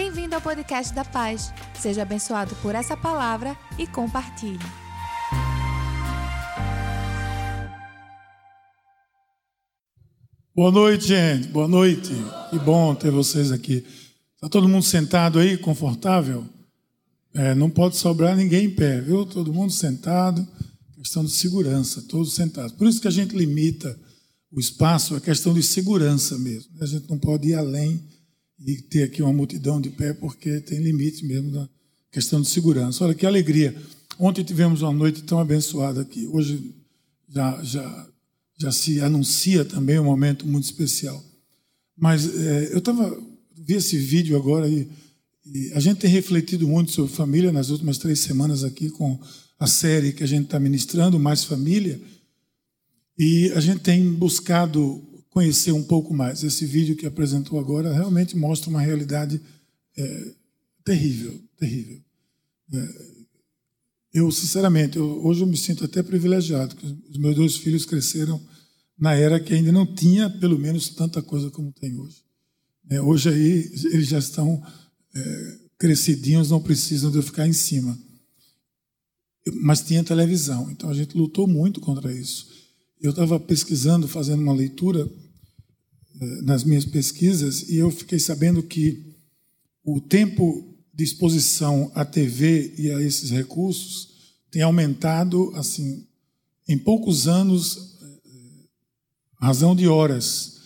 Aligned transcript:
Bem-vindo 0.00 0.36
ao 0.36 0.40
podcast 0.40 0.94
da 0.94 1.04
Paz. 1.04 1.52
Seja 1.74 2.02
abençoado 2.02 2.54
por 2.62 2.72
essa 2.72 2.96
palavra 2.96 3.58
e 3.76 3.84
compartilhe. 3.84 4.64
Boa 10.54 10.70
noite, 10.70 11.08
gente. 11.08 11.48
Boa 11.48 11.66
noite. 11.66 12.12
Que 12.48 12.60
bom 12.60 12.94
ter 12.94 13.10
vocês 13.10 13.50
aqui. 13.50 13.84
Está 14.36 14.48
todo 14.48 14.68
mundo 14.68 14.84
sentado 14.84 15.40
aí, 15.40 15.58
confortável? 15.58 16.46
É, 17.34 17.52
não 17.56 17.68
pode 17.68 17.96
sobrar 17.96 18.36
ninguém 18.36 18.66
em 18.66 18.70
pé, 18.76 19.00
viu? 19.00 19.26
Todo 19.26 19.52
mundo 19.52 19.72
sentado. 19.72 20.46
Questão 20.94 21.24
de 21.24 21.32
segurança, 21.32 22.02
todos 22.02 22.36
sentados. 22.36 22.70
Por 22.70 22.86
isso 22.86 23.00
que 23.00 23.08
a 23.08 23.10
gente 23.10 23.36
limita 23.36 23.98
o 24.52 24.60
espaço, 24.60 25.16
é 25.16 25.20
questão 25.20 25.52
de 25.52 25.62
segurança 25.64 26.38
mesmo. 26.38 26.70
A 26.80 26.86
gente 26.86 27.10
não 27.10 27.18
pode 27.18 27.48
ir 27.48 27.54
além 27.54 28.00
e 28.64 28.76
ter 28.82 29.04
aqui 29.04 29.22
uma 29.22 29.32
multidão 29.32 29.80
de 29.80 29.90
pé, 29.90 30.12
porque 30.12 30.60
tem 30.60 30.80
limite 30.80 31.24
mesmo 31.24 31.50
na 31.50 31.68
questão 32.10 32.40
de 32.40 32.48
segurança. 32.48 33.04
Olha 33.04 33.14
que 33.14 33.26
alegria. 33.26 33.74
Ontem 34.18 34.42
tivemos 34.42 34.82
uma 34.82 34.92
noite 34.92 35.22
tão 35.22 35.38
abençoada 35.38 36.00
aqui. 36.00 36.26
Hoje 36.26 36.74
já, 37.28 37.62
já, 37.62 38.08
já 38.58 38.72
se 38.72 39.00
anuncia 39.00 39.64
também 39.64 39.98
um 39.98 40.04
momento 40.04 40.46
muito 40.46 40.64
especial. 40.64 41.22
Mas 41.96 42.26
é, 42.34 42.72
eu 42.72 42.78
estava 42.78 43.16
vi 43.68 43.74
esse 43.74 43.98
vídeo 43.98 44.36
agora 44.36 44.68
e, 44.68 44.88
e, 45.44 45.72
a 45.74 45.80
gente 45.80 45.98
tem 45.98 46.10
refletido 46.10 46.66
muito 46.66 46.90
sobre 46.90 47.12
família 47.12 47.52
nas 47.52 47.70
últimas 47.70 47.98
três 47.98 48.20
semanas 48.20 48.64
aqui 48.64 48.88
com 48.88 49.18
a 49.58 49.66
série 49.66 50.12
que 50.12 50.24
a 50.24 50.26
gente 50.26 50.44
está 50.44 50.58
ministrando, 50.58 51.18
Mais 51.18 51.44
Família. 51.44 52.00
E 53.18 53.52
a 53.54 53.60
gente 53.60 53.80
tem 53.80 54.12
buscado 54.12 55.02
conhecer 55.38 55.70
um 55.70 55.84
pouco 55.84 56.12
mais. 56.12 56.42
Esse 56.42 56.66
vídeo 56.66 56.96
que 56.96 57.06
apresentou 57.06 57.60
agora 57.60 57.92
realmente 57.92 58.36
mostra 58.36 58.68
uma 58.68 58.80
realidade 58.80 59.40
é, 59.96 60.34
terrível, 60.84 61.40
terrível. 61.56 62.02
É, 62.74 62.88
eu, 64.14 64.32
sinceramente, 64.32 64.98
eu, 64.98 65.24
hoje 65.24 65.42
eu 65.42 65.46
me 65.46 65.56
sinto 65.56 65.84
até 65.84 66.02
privilegiado, 66.02 66.74
que 66.74 66.84
os 66.84 67.16
meus 67.18 67.36
dois 67.36 67.56
filhos 67.56 67.86
cresceram 67.86 68.40
na 68.98 69.14
era 69.14 69.38
que 69.38 69.54
ainda 69.54 69.70
não 69.70 69.86
tinha, 69.86 70.28
pelo 70.28 70.58
menos, 70.58 70.88
tanta 70.88 71.22
coisa 71.22 71.52
como 71.52 71.72
tem 71.72 71.96
hoje. 71.96 72.16
É, 72.90 73.00
hoje 73.00 73.28
aí 73.28 73.70
eles 73.92 74.08
já 74.08 74.18
estão 74.18 74.60
é, 75.14 75.58
crescidinhos, 75.78 76.50
não 76.50 76.60
precisam 76.60 77.12
de 77.12 77.18
eu 77.18 77.22
ficar 77.22 77.46
em 77.46 77.52
cima. 77.52 77.96
Mas 79.62 79.82
tinha 79.82 80.02
televisão, 80.02 80.68
então 80.68 80.90
a 80.90 80.94
gente 80.94 81.16
lutou 81.16 81.46
muito 81.46 81.80
contra 81.80 82.12
isso. 82.12 82.48
Eu 83.00 83.10
estava 83.10 83.38
pesquisando, 83.38 84.08
fazendo 84.08 84.42
uma 84.42 84.52
leitura 84.52 85.08
nas 86.42 86.64
minhas 86.64 86.84
pesquisas 86.84 87.68
e 87.68 87.76
eu 87.76 87.90
fiquei 87.90 88.18
sabendo 88.18 88.62
que 88.62 89.14
o 89.84 90.00
tempo 90.00 90.76
de 90.92 91.04
exposição 91.04 91.90
à 91.94 92.04
TV 92.04 92.74
e 92.76 92.90
a 92.90 93.00
esses 93.00 93.30
recursos 93.30 94.08
tem 94.50 94.62
aumentado 94.62 95.52
assim 95.54 96.06
em 96.66 96.76
poucos 96.76 97.28
anos 97.28 97.96
eh, 98.02 98.30
razão 99.40 99.76
de 99.76 99.86
horas. 99.86 100.58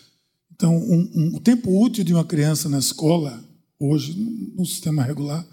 Então, 0.53 0.77
um, 0.77 1.11
um, 1.15 1.37
o 1.37 1.41
tempo 1.41 1.83
útil 1.83 2.03
de 2.03 2.15
uma 2.15 2.25
criança 2.25 2.69
na 2.69 2.79
escola 2.79 3.45
hoje 3.79 4.15
no 4.15 4.65
sistema 4.65 5.03
regular 5.03 5.47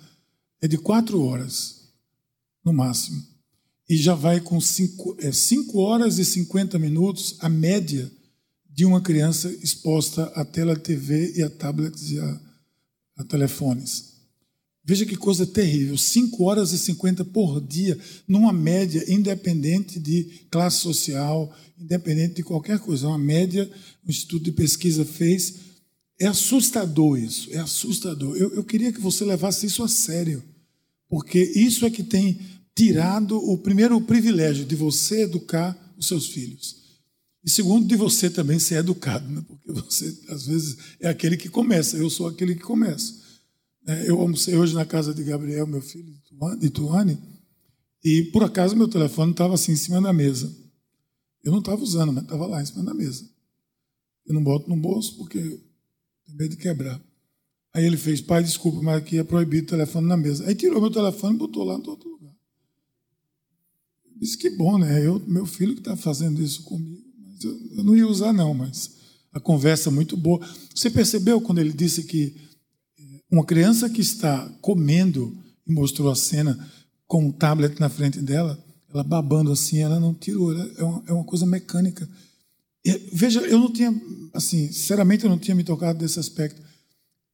é 0.62 0.68
de 0.68 0.78
quatro 0.78 1.22
horas 1.22 1.90
no 2.64 2.72
máximo 2.72 3.22
e 3.90 3.98
já 3.98 4.14
vai 4.14 4.40
com 4.40 4.62
cinco, 4.62 5.18
é, 5.20 5.32
cinco 5.32 5.80
horas 5.80 6.20
e 6.20 6.26
50 6.26 6.78
minutos 6.78 7.36
a 7.40 7.50
média 7.50 8.10
de 8.80 8.86
uma 8.86 9.02
criança 9.02 9.54
exposta 9.62 10.24
à 10.36 10.46
tela 10.46 10.74
TV 10.74 11.34
e 11.36 11.44
a 11.44 11.50
tablets 11.50 12.12
e 12.12 12.18
a, 12.18 12.42
a 13.18 13.24
telefones. 13.26 14.14
Veja 14.86 15.06
que 15.06 15.18
coisa 15.18 15.46
terrível, 15.46 15.98
5 15.98 16.42
horas 16.46 16.72
e 16.72 16.78
50 16.78 17.26
por 17.26 17.60
dia, 17.60 18.00
numa 18.26 18.54
média, 18.54 19.04
independente 19.12 20.00
de 20.00 20.46
classe 20.50 20.78
social, 20.78 21.54
independente 21.78 22.36
de 22.36 22.44
qualquer 22.44 22.80
coisa. 22.80 23.10
Uma 23.10 23.18
média, 23.18 23.70
o 24.08 24.10
Instituto 24.10 24.46
de 24.46 24.54
Pesquisa 24.54 25.04
fez. 25.04 25.56
É 26.18 26.28
assustador 26.28 27.20
isso, 27.20 27.50
é 27.52 27.58
assustador. 27.58 28.38
Eu, 28.38 28.56
eu 28.56 28.64
queria 28.64 28.94
que 28.94 29.02
você 29.02 29.26
levasse 29.26 29.66
isso 29.66 29.84
a 29.84 29.90
sério, 29.90 30.42
porque 31.10 31.38
isso 31.54 31.86
é 31.86 31.90
que 31.90 32.02
tem 32.02 32.40
tirado 32.74 33.36
o 33.38 33.58
primeiro 33.58 34.00
privilégio 34.00 34.64
de 34.64 34.78
você 34.78 35.24
educar 35.24 35.78
os 35.98 36.08
seus 36.08 36.28
filhos. 36.28 36.79
E 37.44 37.50
segundo, 37.50 37.88
de 37.88 37.96
você 37.96 38.30
também 38.30 38.60
ser 38.60 38.76
educado, 38.76 39.28
né? 39.30 39.44
porque 39.48 39.72
você, 39.72 40.06
às 40.28 40.46
vezes, 40.46 40.78
é 41.00 41.08
aquele 41.08 41.38
que 41.38 41.50
começa. 41.50 41.98
Eu 41.98 42.10
sou 42.10 42.28
aquele 42.28 42.56
que 42.56 42.62
começa. 42.62 43.14
É, 43.88 44.10
eu 44.10 44.20
almocei 44.20 44.56
hoje 44.56 44.74
na 44.76 44.86
casa 44.86 45.14
de 45.14 45.24
Gabriel, 45.24 45.66
meu 45.66 45.82
filho, 45.82 46.14
de 46.60 46.70
Tuane, 46.70 47.18
e 48.04 48.24
por 48.32 48.44
acaso 48.44 48.76
meu 48.76 48.88
telefone 48.88 49.32
estava 49.32 49.56
assim 49.56 49.72
em 49.72 49.78
cima 49.78 50.02
da 50.02 50.14
mesa. 50.14 50.54
Eu 51.44 51.52
não 51.52 51.60
estava 51.60 51.82
usando, 51.82 52.14
mas 52.14 52.24
estava 52.24 52.46
lá 52.46 52.62
em 52.62 52.66
cima 52.66 52.84
da 52.84 52.94
mesa. 52.94 53.28
Eu 54.26 54.34
não 54.34 54.44
boto 54.44 54.70
no 54.70 54.76
bolso 54.76 55.18
porque 55.18 55.40
tenho 55.40 56.38
medo 56.38 56.52
de 56.52 56.58
quebrar. 56.58 57.02
Aí 57.74 57.86
ele 57.86 57.98
fez, 57.98 58.22
pai, 58.22 58.44
desculpa, 58.44 58.82
mas 58.82 58.98
aqui 58.98 59.18
é 59.18 59.24
proibido 59.24 59.68
o 59.68 59.70
telefone 59.70 60.08
na 60.08 60.18
mesa. 60.18 60.46
Aí 60.48 60.56
tirou 60.56 60.82
meu 60.82 60.92
telefone 60.92 61.36
e 61.36 61.40
botou 61.40 61.64
lá 61.64 61.78
no 61.78 61.90
outro 61.90 62.10
lugar. 62.10 62.36
disse 64.18 64.38
que 64.38 64.50
bom, 64.50 64.78
né? 64.78 65.06
Eu, 65.06 65.20
meu 65.28 65.46
filho 65.46 65.74
que 65.74 65.82
está 65.82 65.96
fazendo 65.96 66.42
isso 66.42 66.64
comigo. 66.64 67.09
Eu 67.46 67.84
não 67.84 67.96
ia 67.96 68.08
usar, 68.08 68.34
não, 68.34 68.54
mas 68.54 68.92
a 69.32 69.40
conversa 69.40 69.90
é 69.90 69.92
muito 69.92 70.18
boa. 70.18 70.40
Você 70.74 70.90
percebeu 70.90 71.40
quando 71.42 71.60
ele 71.60 71.74
disse 71.74 72.04
que 72.04 72.36
eh, 73.00 73.22
uma 73.32 73.46
criança 73.46 73.90
que 73.90 74.02
está 74.02 74.50
comendo, 74.62 75.38
e 75.68 75.72
mostrou 75.72 76.12
a 76.12 76.16
cena 76.16 76.68
com 77.08 77.26
um 77.26 77.32
tablet 77.32 77.80
na 77.80 77.90
frente 77.90 78.20
dela, 78.20 78.58
ela 78.92 79.04
babando 79.04 79.52
assim, 79.52 79.80
ela 79.80 80.00
não 80.00 80.14
tirou, 80.14 80.52
é 80.54 80.84
uma, 80.84 81.04
é 81.08 81.14
uma 81.14 81.24
coisa 81.24 81.46
mecânica. 81.46 82.10
E, 82.84 82.92
veja, 83.14 83.42
eu 83.42 83.60
não 83.60 83.72
tinha, 83.72 83.94
assim, 84.34 84.72
sinceramente, 84.72 85.24
eu 85.24 85.30
não 85.30 85.38
tinha 85.38 85.56
me 85.56 85.64
tocado 85.64 86.00
desse 86.00 86.20
aspecto. 86.20 86.62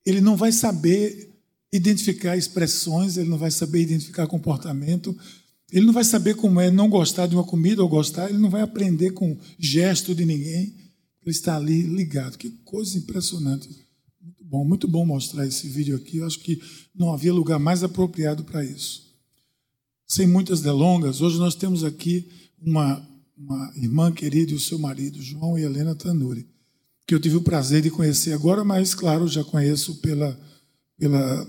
Ele 0.05 0.21
não 0.21 0.35
vai 0.35 0.51
saber 0.51 1.31
identificar 1.71 2.37
expressões, 2.37 3.17
ele 3.17 3.29
não 3.29 3.37
vai 3.37 3.51
saber 3.51 3.81
identificar 3.81 4.27
comportamento, 4.27 5.17
ele 5.75 5.85
não 5.85 5.93
vai 5.93 6.05
saber 6.05 6.35
como 6.37 6.61
é 6.61 6.71
não 6.71 6.89
gostar 6.89 7.27
de 7.27 7.35
uma 7.35 7.43
comida 7.43 7.83
ou 7.83 7.89
gostar, 7.89 8.29
ele 8.29 8.37
não 8.37 8.49
vai 8.49 8.61
aprender 8.61 9.11
com 9.11 9.37
gesto 9.59 10.15
de 10.15 10.25
ninguém. 10.25 10.73
Ele 11.21 11.35
está 11.35 11.57
ali 11.57 11.81
ligado. 11.81 12.37
Que 12.37 12.49
coisa 12.63 12.97
impressionante. 12.97 13.67
Muito 14.21 14.45
bom, 14.45 14.63
muito 14.63 14.87
bom 14.87 15.05
mostrar 15.05 15.45
esse 15.45 15.67
vídeo 15.67 15.97
aqui. 15.97 16.19
Eu 16.19 16.27
acho 16.27 16.39
que 16.39 16.61
não 16.95 17.13
havia 17.13 17.33
lugar 17.33 17.59
mais 17.59 17.83
apropriado 17.83 18.45
para 18.45 18.63
isso. 18.63 19.13
Sem 20.07 20.25
muitas 20.25 20.61
delongas, 20.61 21.19
hoje 21.19 21.37
nós 21.37 21.55
temos 21.55 21.83
aqui 21.83 22.25
uma, 22.57 23.05
uma 23.37 23.73
irmã 23.75 24.13
querida 24.13 24.53
e 24.53 24.55
o 24.55 24.59
seu 24.61 24.79
marido, 24.79 25.21
João 25.21 25.59
e 25.59 25.63
Helena 25.63 25.93
Tanuri, 25.93 26.47
que 27.05 27.13
eu 27.13 27.19
tive 27.19 27.35
o 27.35 27.41
prazer 27.41 27.81
de 27.81 27.91
conhecer 27.91 28.31
agora, 28.31 28.63
mas, 28.63 28.95
claro, 28.95 29.27
já 29.27 29.43
conheço 29.43 29.95
pela, 29.95 30.39
pela 30.97 31.45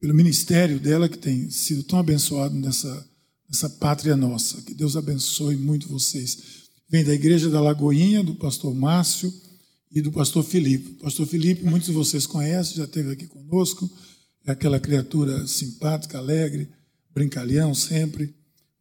pelo 0.00 0.14
ministério 0.14 0.80
dela, 0.80 1.08
que 1.08 1.18
tem 1.18 1.50
sido 1.50 1.82
tão 1.82 1.98
abençoado 1.98 2.54
nessa, 2.54 3.06
nessa 3.48 3.68
pátria 3.68 4.16
nossa. 4.16 4.62
Que 4.62 4.72
Deus 4.72 4.96
abençoe 4.96 5.56
muito 5.56 5.88
vocês. 5.88 6.38
Vem 6.88 7.04
da 7.04 7.12
Igreja 7.12 7.50
da 7.50 7.60
Lagoinha, 7.60 8.24
do 8.24 8.34
pastor 8.34 8.74
Márcio 8.74 9.32
e 9.92 10.00
do 10.00 10.10
pastor 10.10 10.42
Felipe. 10.42 10.94
Pastor 11.02 11.26
Felipe, 11.26 11.64
muitos 11.64 11.88
de 11.88 11.94
vocês 11.94 12.26
conhecem, 12.26 12.78
já 12.78 12.84
esteve 12.84 13.12
aqui 13.12 13.26
conosco. 13.26 13.88
É 14.46 14.52
aquela 14.52 14.80
criatura 14.80 15.46
simpática, 15.46 16.16
alegre, 16.16 16.66
brincalhão 17.12 17.74
sempre. 17.74 18.34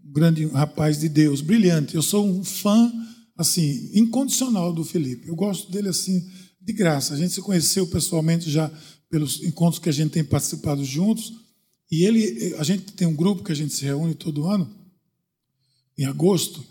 Um 0.03 0.13
grande 0.13 0.45
rapaz 0.45 0.99
de 1.01 1.09
Deus, 1.09 1.41
brilhante. 1.41 1.95
Eu 1.95 2.01
sou 2.01 2.25
um 2.25 2.45
fã, 2.45 2.91
assim, 3.37 3.91
incondicional 3.93 4.71
do 4.71 4.85
Felipe. 4.85 5.27
Eu 5.27 5.35
gosto 5.35 5.69
dele, 5.69 5.89
assim, 5.89 6.25
de 6.61 6.71
graça. 6.71 7.13
A 7.13 7.17
gente 7.17 7.33
se 7.33 7.41
conheceu 7.41 7.85
pessoalmente 7.87 8.49
já 8.49 8.71
pelos 9.09 9.41
encontros 9.43 9.81
que 9.81 9.89
a 9.89 9.93
gente 9.93 10.11
tem 10.11 10.23
participado 10.23 10.83
juntos. 10.83 11.33
E 11.91 12.05
ele, 12.05 12.55
a 12.55 12.63
gente 12.63 12.93
tem 12.93 13.07
um 13.07 13.15
grupo 13.15 13.43
que 13.43 13.51
a 13.51 13.55
gente 13.55 13.73
se 13.73 13.83
reúne 13.83 14.13
todo 14.13 14.47
ano, 14.47 14.69
em 15.97 16.05
agosto, 16.05 16.63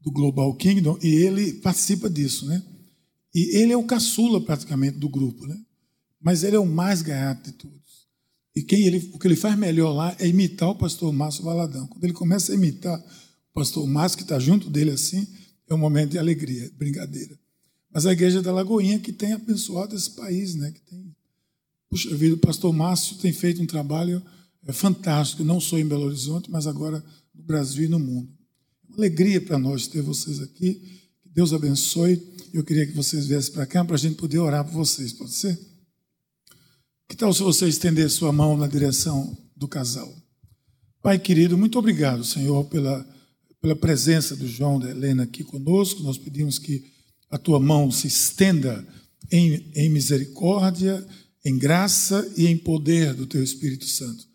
do 0.00 0.10
Global 0.10 0.54
Kingdom, 0.54 0.98
e 1.02 1.08
ele 1.08 1.52
participa 1.54 2.08
disso, 2.08 2.46
né? 2.46 2.62
E 3.34 3.58
ele 3.58 3.72
é 3.72 3.76
o 3.76 3.84
caçula 3.84 4.40
praticamente 4.40 4.98
do 4.98 5.08
grupo, 5.08 5.46
né? 5.46 5.58
Mas 6.20 6.42
ele 6.42 6.56
é 6.56 6.58
o 6.58 6.66
mais 6.66 7.02
gaiato 7.02 7.50
de 7.50 7.56
todos. 7.56 7.80
E 8.54 8.62
quem 8.62 8.86
ele, 8.86 9.10
o 9.12 9.18
que 9.18 9.26
ele 9.26 9.36
faz 9.36 9.56
melhor 9.56 9.92
lá 9.92 10.16
é 10.18 10.26
imitar 10.26 10.68
o 10.68 10.74
pastor 10.74 11.12
Márcio 11.12 11.44
Valadão. 11.44 11.86
Quando 11.86 12.04
ele 12.04 12.12
começa 12.12 12.52
a 12.52 12.54
imitar 12.54 12.98
o 12.98 13.54
pastor 13.54 13.86
Márcio, 13.86 14.18
que 14.18 14.24
está 14.24 14.38
junto 14.38 14.68
dele 14.68 14.90
assim, 14.90 15.26
é 15.68 15.74
um 15.74 15.78
momento 15.78 16.10
de 16.10 16.18
alegria, 16.18 16.70
brincadeira. 16.76 17.38
Mas 17.92 18.06
a 18.06 18.12
igreja 18.12 18.42
da 18.42 18.52
Lagoinha 18.52 18.98
que 18.98 19.12
tem 19.12 19.32
abençoado 19.32 19.94
esse 19.94 20.10
país, 20.10 20.54
né? 20.54 20.72
Que 20.72 20.80
tem 20.80 21.14
Puxa 21.90 22.14
vida, 22.14 22.36
o 22.36 22.38
pastor 22.38 22.72
Márcio 22.72 23.16
tem 23.16 23.32
feito 23.32 23.60
um 23.60 23.66
trabalho 23.66 24.22
é, 24.64 24.72
fantástico, 24.72 25.42
não 25.42 25.60
só 25.60 25.76
em 25.76 25.86
Belo 25.86 26.04
Horizonte, 26.04 26.48
mas 26.48 26.68
agora 26.68 27.04
no 27.34 27.42
Brasil 27.42 27.86
e 27.86 27.88
no 27.88 27.98
mundo. 27.98 28.30
É 28.84 28.86
uma 28.86 28.98
alegria 28.98 29.40
para 29.40 29.58
nós 29.58 29.88
ter 29.88 30.00
vocês 30.00 30.40
aqui. 30.40 30.74
Que 31.20 31.28
Deus 31.28 31.52
abençoe. 31.52 32.22
Eu 32.54 32.62
queria 32.62 32.86
que 32.86 32.92
vocês 32.92 33.26
viessem 33.26 33.52
para 33.52 33.66
cá 33.66 33.84
para 33.84 33.96
a 33.96 33.98
gente 33.98 34.14
poder 34.14 34.38
orar 34.38 34.64
por 34.64 34.72
vocês, 34.72 35.12
pode 35.12 35.32
ser? 35.32 35.58
Que 37.08 37.16
tal 37.16 37.34
se 37.34 37.42
você 37.42 37.66
estender 37.66 38.08
sua 38.08 38.32
mão 38.32 38.56
na 38.56 38.68
direção 38.68 39.36
do 39.56 39.66
casal? 39.66 40.08
Pai 41.02 41.18
querido, 41.18 41.58
muito 41.58 41.76
obrigado, 41.76 42.22
Senhor, 42.22 42.64
pela, 42.66 43.04
pela 43.60 43.74
presença 43.74 44.36
do 44.36 44.46
João 44.46 44.78
e 44.78 44.84
da 44.84 44.90
Helena 44.90 45.24
aqui 45.24 45.42
conosco. 45.42 46.04
Nós 46.04 46.16
pedimos 46.16 46.56
que 46.56 46.84
a 47.28 47.36
tua 47.36 47.58
mão 47.58 47.90
se 47.90 48.06
estenda 48.06 48.86
em, 49.30 49.72
em 49.74 49.88
misericórdia, 49.88 51.04
em 51.44 51.58
graça 51.58 52.32
e 52.36 52.46
em 52.46 52.56
poder 52.56 53.14
do 53.14 53.26
teu 53.26 53.42
Espírito 53.42 53.86
Santo. 53.86 54.26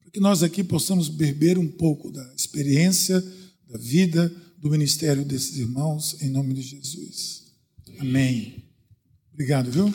Para 0.00 0.10
que 0.10 0.20
nós 0.20 0.42
aqui 0.42 0.62
possamos 0.62 1.08
beber 1.08 1.58
um 1.58 1.68
pouco 1.68 2.10
da 2.10 2.34
experiência, 2.34 3.20
da 3.68 3.78
vida, 3.78 4.32
do 4.58 4.70
ministério 4.70 5.24
desses 5.24 5.56
irmãos, 5.56 6.20
em 6.22 6.28
nome 6.28 6.54
de 6.54 6.62
Jesus. 6.62 7.52
Amém. 7.98 8.64
Obrigado, 9.32 9.70
viu? 9.70 9.92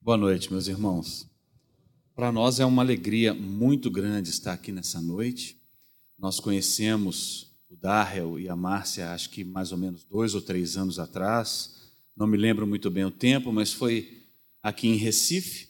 Boa 0.00 0.16
noite, 0.16 0.50
meus 0.50 0.66
irmãos. 0.66 1.26
Para 2.14 2.30
nós 2.30 2.60
é 2.60 2.66
uma 2.66 2.82
alegria 2.82 3.32
muito 3.32 3.90
grande 3.90 4.28
estar 4.28 4.52
aqui 4.52 4.70
nessa 4.70 5.00
noite. 5.00 5.56
Nós 6.18 6.38
conhecemos 6.38 7.51
Darrell 7.82 8.38
e 8.38 8.48
a 8.48 8.54
Márcia, 8.54 9.10
acho 9.10 9.28
que 9.28 9.42
mais 9.42 9.72
ou 9.72 9.78
menos 9.78 10.04
dois 10.04 10.36
ou 10.36 10.40
três 10.40 10.76
anos 10.76 11.00
atrás. 11.00 11.90
Não 12.16 12.28
me 12.28 12.36
lembro 12.36 12.64
muito 12.64 12.88
bem 12.88 13.04
o 13.04 13.10
tempo, 13.10 13.52
mas 13.52 13.72
foi 13.72 14.22
aqui 14.62 14.86
em 14.86 14.94
Recife. 14.94 15.68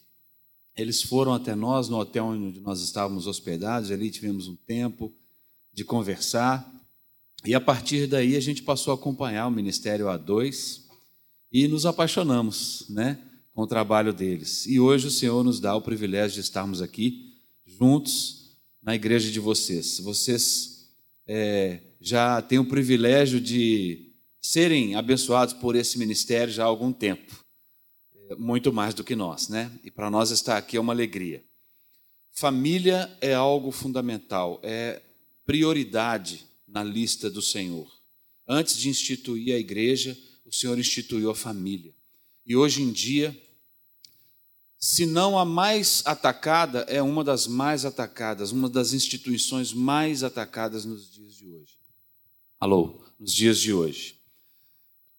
Eles 0.77 1.01
foram 1.01 1.33
até 1.33 1.55
nós, 1.55 1.89
no 1.89 1.97
hotel 1.97 2.25
onde 2.25 2.59
nós 2.59 2.81
estávamos 2.81 3.25
hospedados. 3.25 3.89
Ali 3.89 4.11
tivemos 4.11 4.47
um 4.47 4.55
tempo 4.55 5.11
de 5.73 5.83
conversar. 5.83 6.71
E 7.43 7.55
a 7.55 7.59
partir 7.59 8.05
daí 8.05 8.35
a 8.35 8.39
gente 8.39 8.61
passou 8.61 8.91
a 8.91 8.95
acompanhar 8.95 9.47
o 9.47 9.51
Ministério 9.51 10.05
A2 10.05 10.83
e 11.51 11.67
nos 11.67 11.85
apaixonamos, 11.85 12.85
né? 12.89 13.19
com 13.53 13.63
o 13.63 13.67
trabalho 13.67 14.13
deles. 14.13 14.65
E 14.67 14.79
hoje 14.79 15.07
o 15.07 15.11
Senhor 15.11 15.43
nos 15.43 15.59
dá 15.59 15.75
o 15.75 15.81
privilégio 15.81 16.35
de 16.35 16.41
estarmos 16.41 16.81
aqui 16.81 17.33
juntos 17.65 18.57
na 18.81 18.95
igreja 18.95 19.31
de 19.31 19.39
vocês. 19.39 19.99
Vocês 19.99 20.91
é, 21.27 21.79
já 22.05 22.41
têm 22.41 22.59
o 22.59 22.65
privilégio 22.65 23.39
de 23.39 24.11
serem 24.41 24.93
abençoados 24.93 25.53
por 25.53 25.73
esse 25.73 25.97
ministério 25.97 26.53
já 26.53 26.63
há 26.63 26.67
algum 26.67 26.91
tempo, 26.91 27.33
é, 28.29 28.35
muito 28.35 28.73
mais 28.73 28.93
do 28.93 29.05
que 29.05 29.15
nós, 29.15 29.47
né? 29.47 29.71
E 29.85 29.89
para 29.89 30.11
nós 30.11 30.29
estar 30.29 30.57
aqui 30.57 30.75
é 30.75 30.81
uma 30.81 30.91
alegria. 30.91 31.41
Família 32.29 33.09
é 33.21 33.33
algo 33.33 33.71
fundamental, 33.71 34.59
é 34.61 35.01
prioridade 35.45 36.45
na 36.67 36.83
lista 36.83 37.29
do 37.29 37.41
Senhor. 37.41 37.89
Antes 38.45 38.75
de 38.75 38.89
instituir 38.89 39.55
a 39.55 39.57
igreja, 39.57 40.17
o 40.45 40.51
Senhor 40.51 40.77
instituiu 40.77 41.31
a 41.31 41.35
família. 41.35 41.95
E 42.45 42.53
hoje 42.53 42.81
em 42.81 42.91
dia, 42.91 43.33
se 44.77 45.05
não 45.05 45.39
a 45.39 45.45
mais 45.45 46.03
atacada, 46.05 46.79
é 46.89 47.01
uma 47.01 47.23
das 47.23 47.47
mais 47.47 47.85
atacadas, 47.85 48.51
uma 48.51 48.69
das 48.69 48.91
instituições 48.91 49.71
mais 49.71 50.21
atacadas 50.21 50.83
nos 50.83 51.09
dias 51.09 51.35
de 51.35 51.47
hoje. 51.47 51.82
Alô, 52.63 52.95
nos 53.19 53.33
dias 53.33 53.59
de 53.59 53.73
hoje. 53.73 54.15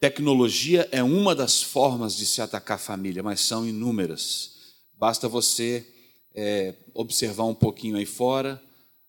Tecnologia 0.00 0.88
é 0.90 1.02
uma 1.02 1.34
das 1.34 1.62
formas 1.62 2.16
de 2.16 2.24
se 2.24 2.40
atacar 2.40 2.76
a 2.76 2.80
família, 2.80 3.22
mas 3.22 3.42
são 3.42 3.68
inúmeras. 3.68 4.76
Basta 4.94 5.28
você 5.28 5.86
é, 6.34 6.74
observar 6.94 7.44
um 7.44 7.54
pouquinho 7.54 7.98
aí 7.98 8.06
fora, 8.06 8.58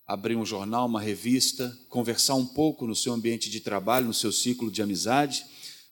abrir 0.06 0.36
um 0.36 0.46
jornal, 0.46 0.86
uma 0.86 1.00
revista, 1.00 1.80
conversar 1.88 2.36
um 2.36 2.46
pouco 2.46 2.86
no 2.86 2.94
seu 2.94 3.14
ambiente 3.14 3.50
de 3.50 3.62
trabalho, 3.62 4.08
no 4.08 4.14
seu 4.14 4.34
ciclo 4.34 4.70
de 4.70 4.82
amizade, 4.82 5.46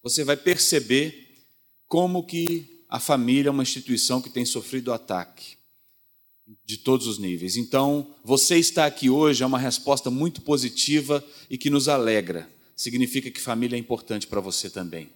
você 0.03 0.25
vai 0.25 0.35
perceber 0.35 1.45
como 1.87 2.25
que 2.25 2.83
a 2.89 2.99
família 2.99 3.47
é 3.47 3.51
uma 3.51 3.63
instituição 3.63 4.21
que 4.21 4.29
tem 4.29 4.43
sofrido 4.43 4.91
ataque 4.91 5.62
de 6.65 6.77
todos 6.77 7.07
os 7.07 7.17
níveis. 7.17 7.57
Então, 7.57 8.15
você 8.23 8.57
estar 8.57 8.85
aqui 8.85 9.09
hoje 9.09 9.43
é 9.43 9.45
uma 9.45 9.59
resposta 9.59 10.09
muito 10.09 10.41
positiva 10.41 11.23
e 11.49 11.57
que 11.57 11.69
nos 11.69 11.87
alegra. 11.87 12.49
Significa 12.75 13.31
que 13.31 13.39
família 13.39 13.75
é 13.75 13.79
importante 13.79 14.27
para 14.27 14.41
você 14.41 14.69
também. 14.69 15.09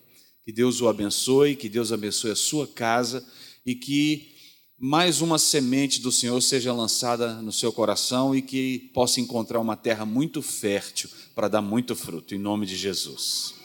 Que 0.45 0.51
Deus 0.51 0.79
o 0.79 0.87
abençoe, 0.87 1.55
que 1.55 1.67
Deus 1.67 1.91
abençoe 1.91 2.31
a 2.31 2.35
sua 2.35 2.67
casa 2.67 3.25
e 3.65 3.75
que 3.75 4.35
mais 4.79 5.21
uma 5.21 5.39
semente 5.39 5.99
do 5.99 6.11
Senhor 6.11 6.39
seja 6.39 6.71
lançada 6.71 7.41
no 7.41 7.51
seu 7.51 7.73
coração 7.73 8.35
e 8.35 8.41
que 8.41 8.91
possa 8.93 9.19
encontrar 9.19 9.59
uma 9.59 9.75
terra 9.75 10.05
muito 10.05 10.41
fértil 10.41 11.09
para 11.35 11.47
dar 11.47 11.61
muito 11.61 11.95
fruto, 11.95 12.35
em 12.35 12.37
nome 12.37 12.65
de 12.65 12.77
Jesus. 12.77 13.56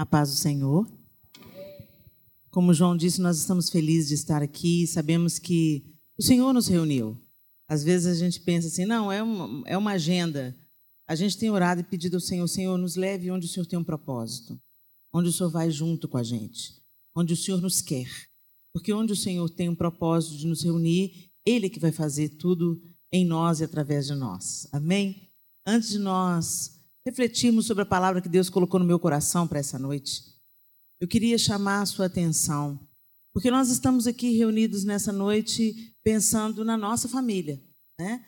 A 0.00 0.06
paz 0.06 0.30
do 0.30 0.36
Senhor. 0.36 0.90
Como 2.50 2.72
João 2.72 2.96
disse, 2.96 3.20
nós 3.20 3.36
estamos 3.36 3.68
felizes 3.68 4.08
de 4.08 4.14
estar 4.14 4.42
aqui. 4.42 4.86
Sabemos 4.86 5.38
que 5.38 5.84
o 6.18 6.22
Senhor 6.22 6.54
nos 6.54 6.68
reuniu. 6.68 7.22
Às 7.68 7.84
vezes 7.84 8.06
a 8.06 8.14
gente 8.14 8.40
pensa 8.40 8.68
assim, 8.68 8.86
não, 8.86 9.12
é 9.12 9.22
uma, 9.22 9.62
é 9.68 9.76
uma 9.76 9.90
agenda. 9.90 10.56
A 11.06 11.14
gente 11.14 11.36
tem 11.36 11.50
orado 11.50 11.82
e 11.82 11.84
pedido 11.84 12.16
ao 12.16 12.20
Senhor, 12.22 12.48
Senhor, 12.48 12.78
nos 12.78 12.96
leve 12.96 13.30
onde 13.30 13.44
o 13.44 13.48
Senhor 13.50 13.66
tem 13.66 13.78
um 13.78 13.84
propósito. 13.84 14.58
Onde 15.12 15.28
o 15.28 15.32
Senhor 15.34 15.50
vai 15.50 15.70
junto 15.70 16.08
com 16.08 16.16
a 16.16 16.22
gente. 16.22 16.80
Onde 17.14 17.34
o 17.34 17.36
Senhor 17.36 17.60
nos 17.60 17.82
quer. 17.82 18.08
Porque 18.72 18.94
onde 18.94 19.12
o 19.12 19.16
Senhor 19.16 19.50
tem 19.50 19.68
um 19.68 19.76
propósito 19.76 20.38
de 20.38 20.46
nos 20.46 20.62
reunir, 20.62 21.30
Ele 21.44 21.68
que 21.68 21.78
vai 21.78 21.92
fazer 21.92 22.30
tudo 22.30 22.80
em 23.12 23.26
nós 23.26 23.60
e 23.60 23.64
através 23.64 24.06
de 24.06 24.14
nós. 24.14 24.66
Amém? 24.72 25.30
Antes 25.66 25.90
de 25.90 25.98
nós 25.98 26.79
refletirmos 27.06 27.66
sobre 27.66 27.82
a 27.82 27.86
palavra 27.86 28.20
que 28.20 28.28
Deus 28.28 28.50
colocou 28.50 28.78
no 28.78 28.86
meu 28.86 28.98
coração 28.98 29.46
para 29.46 29.58
essa 29.58 29.78
noite, 29.78 30.22
eu 31.00 31.08
queria 31.08 31.38
chamar 31.38 31.82
a 31.82 31.86
sua 31.86 32.06
atenção, 32.06 32.78
porque 33.32 33.50
nós 33.50 33.70
estamos 33.70 34.06
aqui 34.06 34.36
reunidos 34.36 34.84
nessa 34.84 35.12
noite 35.12 35.94
pensando 36.02 36.64
na 36.64 36.76
nossa 36.76 37.08
família, 37.08 37.62
né? 37.98 38.24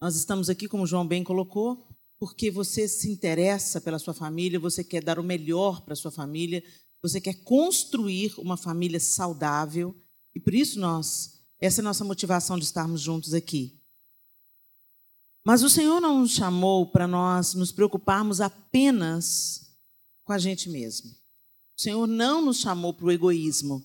Nós 0.00 0.16
estamos 0.16 0.50
aqui, 0.50 0.68
como 0.68 0.82
o 0.82 0.86
João 0.86 1.06
bem 1.06 1.22
colocou, 1.22 1.88
porque 2.18 2.50
você 2.50 2.86
se 2.86 3.10
interessa 3.10 3.80
pela 3.80 3.98
sua 3.98 4.14
família, 4.14 4.58
você 4.58 4.84
quer 4.84 5.02
dar 5.02 5.18
o 5.18 5.24
melhor 5.24 5.82
para 5.82 5.92
a 5.92 5.96
sua 5.96 6.10
família, 6.10 6.62
você 7.02 7.20
quer 7.20 7.34
construir 7.42 8.34
uma 8.38 8.56
família 8.56 9.00
saudável, 9.00 9.96
e 10.34 10.40
por 10.40 10.54
isso 10.54 10.78
nós, 10.78 11.44
essa 11.60 11.80
é 11.80 11.82
a 11.82 11.84
nossa 11.84 12.04
motivação 12.04 12.58
de 12.58 12.64
estarmos 12.64 13.00
juntos 13.00 13.34
aqui. 13.34 13.81
Mas 15.44 15.62
o 15.62 15.68
Senhor 15.68 16.00
não 16.00 16.20
nos 16.20 16.32
chamou 16.32 16.90
para 16.90 17.08
nós 17.08 17.54
nos 17.54 17.72
preocuparmos 17.72 18.40
apenas 18.40 19.76
com 20.24 20.32
a 20.32 20.38
gente 20.38 20.68
mesmo. 20.68 21.10
O 21.76 21.82
Senhor 21.82 22.06
não 22.06 22.44
nos 22.44 22.60
chamou 22.60 22.94
para 22.94 23.06
o 23.06 23.10
egoísmo. 23.10 23.82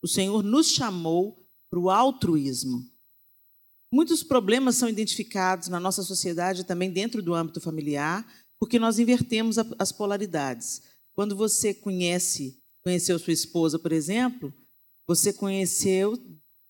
O 0.00 0.06
Senhor 0.06 0.42
nos 0.42 0.68
chamou 0.68 1.44
para 1.68 1.80
o 1.80 1.90
altruísmo. 1.90 2.88
Muitos 3.92 4.22
problemas 4.22 4.76
são 4.76 4.88
identificados 4.88 5.68
na 5.68 5.80
nossa 5.80 6.02
sociedade 6.02 6.64
também 6.64 6.90
dentro 6.90 7.22
do 7.22 7.34
âmbito 7.34 7.60
familiar, 7.60 8.26
porque 8.58 8.78
nós 8.78 8.98
invertemos 8.98 9.56
as 9.78 9.90
polaridades. 9.90 10.82
Quando 11.14 11.36
você 11.36 11.74
conhece, 11.74 12.58
conheceu 12.82 13.18
sua 13.18 13.32
esposa, 13.32 13.78
por 13.78 13.92
exemplo, 13.92 14.54
você 15.06 15.32
conheceu 15.32 16.16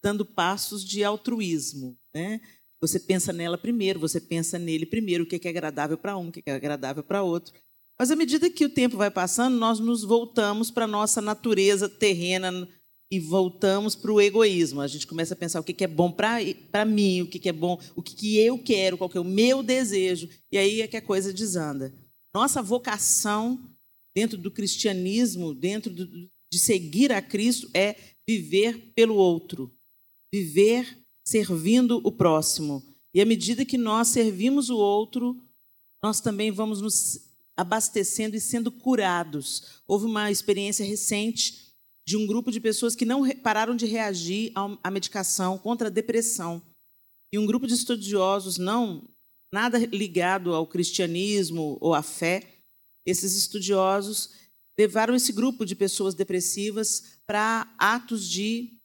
dando 0.02 0.26
passos 0.26 0.84
de 0.84 1.04
altruísmo, 1.04 1.96
né? 2.14 2.40
Você 2.82 2.98
pensa 2.98 3.32
nela 3.32 3.56
primeiro, 3.56 4.00
você 4.00 4.20
pensa 4.20 4.58
nele 4.58 4.84
primeiro, 4.84 5.22
o 5.22 5.26
que 5.26 5.40
é 5.46 5.50
agradável 5.50 5.96
para 5.96 6.18
um, 6.18 6.28
o 6.28 6.32
que 6.32 6.42
é 6.44 6.52
agradável 6.52 7.04
para 7.04 7.22
outro. 7.22 7.54
Mas 7.98 8.10
à 8.10 8.16
medida 8.16 8.50
que 8.50 8.64
o 8.64 8.68
tempo 8.68 8.96
vai 8.96 9.10
passando, 9.10 9.56
nós 9.56 9.78
nos 9.78 10.02
voltamos 10.02 10.68
para 10.68 10.84
a 10.84 10.88
nossa 10.88 11.20
natureza 11.20 11.88
terrena 11.88 12.68
e 13.08 13.20
voltamos 13.20 13.94
para 13.94 14.10
o 14.10 14.20
egoísmo. 14.20 14.80
A 14.80 14.88
gente 14.88 15.06
começa 15.06 15.34
a 15.34 15.36
pensar 15.36 15.60
o 15.60 15.62
que 15.62 15.84
é 15.84 15.86
bom 15.86 16.10
para 16.10 16.84
mim, 16.84 17.22
o 17.22 17.28
que 17.28 17.48
é 17.48 17.52
bom, 17.52 17.78
o 17.94 18.02
que 18.02 18.38
eu 18.38 18.58
quero, 18.58 18.98
qual 18.98 19.08
que 19.08 19.16
é 19.16 19.20
o 19.20 19.24
meu 19.24 19.62
desejo. 19.62 20.28
E 20.50 20.58
aí 20.58 20.80
é 20.80 20.88
que 20.88 20.96
a 20.96 21.02
coisa 21.02 21.32
desanda. 21.32 21.94
Nossa 22.34 22.60
vocação 22.60 23.62
dentro 24.16 24.36
do 24.36 24.50
cristianismo, 24.50 25.54
dentro 25.54 25.92
do, 25.92 26.06
de 26.50 26.58
seguir 26.58 27.12
a 27.12 27.22
Cristo, 27.22 27.70
é 27.72 27.94
viver 28.26 28.92
pelo 28.94 29.14
outro, 29.14 29.70
viver 30.32 31.01
servindo 31.26 32.00
o 32.04 32.12
próximo. 32.12 32.82
E 33.14 33.20
à 33.20 33.24
medida 33.24 33.64
que 33.64 33.78
nós 33.78 34.08
servimos 34.08 34.70
o 34.70 34.76
outro, 34.76 35.36
nós 36.02 36.20
também 36.20 36.50
vamos 36.50 36.80
nos 36.80 37.32
abastecendo 37.56 38.36
e 38.36 38.40
sendo 38.40 38.72
curados. 38.72 39.82
Houve 39.86 40.06
uma 40.06 40.30
experiência 40.30 40.84
recente 40.84 41.72
de 42.06 42.16
um 42.16 42.26
grupo 42.26 42.50
de 42.50 42.60
pessoas 42.60 42.96
que 42.96 43.04
não 43.04 43.28
pararam 43.40 43.76
de 43.76 43.86
reagir 43.86 44.52
à 44.82 44.90
medicação 44.90 45.58
contra 45.58 45.88
a 45.88 45.90
depressão. 45.90 46.62
E 47.32 47.38
um 47.38 47.46
grupo 47.46 47.66
de 47.66 47.74
estudiosos, 47.74 48.58
não 48.58 49.08
nada 49.52 49.78
ligado 49.78 50.54
ao 50.54 50.66
cristianismo 50.66 51.76
ou 51.80 51.94
à 51.94 52.02
fé, 52.02 52.42
esses 53.06 53.36
estudiosos 53.36 54.30
levaram 54.78 55.14
esse 55.14 55.32
grupo 55.32 55.64
de 55.64 55.76
pessoas 55.76 56.14
depressivas 56.14 57.18
para 57.26 57.72
atos 57.78 58.28
de 58.28 58.78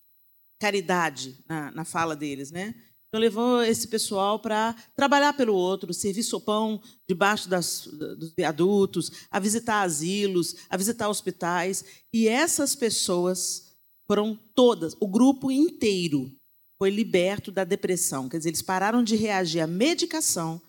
caridade 0.59 1.37
na, 1.47 1.71
na 1.71 1.85
fala 1.85 2.15
deles, 2.15 2.51
né? 2.51 2.75
Então 3.07 3.21
levou 3.21 3.63
esse 3.63 3.87
pessoal 3.87 4.37
para 4.39 4.75
trabalhar 4.95 5.33
pelo 5.33 5.55
outro, 5.55 5.93
servir 5.93 6.23
sopão 6.23 6.81
debaixo 7.07 7.49
das, 7.49 7.87
dos 7.87 8.33
viadutos, 8.33 9.11
a 9.31 9.39
visitar 9.39 9.81
asilos, 9.81 10.55
a 10.69 10.75
visitar 10.75 11.07
hospitais. 11.07 11.85
E 12.13 12.27
essas 12.27 12.75
pessoas 12.75 13.73
foram 14.05 14.37
todas, 14.53 14.95
o 14.99 15.07
grupo 15.07 15.49
inteiro 15.51 16.31
foi 16.77 16.89
liberto 16.89 17.51
da 17.51 17.63
depressão. 17.63 18.29
Quer 18.29 18.37
dizer, 18.37 18.49
eles 18.49 18.61
pararam 18.61 19.03
de 19.03 19.15
reagir 19.15 19.61
à 19.61 19.67
medicação 19.67 20.61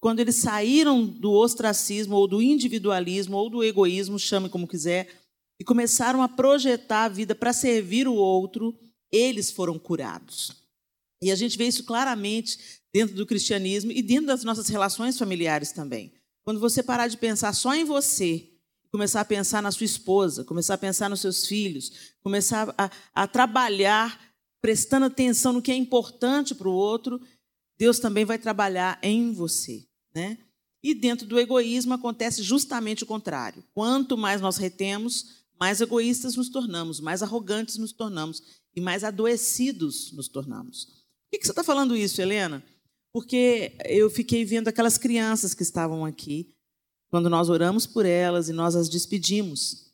quando 0.00 0.20
eles 0.20 0.36
saíram 0.36 1.06
do 1.06 1.32
ostracismo 1.32 2.16
ou 2.16 2.28
do 2.28 2.42
individualismo 2.42 3.38
ou 3.38 3.48
do 3.48 3.64
egoísmo, 3.64 4.18
chame 4.18 4.50
como 4.50 4.68
quiser, 4.68 5.08
e 5.58 5.64
começaram 5.64 6.22
a 6.22 6.28
projetar 6.28 7.04
a 7.04 7.08
vida 7.08 7.34
para 7.34 7.54
servir 7.54 8.06
o 8.06 8.12
outro, 8.12 8.78
eles 9.14 9.50
foram 9.50 9.78
curados. 9.78 10.52
E 11.22 11.30
a 11.30 11.36
gente 11.36 11.56
vê 11.56 11.66
isso 11.66 11.84
claramente 11.84 12.58
dentro 12.92 13.16
do 13.16 13.26
cristianismo 13.26 13.90
e 13.92 14.02
dentro 14.02 14.26
das 14.26 14.44
nossas 14.44 14.68
relações 14.68 15.18
familiares 15.18 15.72
também. 15.72 16.12
Quando 16.44 16.60
você 16.60 16.82
parar 16.82 17.08
de 17.08 17.16
pensar 17.16 17.52
só 17.52 17.74
em 17.74 17.84
você, 17.84 18.50
começar 18.92 19.22
a 19.22 19.24
pensar 19.24 19.62
na 19.62 19.72
sua 19.72 19.86
esposa, 19.86 20.44
começar 20.44 20.74
a 20.74 20.78
pensar 20.78 21.08
nos 21.08 21.20
seus 21.20 21.46
filhos, 21.46 22.14
começar 22.22 22.74
a, 22.76 22.90
a 23.14 23.26
trabalhar 23.26 24.20
prestando 24.60 25.06
atenção 25.06 25.52
no 25.52 25.60
que 25.60 25.72
é 25.72 25.74
importante 25.74 26.54
para 26.54 26.68
o 26.68 26.72
outro, 26.72 27.20
Deus 27.76 27.98
também 27.98 28.24
vai 28.24 28.38
trabalhar 28.38 28.98
em 29.02 29.32
você. 29.32 29.84
Né? 30.14 30.38
E 30.82 30.94
dentro 30.94 31.26
do 31.26 31.40
egoísmo 31.40 31.94
acontece 31.94 32.42
justamente 32.42 33.02
o 33.02 33.06
contrário. 33.06 33.64
Quanto 33.74 34.16
mais 34.16 34.40
nós 34.40 34.56
retemos, 34.56 35.43
mais 35.58 35.80
egoístas 35.80 36.36
nos 36.36 36.48
tornamos, 36.48 37.00
mais 37.00 37.22
arrogantes 37.22 37.76
nos 37.76 37.92
tornamos 37.92 38.42
e 38.74 38.80
mais 38.80 39.04
adoecidos 39.04 40.12
nos 40.12 40.28
tornamos. 40.28 40.86
Por 41.30 41.38
que 41.38 41.46
você 41.46 41.52
está 41.52 41.64
falando 41.64 41.96
isso, 41.96 42.20
Helena? 42.20 42.64
Porque 43.12 43.76
eu 43.86 44.10
fiquei 44.10 44.44
vendo 44.44 44.68
aquelas 44.68 44.98
crianças 44.98 45.54
que 45.54 45.62
estavam 45.62 46.04
aqui, 46.04 46.52
quando 47.10 47.30
nós 47.30 47.48
oramos 47.48 47.86
por 47.86 48.04
elas 48.04 48.48
e 48.48 48.52
nós 48.52 48.74
as 48.74 48.88
despedimos. 48.88 49.92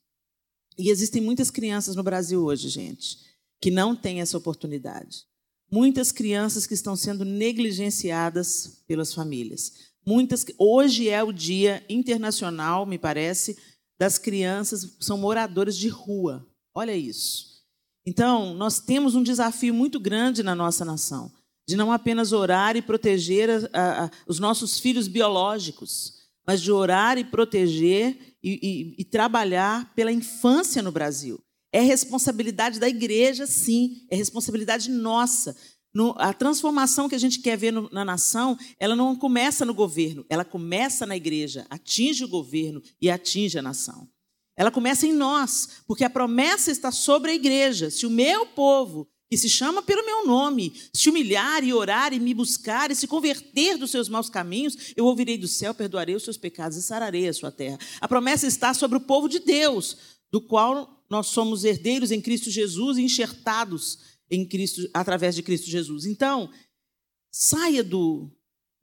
E 0.78 0.88
existem 0.90 1.20
muitas 1.20 1.50
crianças 1.50 1.94
no 1.94 2.02
Brasil 2.02 2.42
hoje, 2.42 2.68
gente, 2.70 3.18
que 3.60 3.70
não 3.70 3.94
têm 3.94 4.22
essa 4.22 4.38
oportunidade. 4.38 5.24
Muitas 5.70 6.10
crianças 6.10 6.66
que 6.66 6.72
estão 6.72 6.96
sendo 6.96 7.24
negligenciadas 7.24 8.82
pelas 8.86 9.12
famílias. 9.12 9.90
Muitas, 10.06 10.46
hoje 10.58 11.10
é 11.10 11.22
o 11.22 11.30
Dia 11.30 11.84
Internacional, 11.88 12.86
me 12.86 12.98
parece, 12.98 13.56
das 14.00 14.16
crianças 14.16 14.96
são 14.98 15.18
moradores 15.18 15.76
de 15.76 15.90
rua. 15.90 16.48
Olha 16.74 16.96
isso. 16.96 17.60
Então, 18.06 18.54
nós 18.54 18.80
temos 18.80 19.14
um 19.14 19.22
desafio 19.22 19.74
muito 19.74 20.00
grande 20.00 20.42
na 20.42 20.54
nossa 20.54 20.86
nação, 20.86 21.30
de 21.68 21.76
não 21.76 21.92
apenas 21.92 22.32
orar 22.32 22.78
e 22.78 22.82
proteger 22.82 23.68
a, 23.74 24.06
a, 24.06 24.10
os 24.26 24.38
nossos 24.38 24.78
filhos 24.78 25.06
biológicos, 25.06 26.14
mas 26.46 26.62
de 26.62 26.72
orar 26.72 27.18
e 27.18 27.24
proteger 27.24 28.36
e, 28.42 28.58
e, 28.62 29.02
e 29.02 29.04
trabalhar 29.04 29.92
pela 29.94 30.10
infância 30.10 30.80
no 30.80 30.90
Brasil. 30.90 31.38
É 31.70 31.82
responsabilidade 31.82 32.80
da 32.80 32.88
igreja, 32.88 33.46
sim, 33.46 34.06
é 34.10 34.16
responsabilidade 34.16 34.90
nossa. 34.90 35.54
No, 35.92 36.14
a 36.18 36.32
transformação 36.32 37.08
que 37.08 37.14
a 37.14 37.18
gente 37.18 37.40
quer 37.40 37.56
ver 37.56 37.72
no, 37.72 37.88
na 37.90 38.04
nação, 38.04 38.56
ela 38.78 38.94
não 38.94 39.16
começa 39.16 39.64
no 39.64 39.74
governo, 39.74 40.24
ela 40.28 40.44
começa 40.44 41.04
na 41.04 41.16
igreja, 41.16 41.66
atinge 41.68 42.24
o 42.24 42.28
governo 42.28 42.80
e 43.00 43.10
atinge 43.10 43.58
a 43.58 43.62
nação. 43.62 44.08
Ela 44.56 44.70
começa 44.70 45.06
em 45.06 45.12
nós, 45.12 45.82
porque 45.86 46.04
a 46.04 46.10
promessa 46.10 46.70
está 46.70 46.92
sobre 46.92 47.30
a 47.32 47.34
igreja. 47.34 47.90
Se 47.90 48.06
o 48.06 48.10
meu 48.10 48.46
povo, 48.46 49.08
que 49.30 49.36
se 49.36 49.48
chama 49.48 49.82
pelo 49.82 50.04
meu 50.04 50.26
nome, 50.26 50.72
se 50.92 51.08
humilhar 51.08 51.64
e 51.64 51.72
orar 51.72 52.12
e 52.12 52.20
me 52.20 52.34
buscar 52.34 52.90
e 52.90 52.94
se 52.94 53.06
converter 53.06 53.78
dos 53.78 53.90
seus 53.90 54.08
maus 54.08 54.28
caminhos, 54.28 54.92
eu 54.96 55.06
ouvirei 55.06 55.38
do 55.38 55.48
céu, 55.48 55.72
perdoarei 55.72 56.14
os 56.14 56.24
seus 56.24 56.36
pecados 56.36 56.76
e 56.76 56.82
sararei 56.82 57.28
a 57.28 57.32
sua 57.32 57.50
terra. 57.50 57.78
A 58.00 58.06
promessa 58.06 58.46
está 58.46 58.74
sobre 58.74 58.98
o 58.98 59.00
povo 59.00 59.28
de 59.28 59.38
Deus, 59.38 59.96
do 60.30 60.40
qual 60.40 61.04
nós 61.08 61.28
somos 61.28 61.64
herdeiros 61.64 62.10
em 62.10 62.20
Cristo 62.20 62.50
Jesus 62.50 62.98
e 62.98 63.02
enxertados 63.02 64.09
em 64.30 64.46
Cristo 64.46 64.88
através 64.94 65.34
de 65.34 65.42
Cristo 65.42 65.68
Jesus. 65.68 66.06
Então, 66.06 66.50
saia 67.30 67.82
do, 67.82 68.30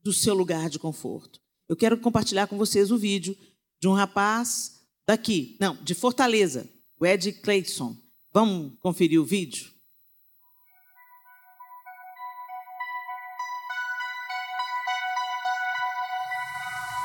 do 0.04 0.12
seu 0.12 0.34
lugar 0.34 0.70
de 0.70 0.80
conforto. 0.80 1.40
Eu 1.70 1.76
quero 1.76 1.98
compartilhar 2.00 2.48
com 2.48 2.58
vocês 2.58 2.92
o 2.92 2.98
vídeo 2.98 3.38
de 3.80 3.88
um 3.88 3.94
rapaz 3.94 4.78
Daqui, 5.08 5.56
não, 5.58 5.74
de 5.82 5.96
Fortaleza, 5.96 6.70
o 7.00 7.06
Ed 7.06 7.32
Clayson. 7.32 7.96
Vamos 8.34 8.74
conferir 8.82 9.22
o 9.22 9.26
vídeo? 9.26 9.72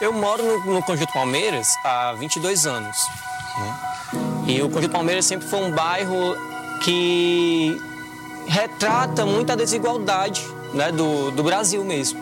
Eu 0.00 0.12
moro 0.12 0.42
no, 0.42 0.74
no 0.74 0.82
Conjunto 0.82 1.12
Palmeiras 1.12 1.76
há 1.84 2.12
22 2.14 2.66
anos. 2.66 2.96
Né? 3.56 4.52
E 4.52 4.62
o 4.62 4.68
Conjunto 4.68 4.90
Palmeiras 4.90 5.24
sempre 5.24 5.46
foi 5.46 5.60
um 5.60 5.72
bairro 5.72 6.34
que 6.82 7.76
retrata 8.46 9.24
muita 9.24 9.56
desigualdade 9.56 10.46
né, 10.74 10.90
do, 10.92 11.30
do 11.30 11.42
Brasil 11.42 11.84
mesmo. 11.84 12.20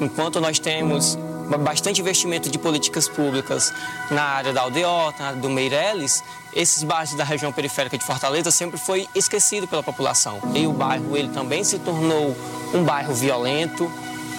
Enquanto 0.00 0.40
nós 0.40 0.58
temos 0.58 1.18
bastante 1.58 2.00
investimento 2.00 2.48
de 2.48 2.58
políticas 2.58 3.08
públicas 3.08 3.72
na 4.10 4.22
área 4.22 4.52
da 4.52 4.62
Aldeota, 4.62 5.32
do 5.34 5.50
Meireles, 5.50 6.22
esses 6.54 6.82
bairros 6.82 7.14
da 7.14 7.24
região 7.24 7.52
periférica 7.52 7.98
de 7.98 8.04
Fortaleza 8.04 8.50
sempre 8.50 8.78
foi 8.78 9.08
esquecido 9.14 9.66
pela 9.66 9.82
população. 9.82 10.40
E 10.54 10.66
o 10.66 10.72
bairro 10.72 11.16
ele 11.16 11.28
também 11.28 11.64
se 11.64 11.78
tornou 11.78 12.36
um 12.72 12.84
bairro 12.84 13.14
violento, 13.14 13.90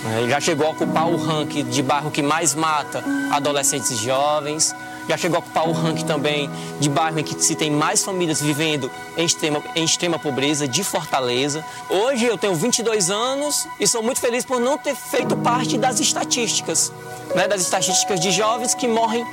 né? 0.04 0.28
já 0.30 0.40
chegou 0.40 0.68
a 0.68 0.70
ocupar 0.72 1.08
o 1.08 1.18
ranking 1.18 1.66
de 1.66 1.84
bairro 1.84 2.10
que 2.10 2.22
mais 2.22 2.56
mata 2.56 3.04
adolescentes 3.32 3.92
e 3.92 3.96
jovens 3.96 4.74
já 5.08 5.18
chegou 5.18 5.38
a 5.38 5.40
ocupar 5.40 5.68
o 5.68 5.72
ranking 5.72 6.06
também 6.06 6.50
de 6.80 6.90
bairro 6.90 7.20
em 7.20 7.24
que 7.24 7.42
se 7.42 7.56
tem 7.56 7.70
mais 7.70 8.04
famílias 8.04 8.42
vivendo 8.42 8.90
em 9.18 9.26
extrema, 9.26 9.62
em 9.76 9.84
extrema 9.84 10.18
pobreza, 10.20 10.68
de 10.68 10.84
Fortaleza. 10.84 11.64
Hoje 11.90 12.26
eu 12.26 12.38
tenho 12.38 12.56
22 12.56 13.10
anos 13.10 13.68
e 13.80 13.88
sou 13.88 14.02
muito 14.02 14.20
feliz 14.20 14.46
por 14.46 14.60
não 14.60 14.78
ter 14.78 14.96
feito 14.96 15.36
parte 15.38 15.78
das 15.78 16.00
estatísticas, 16.00 16.92
né, 17.36 17.48
das 17.48 17.62
estatísticas 17.62 18.20
de 18.20 18.32
jovens 18.32 18.74
que 18.74 18.88
morrem 18.88 19.26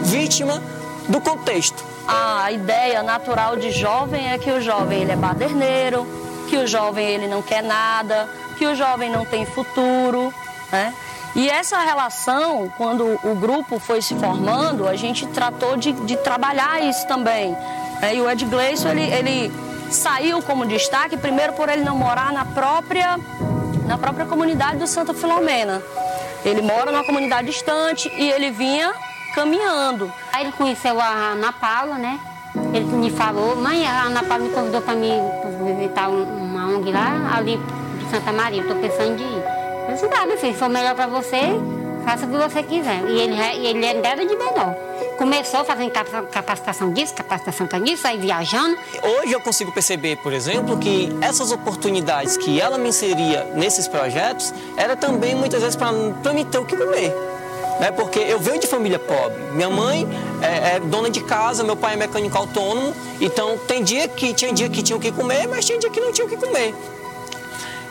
vítima 0.00 0.62
do 1.08 1.20
contexto. 1.20 1.84
A 2.06 2.50
ideia 2.50 3.02
natural 3.02 3.56
de 3.56 3.70
jovem 3.70 4.32
é 4.32 4.38
que 4.38 4.50
o 4.50 4.60
jovem 4.60 5.02
ele 5.02 5.12
é 5.12 5.16
baderneiro, 5.16 6.06
que 6.48 6.56
o 6.56 6.66
jovem 6.66 7.06
ele 7.06 7.28
não 7.28 7.42
quer 7.42 7.62
nada, 7.62 8.28
que 8.58 8.66
o 8.66 8.74
jovem 8.74 9.10
não 9.10 9.24
tem 9.24 9.46
futuro, 9.46 10.34
né? 10.72 10.94
E 11.34 11.48
essa 11.48 11.78
relação, 11.78 12.72
quando 12.76 13.18
o 13.22 13.34
grupo 13.36 13.78
foi 13.78 14.02
se 14.02 14.14
formando, 14.16 14.88
a 14.88 14.96
gente 14.96 15.26
tratou 15.28 15.76
de, 15.76 15.92
de 15.92 16.16
trabalhar 16.16 16.82
isso 16.82 17.06
também. 17.06 17.56
É, 18.02 18.14
e 18.14 18.20
o 18.20 18.28
Ed 18.28 18.44
Gleison, 18.46 18.88
ele, 18.88 19.02
ele 19.02 19.52
saiu 19.90 20.42
como 20.42 20.66
destaque, 20.66 21.16
primeiro 21.16 21.52
por 21.52 21.68
ele 21.68 21.84
não 21.84 21.96
morar 21.96 22.32
na 22.32 22.44
própria, 22.44 23.18
na 23.86 23.96
própria 23.96 24.26
comunidade 24.26 24.78
do 24.78 24.86
Santa 24.86 25.14
Filomena. 25.14 25.82
Ele 26.44 26.62
mora 26.62 26.90
numa 26.90 27.04
comunidade 27.04 27.48
distante 27.48 28.10
e 28.16 28.30
ele 28.30 28.50
vinha 28.50 28.92
caminhando. 29.34 30.12
Aí 30.32 30.44
ele 30.44 30.52
conheceu 30.52 31.00
a 31.00 31.32
Ana 31.32 31.52
Paula, 31.52 31.96
né? 31.96 32.18
Ele 32.72 32.84
me 32.86 33.10
falou, 33.10 33.54
mãe, 33.56 33.86
a 33.86 34.04
Ana 34.04 34.24
Paula 34.24 34.44
me 34.44 34.50
convidou 34.50 34.80
para 34.80 34.94
mim 34.94 35.12
visitar 35.76 36.08
uma 36.08 36.66
ONG 36.66 36.90
lá, 36.90 37.36
ali 37.36 37.60
de 37.98 38.10
Santa 38.10 38.32
Maria, 38.32 38.62
estou 38.62 38.76
pensando 38.76 39.16
de 39.16 39.22
ir. 39.22 39.59
Eu 39.90 39.94
disse, 39.94 40.06
meu 40.06 40.38
filho, 40.38 40.52
se 40.52 40.58
for 40.58 40.68
melhor 40.68 40.94
para 40.94 41.08
você, 41.08 41.40
faça 42.04 42.24
o 42.24 42.28
que 42.30 42.36
você 42.36 42.62
quiser. 42.62 43.02
E 43.08 43.18
ele, 43.18 43.66
ele 43.66 43.84
é 43.84 44.00
era 44.06 44.24
de 44.24 44.36
menor. 44.36 44.76
Começou 45.18 45.64
fazendo 45.64 45.90
capacitação 46.30 46.92
disso, 46.92 47.12
capacitação 47.12 47.66
disso, 47.82 48.06
aí 48.06 48.16
viajando. 48.16 48.78
Hoje 49.02 49.32
eu 49.32 49.40
consigo 49.40 49.72
perceber, 49.72 50.16
por 50.18 50.32
exemplo, 50.32 50.78
que 50.78 51.08
essas 51.20 51.50
oportunidades 51.50 52.36
que 52.36 52.60
ela 52.60 52.78
me 52.78 52.90
inseria 52.90 53.44
nesses 53.56 53.88
projetos 53.88 54.54
era 54.76 54.94
também 54.94 55.34
muitas 55.34 55.60
vezes 55.60 55.74
para 55.74 55.90
me 56.32 56.44
ter 56.44 56.58
o 56.58 56.64
que 56.64 56.76
comer. 56.76 57.12
Né? 57.80 57.90
Porque 57.90 58.20
eu 58.20 58.38
venho 58.38 58.60
de 58.60 58.68
família 58.68 58.98
pobre. 58.98 59.42
Minha 59.54 59.70
mãe 59.70 60.06
é, 60.40 60.76
é, 60.76 60.80
dona 60.80 61.10
de 61.10 61.20
casa, 61.24 61.64
meu 61.64 61.76
pai 61.76 61.94
é 61.94 61.96
mecânico 61.96 62.38
autônomo. 62.38 62.94
Então 63.20 63.58
tem 63.66 63.82
dia 63.82 64.06
que 64.06 64.32
tinha 64.34 64.52
dia 64.52 64.68
que 64.68 64.84
tinha 64.84 64.96
o 64.96 65.00
que 65.00 65.10
comer, 65.10 65.48
mas 65.48 65.64
tinha 65.64 65.80
dia 65.80 65.90
que 65.90 66.00
não 66.00 66.12
tinha 66.12 66.28
o 66.28 66.30
que 66.30 66.36
comer. 66.36 66.72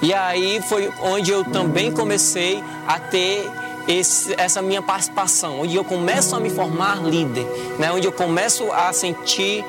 E 0.01 0.13
aí 0.13 0.61
foi 0.61 0.91
onde 1.01 1.31
eu 1.31 1.43
também 1.43 1.91
comecei 1.91 2.63
a 2.87 2.99
ter 2.99 3.49
esse, 3.87 4.33
essa 4.37 4.61
minha 4.61 4.81
participação, 4.81 5.61
onde 5.61 5.75
eu 5.75 5.83
começo 5.83 6.35
a 6.35 6.39
me 6.39 6.49
formar 6.49 7.03
líder, 7.03 7.45
né? 7.77 7.91
onde 7.91 8.07
eu 8.07 8.11
começo 8.11 8.71
a 8.71 8.93
sentir 8.93 9.65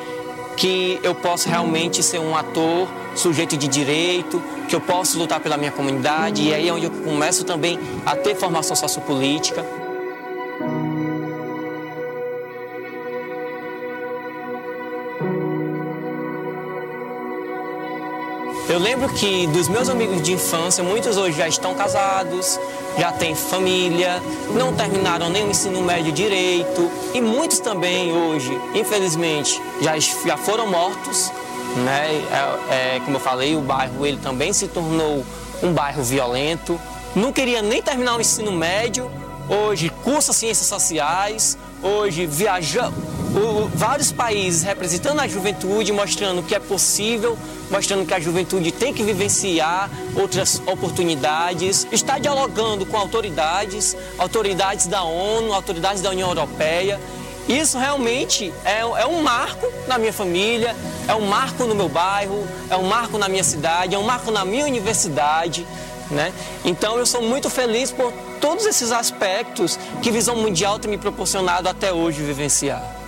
que 0.57 1.01
eu 1.03 1.15
posso 1.15 1.49
realmente 1.49 2.03
ser 2.03 2.19
um 2.19 2.37
ator, 2.37 2.87
sujeito 3.15 3.57
de 3.57 3.67
direito, 3.67 4.43
que 4.69 4.77
eu 4.77 4.81
posso 4.81 5.19
lutar 5.19 5.41
pela 5.41 5.57
minha 5.57 5.73
comunidade, 5.73 6.43
e 6.43 6.55
aí 6.55 6.69
é 6.69 6.73
onde 6.73 6.85
eu 6.85 6.91
começo 6.91 7.45
também 7.45 7.79
a 8.05 8.15
ter 8.15 8.37
formação 8.37 8.77
sociopolítica. 8.77 9.65
Eu 18.71 18.79
lembro 18.79 19.13
que 19.13 19.49
dos 19.49 19.69
meus 19.69 19.89
amigos 19.89 20.23
de 20.23 20.33
infância, 20.33 20.85
muitos 20.85 21.17
hoje 21.17 21.37
já 21.37 21.49
estão 21.49 21.75
casados, 21.75 22.57
já 22.97 23.11
têm 23.11 23.35
família, 23.35 24.23
não 24.55 24.73
terminaram 24.73 25.29
nem 25.29 25.45
o 25.45 25.51
ensino 25.51 25.83
médio 25.83 26.13
direito 26.13 26.89
e 27.13 27.21
muitos 27.21 27.59
também 27.59 28.13
hoje, 28.13 28.57
infelizmente, 28.73 29.61
já, 29.83 29.99
já 29.99 30.37
foram 30.37 30.69
mortos. 30.69 31.33
Né? 31.79 32.23
É, 32.71 32.97
é, 32.97 33.01
como 33.01 33.17
eu 33.17 33.21
falei, 33.21 33.57
o 33.57 33.61
bairro 33.61 34.07
ele 34.07 34.19
também 34.19 34.53
se 34.53 34.69
tornou 34.69 35.27
um 35.61 35.73
bairro 35.73 36.05
violento. 36.05 36.81
Não 37.17 37.33
queria 37.33 37.63
nem 37.63 37.83
terminar 37.83 38.19
o 38.19 38.21
ensino 38.21 38.53
médio, 38.53 39.11
hoje 39.49 39.91
cursa 40.05 40.33
ciências 40.33 40.69
sociais, 40.69 41.59
hoje 41.83 42.25
viaja 42.25 42.93
o, 43.35 43.69
vários 43.75 44.11
países 44.11 44.63
representando 44.63 45.21
a 45.21 45.29
juventude, 45.29 45.93
mostrando 45.93 46.43
que 46.43 46.55
é 46.55 46.59
possível, 46.59 47.39
mostrando 47.71 48.07
que 48.07 48.15
a 48.15 48.21
juventude 48.21 48.73
tem 48.73 48.93
que 48.93 49.03
vivenciar 49.03 49.91
outras 50.17 50.61
oportunidades, 50.67 51.87
está 51.93 52.19
dialogando 52.19 52.85
com 52.85 52.97
autoridades, 52.97 53.97
autoridades 54.19 54.87
da 54.87 55.03
ONU, 55.03 55.53
autoridades 55.53 56.03
da 56.03 56.11
União 56.11 56.29
Europeia. 56.29 57.01
Isso 57.49 57.79
realmente 57.79 58.53
é, 58.65 58.81
é 58.81 59.07
um 59.07 59.23
marco 59.23 59.67
na 59.87 59.99
minha 59.99 60.13
família, 60.13 60.77
é 61.09 61.15
um 61.15 61.27
marco 61.27 61.65
no 61.65 61.75
meu 61.75 61.89
bairro, 61.89 62.47
é 62.69 62.77
um 62.77 62.85
marco 62.85 63.19
na 63.19 63.29
minha 63.29 63.45
cidade, 63.45 63.95
é 63.95 63.99
um 63.99 64.05
marco 64.05 64.31
na 64.31 64.45
minha 64.45 64.65
universidade. 64.65 65.67
Né? 66.11 66.33
Então 66.65 66.99
eu 66.99 67.07
sou 67.07 67.23
muito 67.23 67.49
feliz 67.49 67.93
por 67.93 68.13
todos 68.41 68.67
esses 68.67 68.91
aspectos 68.91 69.79
que 70.03 70.11
Visão 70.11 70.35
Mundial 70.37 70.79
tem 70.79 70.91
me 70.91 70.99
proporcionado 70.99 71.69
até 71.69 71.93
hoje 71.93 72.23
vivenciar. 72.23 73.00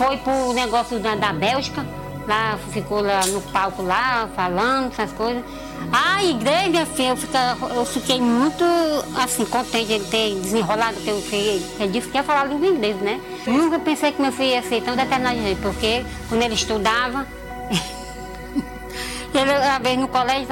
Foi 0.00 0.16
pro 0.16 0.54
negócio 0.54 0.98
da, 0.98 1.14
da 1.14 1.30
Bélgica, 1.30 1.84
lá 2.26 2.58
ficou 2.70 3.02
lá 3.02 3.20
no 3.26 3.42
palco 3.42 3.82
lá, 3.82 4.30
falando 4.34 4.90
essas 4.92 5.12
coisas. 5.12 5.44
A 5.92 6.24
igreja, 6.24 6.84
assim, 6.84 7.10
eu, 7.10 7.16
fica, 7.18 7.54
eu 7.74 7.84
fiquei 7.84 8.18
muito 8.18 8.64
assim, 9.22 9.44
contente 9.44 9.88
de 9.88 9.92
ele 9.92 10.04
ter 10.06 10.34
desenrolado 10.36 10.98
o 10.98 11.02
que 11.02 11.08
eu 11.10 11.20
fiz. 11.20 11.78
Ele 11.78 11.92
disse 11.92 12.08
que 12.08 12.16
ia 12.16 12.22
falar 12.22 12.44
língua 12.44 12.66
inglês, 12.66 12.96
né? 12.96 13.20
Nunca 13.46 13.78
pensei 13.78 14.10
que 14.10 14.22
meu 14.22 14.32
filho 14.32 14.48
ia 14.48 14.62
ser 14.62 14.82
tão 14.82 14.96
determinado, 14.96 15.36
porque 15.60 16.02
quando 16.30 16.40
ele 16.44 16.54
estudava, 16.54 17.26
ele, 19.34 19.52
uma 19.52 19.78
vez 19.80 19.98
no 19.98 20.08
colégio, 20.08 20.46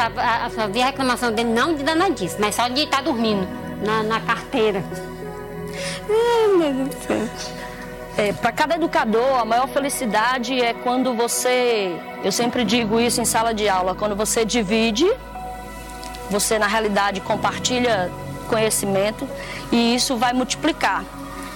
só 0.55 0.69
via 0.69 0.83
a 0.83 0.87
reclamação 0.89 1.33
dele, 1.33 1.49
não 1.49 1.75
de 1.75 1.83
danadice, 1.83 2.37
mas 2.39 2.55
só 2.55 2.69
de 2.69 2.83
estar 2.83 3.03
dormindo 3.03 3.49
na, 3.83 4.03
na 4.03 4.21
carteira. 4.21 4.85
Ai, 6.07 6.49
meu 6.55 6.75
Deus 6.75 6.89
do 6.95 7.07
céu. 7.07 7.68
É, 8.19 8.33
Para 8.33 8.51
cada 8.51 8.75
educador, 8.75 9.39
a 9.39 9.45
maior 9.45 9.69
felicidade 9.69 10.61
é 10.61 10.75
quando 10.75 11.15
você, 11.15 11.97
eu 12.25 12.33
sempre 12.33 12.65
digo 12.65 12.99
isso 12.99 13.21
em 13.21 13.25
sala 13.25 13.55
de 13.55 13.69
aula, 13.69 13.95
quando 13.95 14.17
você 14.17 14.45
divide, 14.45 15.09
você 16.29 16.59
na 16.59 16.67
realidade 16.67 17.21
compartilha 17.21 18.11
conhecimento 18.49 19.29
e 19.71 19.95
isso 19.95 20.17
vai 20.17 20.33
multiplicar. 20.33 21.05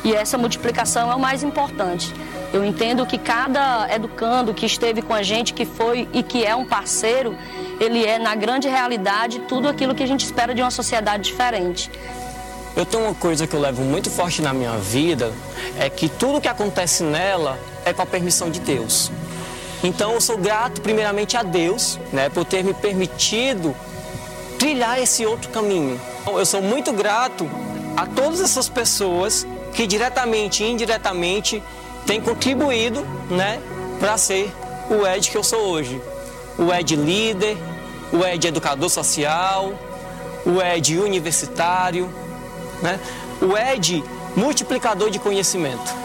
E 0.04 0.14
essa 0.14 0.38
multiplicação 0.38 1.11
é 1.11 1.14
o 1.16 1.19
mais 1.19 1.42
importante. 1.42 2.14
Eu 2.52 2.64
entendo 2.64 3.04
que 3.07 3.19
cada 3.19 3.92
educando 3.92 4.54
que 4.54 4.64
esteve 4.64 5.02
com 5.02 5.14
a 5.14 5.23
gente, 5.23 5.52
que 5.52 5.64
foi 5.64 6.09
e 6.12 6.23
que 6.23 6.45
é 6.45 6.54
um 6.54 6.64
parceiro, 6.64 7.37
ele 7.81 8.04
é, 8.04 8.21
na 8.21 8.37
grande 8.37 8.69
realidade, 8.69 9.40
tudo 9.49 9.69
aquilo 9.69 9.97
que 9.97 10.02
a 10.04 10.07
gente 10.07 10.25
espera 10.25 10.54
de 10.54 10.62
uma 10.62 10.71
sociedade 10.71 11.25
diferente. 11.25 11.90
Eu 12.75 12.87
tenho 12.87 13.05
uma 13.05 13.14
coisa 13.14 13.47
que 13.47 13.55
eu 13.55 13.61
levo 13.61 13.83
muito 13.83 14.11
forte 14.11 14.41
na 14.41 14.55
minha 14.55 14.76
vida, 14.79 15.33
é 15.79 15.91
que 15.91 16.09
tudo 16.09 16.41
que 16.41 16.49
acontece 16.49 17.02
nela 17.02 17.59
é 17.85 17.93
com 17.93 18.00
a 18.00 18.07
permissão 18.07 18.50
de 18.50 18.61
Deus. 18.61 19.11
Então 19.85 20.12
eu 20.12 20.21
sou 20.21 20.38
grato 20.38 20.81
primeiramente 20.81 21.37
a 21.37 21.43
Deus, 21.43 21.99
né, 22.12 22.31
por 22.31 22.45
ter 22.47 22.64
me 22.64 22.73
permitido 22.73 23.75
trilhar 24.59 24.99
esse 24.99 25.26
outro 25.26 25.50
caminho. 25.50 26.00
Eu 26.26 26.47
sou 26.47 26.62
muito 26.62 26.93
grato 26.93 27.50
a 27.97 28.07
todas 28.07 28.41
essas 28.41 28.69
pessoas 28.69 29.47
que 29.75 29.87
diretamente 29.87 30.62
e 30.62 30.70
indiretamente 30.70 31.62
têm 32.07 32.20
contribuído, 32.20 33.05
né, 33.29 33.61
para 34.01 34.16
ser 34.16 34.51
o 34.88 35.07
Ed 35.07 35.31
que 35.31 35.37
eu 35.37 35.44
sou 35.44 35.61
hoje. 35.61 36.01
O 36.57 36.73
Ed 36.73 36.97
líder, 36.97 37.59
o 38.12 38.25
Ed 38.25 38.47
educador 38.47 38.88
social, 38.88 39.75
o 40.47 40.62
Ed 40.62 40.99
universitário, 40.99 42.22
né? 42.83 42.99
O 43.40 43.57
Ed 43.57 44.03
multiplicador 44.37 45.11
de 45.11 45.18
conhecimento. 45.18 46.03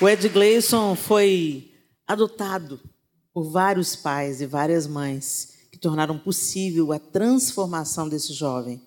O 0.00 0.08
Ed 0.08 0.26
Gleison 0.30 0.96
foi 0.96 1.74
adotado 2.06 2.80
por 3.34 3.50
vários 3.50 3.94
pais 3.94 4.40
e 4.40 4.46
várias 4.46 4.86
mães 4.86 5.68
que 5.70 5.78
tornaram 5.78 6.18
possível 6.18 6.90
a 6.90 6.98
transformação 6.98 8.08
desse 8.08 8.32
jovem. 8.32 8.80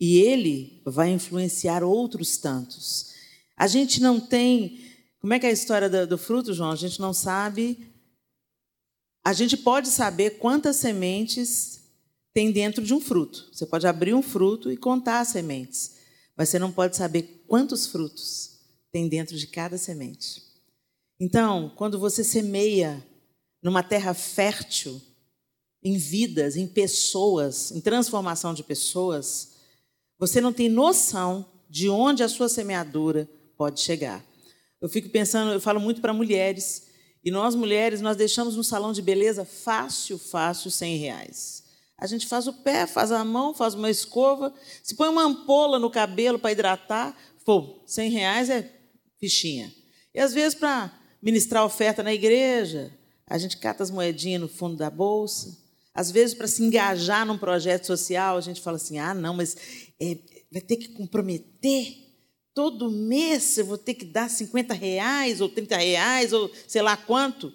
E 0.00 0.18
ele 0.18 0.82
vai 0.86 1.10
influenciar 1.10 1.84
outros 1.84 2.38
tantos. 2.38 3.12
A 3.56 3.66
gente 3.66 4.00
não 4.00 4.18
tem. 4.18 4.80
Como 5.26 5.34
é 5.34 5.40
que 5.40 5.46
é 5.46 5.48
a 5.48 5.52
história 5.52 5.90
do, 5.90 6.06
do 6.06 6.16
fruto, 6.16 6.54
João? 6.54 6.70
A 6.70 6.76
gente 6.76 7.00
não 7.00 7.12
sabe. 7.12 7.92
A 9.24 9.32
gente 9.32 9.56
pode 9.56 9.88
saber 9.88 10.38
quantas 10.38 10.76
sementes 10.76 11.80
tem 12.32 12.52
dentro 12.52 12.80
de 12.80 12.94
um 12.94 13.00
fruto. 13.00 13.48
Você 13.52 13.66
pode 13.66 13.88
abrir 13.88 14.14
um 14.14 14.22
fruto 14.22 14.70
e 14.70 14.76
contar 14.76 15.18
as 15.18 15.30
sementes, 15.30 15.96
mas 16.36 16.48
você 16.48 16.60
não 16.60 16.70
pode 16.70 16.96
saber 16.96 17.42
quantos 17.48 17.88
frutos 17.88 18.60
tem 18.92 19.08
dentro 19.08 19.36
de 19.36 19.48
cada 19.48 19.76
semente. 19.76 20.44
Então, 21.18 21.72
quando 21.74 21.98
você 21.98 22.22
semeia 22.22 23.04
numa 23.60 23.82
terra 23.82 24.14
fértil, 24.14 25.02
em 25.82 25.98
vidas, 25.98 26.54
em 26.54 26.68
pessoas, 26.68 27.72
em 27.72 27.80
transformação 27.80 28.54
de 28.54 28.62
pessoas, 28.62 29.54
você 30.20 30.40
não 30.40 30.52
tem 30.52 30.68
noção 30.68 31.44
de 31.68 31.88
onde 31.88 32.22
a 32.22 32.28
sua 32.28 32.48
semeadura 32.48 33.28
pode 33.56 33.80
chegar. 33.80 34.24
Eu 34.80 34.88
fico 34.88 35.08
pensando, 35.08 35.52
eu 35.52 35.60
falo 35.60 35.80
muito 35.80 36.00
para 36.00 36.12
mulheres, 36.12 36.86
e 37.24 37.30
nós 37.30 37.54
mulheres, 37.54 38.00
nós 38.00 38.16
deixamos 38.16 38.56
no 38.56 38.62
salão 38.62 38.92
de 38.92 39.02
beleza 39.02 39.44
fácil, 39.44 40.18
fácil, 40.18 40.70
100 40.70 40.96
reais. 40.96 41.64
A 41.98 42.06
gente 42.06 42.26
faz 42.26 42.46
o 42.46 42.52
pé, 42.52 42.86
faz 42.86 43.10
a 43.10 43.24
mão, 43.24 43.54
faz 43.54 43.74
uma 43.74 43.90
escova, 43.90 44.54
se 44.82 44.94
põe 44.94 45.08
uma 45.08 45.24
ampola 45.24 45.78
no 45.78 45.90
cabelo 45.90 46.38
para 46.38 46.52
hidratar, 46.52 47.16
pô, 47.44 47.82
100 47.86 48.10
reais 48.10 48.50
é 48.50 48.70
fichinha. 49.18 49.74
E 50.14 50.20
às 50.20 50.32
vezes 50.34 50.54
para 50.54 50.92
ministrar 51.22 51.64
oferta 51.64 52.02
na 52.02 52.12
igreja, 52.12 52.92
a 53.26 53.38
gente 53.38 53.56
cata 53.56 53.82
as 53.82 53.90
moedinhas 53.90 54.40
no 54.40 54.48
fundo 54.48 54.76
da 54.76 54.88
bolsa. 54.88 55.58
Às 55.92 56.10
vezes, 56.10 56.34
para 56.34 56.46
se 56.46 56.62
engajar 56.62 57.26
num 57.26 57.38
projeto 57.38 57.86
social, 57.86 58.36
a 58.36 58.40
gente 58.40 58.60
fala 58.60 58.76
assim: 58.76 58.98
ah, 58.98 59.14
não, 59.14 59.34
mas 59.34 59.56
é, 60.00 60.18
vai 60.52 60.60
ter 60.60 60.76
que 60.76 60.88
comprometer. 60.88 62.05
Todo 62.56 62.90
mês 62.90 63.56
eu 63.56 63.66
vou 63.66 63.78
ter 63.78 63.94
que 63.94 64.04
dar 64.04 64.28
50 64.28 64.74
reais, 64.74 65.40
ou 65.40 65.48
30 65.48 65.76
reais, 65.76 66.32
ou 66.32 66.50
sei 66.66 66.82
lá 66.82 66.96
quanto. 66.96 67.52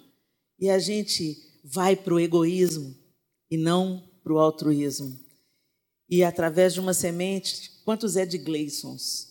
E 0.58 0.70
a 0.70 0.78
gente 0.78 1.36
vai 1.62 1.94
para 1.94 2.14
o 2.14 2.20
egoísmo 2.20 2.96
e 3.50 3.58
não 3.58 4.08
para 4.24 4.32
o 4.32 4.38
altruísmo. 4.38 5.18
E 6.08 6.24
através 6.24 6.72
de 6.72 6.80
uma 6.80 6.94
semente, 6.94 7.82
quantos 7.84 8.16
Ed 8.16 8.38
Gleisons 8.38 9.30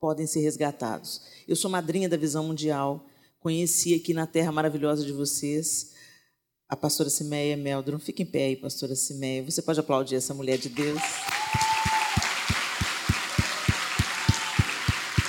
podem 0.00 0.26
ser 0.26 0.40
resgatados? 0.40 1.20
Eu 1.46 1.54
sou 1.54 1.70
madrinha 1.70 2.08
da 2.08 2.16
Visão 2.16 2.44
Mundial 2.44 3.06
Conheci 3.42 3.92
aqui 3.92 4.14
na 4.14 4.24
terra 4.24 4.52
maravilhosa 4.52 5.04
de 5.04 5.10
vocês 5.10 5.90
a 6.68 6.76
pastora 6.76 7.10
Simeia 7.10 7.56
Meldron. 7.56 7.98
Fique 7.98 8.22
em 8.22 8.26
pé 8.26 8.44
aí, 8.44 8.56
pastora 8.56 8.94
Simeia. 8.94 9.42
Você 9.42 9.60
pode 9.60 9.80
aplaudir 9.80 10.14
essa 10.14 10.32
mulher 10.32 10.58
de 10.58 10.68
Deus. 10.68 11.02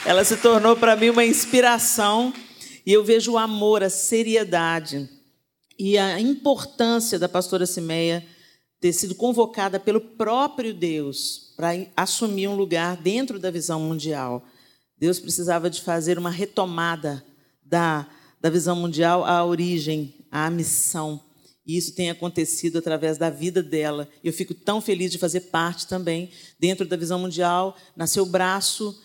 Ela 0.06 0.26
se 0.26 0.36
tornou 0.36 0.76
para 0.76 0.98
mim 0.98 1.10
uma 1.10 1.24
inspiração 1.24 2.34
e 2.86 2.92
eu 2.92 3.06
vejo 3.06 3.32
o 3.32 3.38
amor, 3.38 3.82
a 3.82 3.90
seriedade 3.90 5.10
e 5.80 5.98
a 5.98 6.20
importância 6.20 7.18
da 7.18 7.30
pastora 7.30 7.66
Simeia 7.66 8.26
ter 8.82 8.92
sido 8.92 9.16
convocada 9.16 9.80
pelo 9.80 10.02
próprio 10.02 10.74
Deus 10.74 11.54
para 11.56 11.70
assumir 11.96 12.50
um 12.50 12.56
lugar 12.56 12.98
dentro 12.98 13.40
da 13.40 13.50
visão 13.50 13.80
mundial. 13.80 14.46
Deus 14.98 15.20
precisava 15.20 15.70
de 15.70 15.82
fazer 15.82 16.18
uma 16.18 16.30
retomada 16.30 17.24
da, 17.64 18.06
da 18.42 18.50
visão 18.50 18.76
mundial 18.76 19.24
à 19.24 19.46
origem, 19.46 20.14
à 20.30 20.50
missão. 20.50 21.18
E 21.66 21.78
isso 21.78 21.96
tem 21.96 22.10
acontecido 22.10 22.78
através 22.78 23.18
da 23.18 23.30
vida 23.30 23.64
dela. 23.64 24.10
Eu 24.22 24.34
fico 24.34 24.54
tão 24.54 24.82
feliz 24.82 25.14
de 25.14 25.18
fazer 25.18 25.42
parte 25.42 25.88
também, 25.88 26.30
dentro 26.60 26.86
da 26.86 26.98
visão 26.98 27.20
mundial, 27.20 27.78
nasceu 27.96 28.24
o 28.24 28.30
braço 28.30 29.02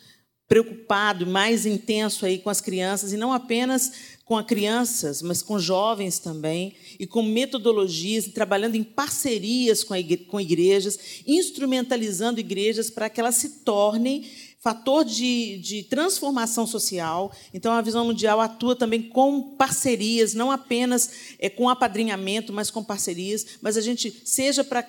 preocupado, 0.49 1.27
mais 1.27 1.67
intenso 1.67 2.25
aí 2.25 2.39
com 2.39 2.49
as 2.49 2.61
crianças, 2.61 3.13
e 3.13 3.17
não 3.19 3.33
apenas 3.33 3.93
com 4.25 4.37
as 4.37 4.47
crianças, 4.47 5.23
mas 5.23 5.43
com 5.43 5.59
jovens 5.59 6.19
também, 6.19 6.75
e 6.99 7.07
com 7.07 7.23
metodologias, 7.23 8.27
trabalhando 8.27 8.75
em 8.75 8.83
parcerias 8.83 9.85
com, 9.85 9.95
igre 9.95 10.25
com 10.25 10.41
igrejas, 10.41 10.99
instrumentalizando 11.27 12.41
igrejas 12.41 12.91
para 12.91 13.09
que 13.11 13.21
elas 13.21 13.37
se 13.37 13.61
tornem 13.61 14.27
fator 14.61 15.05
de, 15.05 15.59
de 15.59 15.83
transformação 15.85 16.67
social. 16.67 17.33
Então, 17.55 17.73
a 17.73 17.81
Visão 17.81 18.05
Mundial 18.05 18.41
atua 18.41 18.75
também 18.75 19.03
com 19.03 19.55
parcerias, 19.57 20.35
não 20.35 20.51
apenas 20.51 21.11
é, 21.39 21.49
com 21.49 21.69
apadrinhamento, 21.69 22.53
mas 22.53 22.71
com 22.71 22.83
parcerias. 22.83 23.47
Mas 23.63 23.77
a 23.77 23.81
gente, 23.81 24.23
seja 24.25 24.65
para 24.65 24.83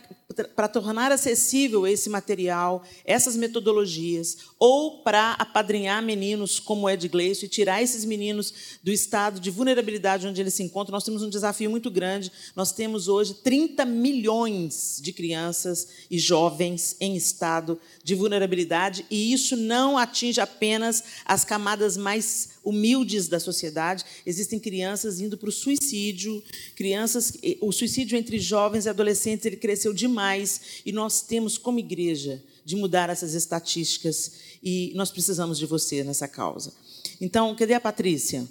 tornar 0.71 1.11
acessível 1.11 1.87
esse 1.87 2.09
material, 2.09 2.83
essas 3.03 3.35
metodologias, 3.35 4.37
ou 4.59 5.01
para 5.01 5.31
apadrinhar 5.33 6.03
meninos 6.03 6.59
como 6.59 6.85
o 6.85 6.89
Ed 6.89 7.07
Gleison 7.07 7.45
e 7.45 7.49
tirar 7.49 7.81
esses 7.81 8.05
meninos 8.05 8.53
do 8.83 8.91
estado 8.91 9.39
de 9.39 9.49
vulnerabilidade 9.49 10.27
onde 10.27 10.39
eles 10.39 10.53
se 10.53 10.61
encontram, 10.61 10.93
nós 10.93 11.03
temos 11.03 11.23
um 11.23 11.29
desafio 11.29 11.69
muito 11.69 11.89
grande. 11.89 12.31
Nós 12.55 12.71
temos 12.71 13.07
hoje 13.07 13.33
30 13.33 13.85
milhões 13.85 14.99
de 15.01 15.11
crianças 15.11 15.87
e 16.11 16.19
jovens 16.19 16.95
em 16.99 17.15
estado 17.15 17.79
de 18.03 18.13
vulnerabilidade, 18.13 19.05
e 19.09 19.33
isso 19.33 19.55
não 19.55 19.97
atinge 19.97 20.39
apenas 20.39 21.03
as 21.25 21.43
camadas 21.43 21.97
mais 21.97 22.58
humildes 22.63 23.27
da 23.27 23.39
sociedade. 23.39 24.05
Existem 24.25 24.59
crianças 24.59 25.19
indo 25.19 25.37
para 25.37 25.49
o 25.49 25.51
suicídio, 25.51 26.43
crianças, 26.75 27.33
o 27.61 27.71
suicídio 27.71 28.17
entre 28.17 28.39
jovens 28.39 28.85
e 28.85 28.89
adolescentes 28.89 29.45
ele 29.45 29.57
cresceu 29.57 29.93
demais 29.93 30.81
e 30.85 30.91
nós 30.91 31.21
temos 31.21 31.57
como 31.57 31.79
igreja 31.79 32.43
de 32.65 32.75
mudar 32.75 33.09
essas 33.09 33.33
estatísticas 33.33 34.31
e 34.61 34.91
nós 34.95 35.09
precisamos 35.11 35.57
de 35.57 35.65
você 35.65 36.03
nessa 36.03 36.27
causa. 36.27 36.73
Então, 37.19 37.55
cadê 37.55 37.73
a 37.73 37.79
Patrícia? 37.79 38.47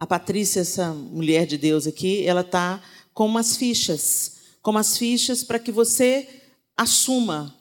A 0.00 0.06
Patrícia, 0.06 0.60
essa 0.60 0.92
mulher 0.92 1.46
de 1.46 1.58
Deus 1.58 1.86
aqui, 1.86 2.24
ela 2.24 2.42
está 2.42 2.82
com 3.12 3.26
umas 3.26 3.56
fichas, 3.56 4.32
com 4.62 4.70
umas 4.70 4.96
fichas 4.96 5.42
para 5.42 5.58
que 5.58 5.72
você 5.72 6.28
assuma 6.76 7.57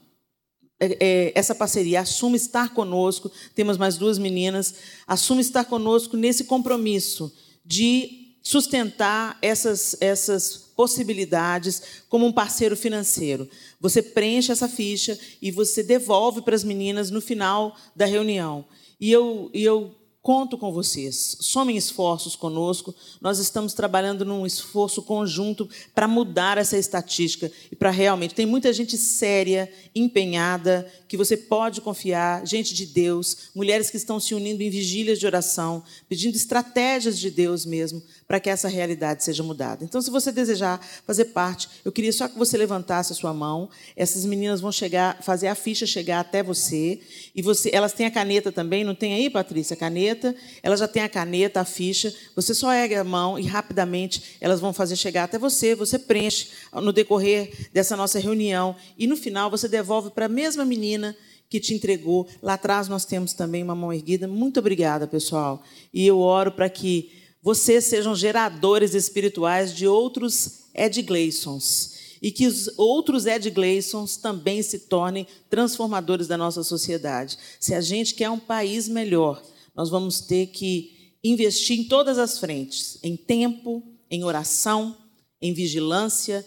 é, 0.79 0.97
é, 0.99 1.31
essa 1.35 1.55
parceria, 1.55 2.01
assuma 2.01 2.35
estar 2.35 2.73
conosco. 2.73 3.31
Temos 3.55 3.77
mais 3.77 3.97
duas 3.97 4.17
meninas. 4.17 4.75
Assuma 5.05 5.41
estar 5.41 5.65
conosco 5.65 6.15
nesse 6.15 6.43
compromisso 6.43 7.33
de 7.65 8.35
sustentar 8.43 9.37
essas, 9.41 9.97
essas 9.99 10.55
possibilidades 10.75 11.81
como 12.07 12.25
um 12.25 12.31
parceiro 12.31 12.77
financeiro. 12.77 13.49
Você 13.81 14.01
preenche 14.01 14.51
essa 14.51 14.69
ficha 14.69 15.19
e 15.41 15.51
você 15.51 15.83
devolve 15.83 16.41
para 16.41 16.55
as 16.55 16.63
meninas 16.63 17.11
no 17.11 17.19
final 17.19 17.75
da 17.95 18.05
reunião. 18.05 18.63
E 18.99 19.11
eu, 19.11 19.49
e 19.53 19.63
eu 19.63 19.93
Conto 20.27 20.57
com 20.57 20.73
vocês. 20.73 21.37
Somem 21.39 21.77
esforços 21.77 22.35
conosco. 22.35 22.93
Nós 23.21 23.39
estamos 23.39 23.73
trabalhando 23.73 24.25
num 24.25 24.45
esforço 24.45 25.01
conjunto 25.01 25.69
para 25.95 26.05
mudar 26.05 26.57
essa 26.57 26.77
estatística 26.77 27.49
e 27.71 27.77
para 27.77 27.91
realmente. 27.91 28.35
Tem 28.35 28.45
muita 28.45 28.73
gente 28.73 28.97
séria, 28.97 29.71
empenhada, 29.95 30.85
que 31.07 31.15
você 31.15 31.37
pode 31.37 31.79
confiar, 31.79 32.45
gente 32.45 32.73
de 32.73 32.85
Deus, 32.85 33.51
mulheres 33.55 33.89
que 33.89 33.95
estão 33.95 34.19
se 34.19 34.35
unindo 34.35 34.61
em 34.61 34.69
vigílias 34.69 35.17
de 35.17 35.25
oração, 35.25 35.81
pedindo 36.09 36.35
estratégias 36.35 37.17
de 37.17 37.31
Deus 37.31 37.65
mesmo 37.65 38.03
para 38.27 38.39
que 38.41 38.49
essa 38.49 38.67
realidade 38.67 39.23
seja 39.23 39.41
mudada. 39.41 39.85
Então, 39.85 40.01
se 40.01 40.11
você 40.11 40.31
desejar 40.31 40.85
fazer 41.05 41.25
parte, 41.25 41.69
eu 41.85 41.91
queria 41.91 42.11
só 42.11 42.27
que 42.27 42.37
você 42.37 42.57
levantasse 42.57 43.13
a 43.13 43.15
sua 43.15 43.33
mão. 43.33 43.69
Essas 43.95 44.25
meninas 44.25 44.59
vão 44.59 44.71
chegar, 44.71 45.23
fazer 45.23 45.47
a 45.47 45.55
ficha 45.55 45.85
chegar 45.85 46.19
até 46.19 46.43
você 46.43 46.99
e 47.33 47.41
você, 47.41 47.69
elas 47.73 47.93
têm 47.93 48.05
a 48.05 48.11
caneta 48.11 48.51
também, 48.51 48.83
não 48.83 48.93
tem 48.93 49.13
aí, 49.13 49.29
Patrícia, 49.29 49.75
a 49.75 49.77
caneta? 49.77 50.35
Ela 50.61 50.75
já 50.75 50.87
tem 50.87 51.03
a 51.03 51.09
caneta, 51.09 51.61
a 51.61 51.65
ficha. 51.65 52.13
Você 52.35 52.53
só 52.53 52.73
ergue 52.73 52.95
a 52.95 53.03
mão 53.03 53.39
e 53.39 53.43
rapidamente 53.43 54.37
elas 54.41 54.59
vão 54.59 54.73
fazer 54.73 54.97
chegar 54.97 55.23
até 55.23 55.39
você. 55.39 55.73
Você 55.73 55.97
preenche 55.97 56.49
no 56.73 56.91
decorrer 56.91 57.69
dessa 57.71 57.95
nossa 57.95 58.19
reunião 58.19 58.75
e 58.97 59.07
no 59.07 59.15
final 59.15 59.49
você 59.49 59.69
devolve 59.69 60.11
para 60.11 60.25
a 60.25 60.29
mesma 60.29 60.65
menina 60.65 61.15
que 61.49 61.61
te 61.61 61.73
entregou. 61.73 62.27
Lá 62.41 62.55
atrás 62.55 62.89
nós 62.89 63.05
temos 63.05 63.31
também 63.31 63.63
uma 63.63 63.75
mão 63.75 63.93
erguida. 63.93 64.27
Muito 64.27 64.59
obrigada, 64.59 65.07
pessoal. 65.07 65.63
E 65.93 66.05
eu 66.05 66.19
oro 66.19 66.51
para 66.51 66.69
que 66.69 67.09
vocês 67.47 67.85
sejam 67.85 68.13
geradores 68.13 68.93
espirituais 68.93 69.73
de 69.73 69.87
outros 69.87 70.65
Ed 70.75 71.01
Gleisons 71.01 71.93
e 72.21 72.29
que 72.29 72.45
os 72.45 72.69
outros 72.77 73.25
Ed 73.25 73.49
Gleisons 73.51 74.17
também 74.17 74.61
se 74.61 74.79
tornem 74.79 75.25
transformadores 75.49 76.27
da 76.27 76.37
nossa 76.37 76.61
sociedade. 76.61 77.37
Se 77.57 77.73
a 77.73 77.79
gente 77.79 78.15
quer 78.15 78.29
um 78.29 78.37
país 78.37 78.89
melhor, 78.89 79.41
nós 79.73 79.89
vamos 79.89 80.19
ter 80.19 80.47
que 80.47 81.13
investir 81.23 81.79
em 81.79 81.85
todas 81.85 82.17
as 82.17 82.37
frentes, 82.37 82.99
em 83.01 83.15
tempo, 83.15 83.81
em 84.11 84.25
oração, 84.25 84.97
em 85.41 85.53
vigilância, 85.53 86.45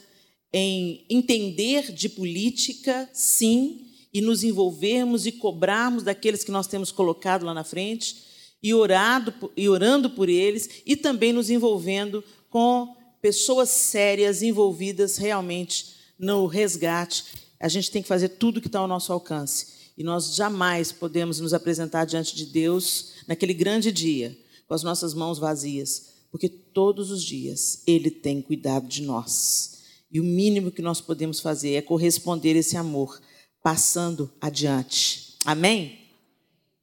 em 0.52 1.06
entender 1.08 1.92
de 1.92 2.10
política, 2.10 3.08
sim, 3.14 3.86
e 4.12 4.20
nos 4.20 4.44
envolvermos 4.44 5.24
e 5.24 5.32
cobrarmos 5.32 6.02
daqueles 6.02 6.44
que 6.44 6.52
nós 6.52 6.66
temos 6.66 6.92
colocado 6.92 7.46
lá 7.46 7.54
na 7.54 7.64
frente 7.64 8.28
e, 8.62 8.74
orado, 8.74 9.32
e 9.56 9.68
orando 9.68 10.10
por 10.10 10.28
eles 10.28 10.82
e 10.84 10.96
também 10.96 11.32
nos 11.32 11.50
envolvendo 11.50 12.22
com 12.48 12.94
pessoas 13.22 13.68
sérias 13.68 14.42
envolvidas 14.42 15.16
realmente 15.16 15.94
no 16.18 16.46
resgate. 16.46 17.24
A 17.58 17.68
gente 17.68 17.90
tem 17.90 18.02
que 18.02 18.08
fazer 18.08 18.30
tudo 18.30 18.58
o 18.58 18.60
que 18.60 18.68
está 18.68 18.78
ao 18.78 18.88
nosso 18.88 19.12
alcance. 19.12 19.80
E 19.96 20.02
nós 20.02 20.34
jamais 20.34 20.92
podemos 20.92 21.40
nos 21.40 21.52
apresentar 21.52 22.04
diante 22.04 22.34
de 22.34 22.46
Deus 22.46 23.12
naquele 23.26 23.52
grande 23.52 23.92
dia 23.92 24.36
com 24.66 24.74
as 24.74 24.82
nossas 24.82 25.12
mãos 25.12 25.38
vazias, 25.38 26.10
porque 26.30 26.48
todos 26.48 27.10
os 27.10 27.22
dias 27.22 27.82
Ele 27.86 28.10
tem 28.10 28.40
cuidado 28.40 28.86
de 28.86 29.02
nós. 29.02 29.80
E 30.10 30.20
o 30.20 30.24
mínimo 30.24 30.70
que 30.70 30.80
nós 30.80 31.00
podemos 31.00 31.40
fazer 31.40 31.74
é 31.74 31.82
corresponder 31.82 32.56
esse 32.56 32.76
amor, 32.76 33.20
passando 33.62 34.30
adiante. 34.40 35.36
Amém? 35.44 35.98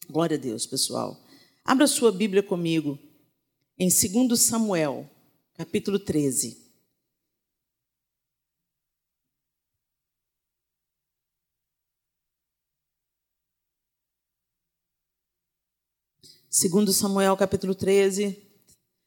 Glória 0.09 0.37
a 0.37 0.39
Deus, 0.39 0.65
pessoal. 0.65 1.19
Abra 1.67 1.85
sua 1.85 2.13
Bíblia 2.13 2.41
comigo 2.41 2.97
em 3.77 3.89
2 3.89 4.39
Samuel, 4.39 5.05
capítulo 5.53 5.99
13. 5.99 6.65
Segundo 16.49 16.93
Samuel, 16.93 17.35
capítulo 17.35 17.75
13, 17.75 18.41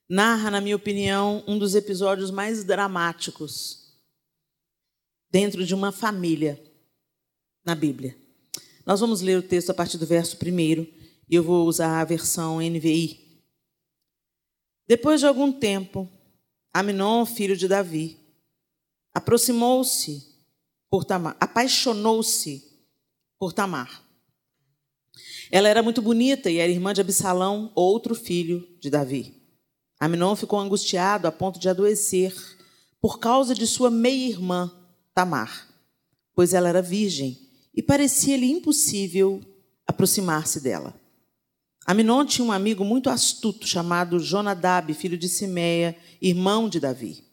narra, 0.06 0.50
na 0.50 0.60
minha 0.60 0.76
opinião, 0.76 1.42
um 1.48 1.58
dos 1.58 1.74
episódios 1.74 2.30
mais 2.30 2.62
dramáticos 2.62 3.96
dentro 5.30 5.64
de 5.64 5.74
uma 5.74 5.90
família 5.90 6.62
na 7.64 7.74
Bíblia. 7.74 8.14
Nós 8.84 9.00
vamos 9.00 9.22
ler 9.22 9.38
o 9.38 9.42
texto 9.42 9.70
a 9.70 9.74
partir 9.74 9.96
do 9.96 10.04
verso 10.04 10.36
1 10.36 10.99
e 11.30 11.36
eu 11.36 11.44
vou 11.44 11.66
usar 11.66 12.00
a 12.00 12.04
versão 12.04 12.58
NVI. 12.58 13.40
Depois 14.88 15.20
de 15.20 15.26
algum 15.26 15.52
tempo, 15.52 16.10
Aminon, 16.74 17.24
filho 17.24 17.56
de 17.56 17.68
Davi, 17.68 18.18
aproximou-se 19.14 20.26
por 20.90 21.04
Tamar, 21.04 21.36
apaixonou-se 21.38 22.64
por 23.38 23.52
Tamar. 23.52 24.02
Ela 25.52 25.68
era 25.68 25.82
muito 25.82 26.02
bonita 26.02 26.50
e 26.50 26.58
era 26.58 26.70
irmã 26.70 26.92
de 26.92 27.00
Absalão, 27.00 27.70
outro 27.76 28.14
filho 28.16 28.66
de 28.80 28.90
Davi. 28.90 29.40
Aminon 30.00 30.34
ficou 30.34 30.58
angustiado 30.58 31.28
a 31.28 31.32
ponto 31.32 31.60
de 31.60 31.68
adoecer 31.68 32.34
por 33.00 33.20
causa 33.20 33.54
de 33.54 33.66
sua 33.68 33.90
meia-irmã, 33.90 34.72
Tamar, 35.14 35.68
pois 36.34 36.52
ela 36.52 36.68
era 36.68 36.82
virgem 36.82 37.38
e 37.72 37.82
parecia-lhe 37.82 38.50
impossível 38.50 39.40
aproximar-se 39.86 40.60
dela. 40.60 40.99
Aminon 41.86 42.24
tinha 42.24 42.44
um 42.44 42.52
amigo 42.52 42.84
muito 42.84 43.10
astuto 43.10 43.66
chamado 43.66 44.18
Jonadab, 44.20 44.92
filho 44.94 45.16
de 45.16 45.28
Simeia, 45.28 45.96
irmão 46.20 46.68
de 46.68 46.78
Davi. 46.78 47.24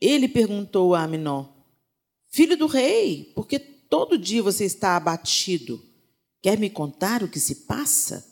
Ele 0.00 0.28
perguntou 0.28 0.94
a 0.94 1.02
Aminon: 1.02 1.46
Filho 2.28 2.56
do 2.56 2.66
rei, 2.66 3.32
por 3.34 3.46
que 3.46 3.58
todo 3.58 4.18
dia 4.18 4.42
você 4.42 4.64
está 4.64 4.96
abatido? 4.96 5.82
Quer 6.42 6.58
me 6.58 6.68
contar 6.68 7.22
o 7.22 7.28
que 7.28 7.40
se 7.40 7.66
passa? 7.66 8.26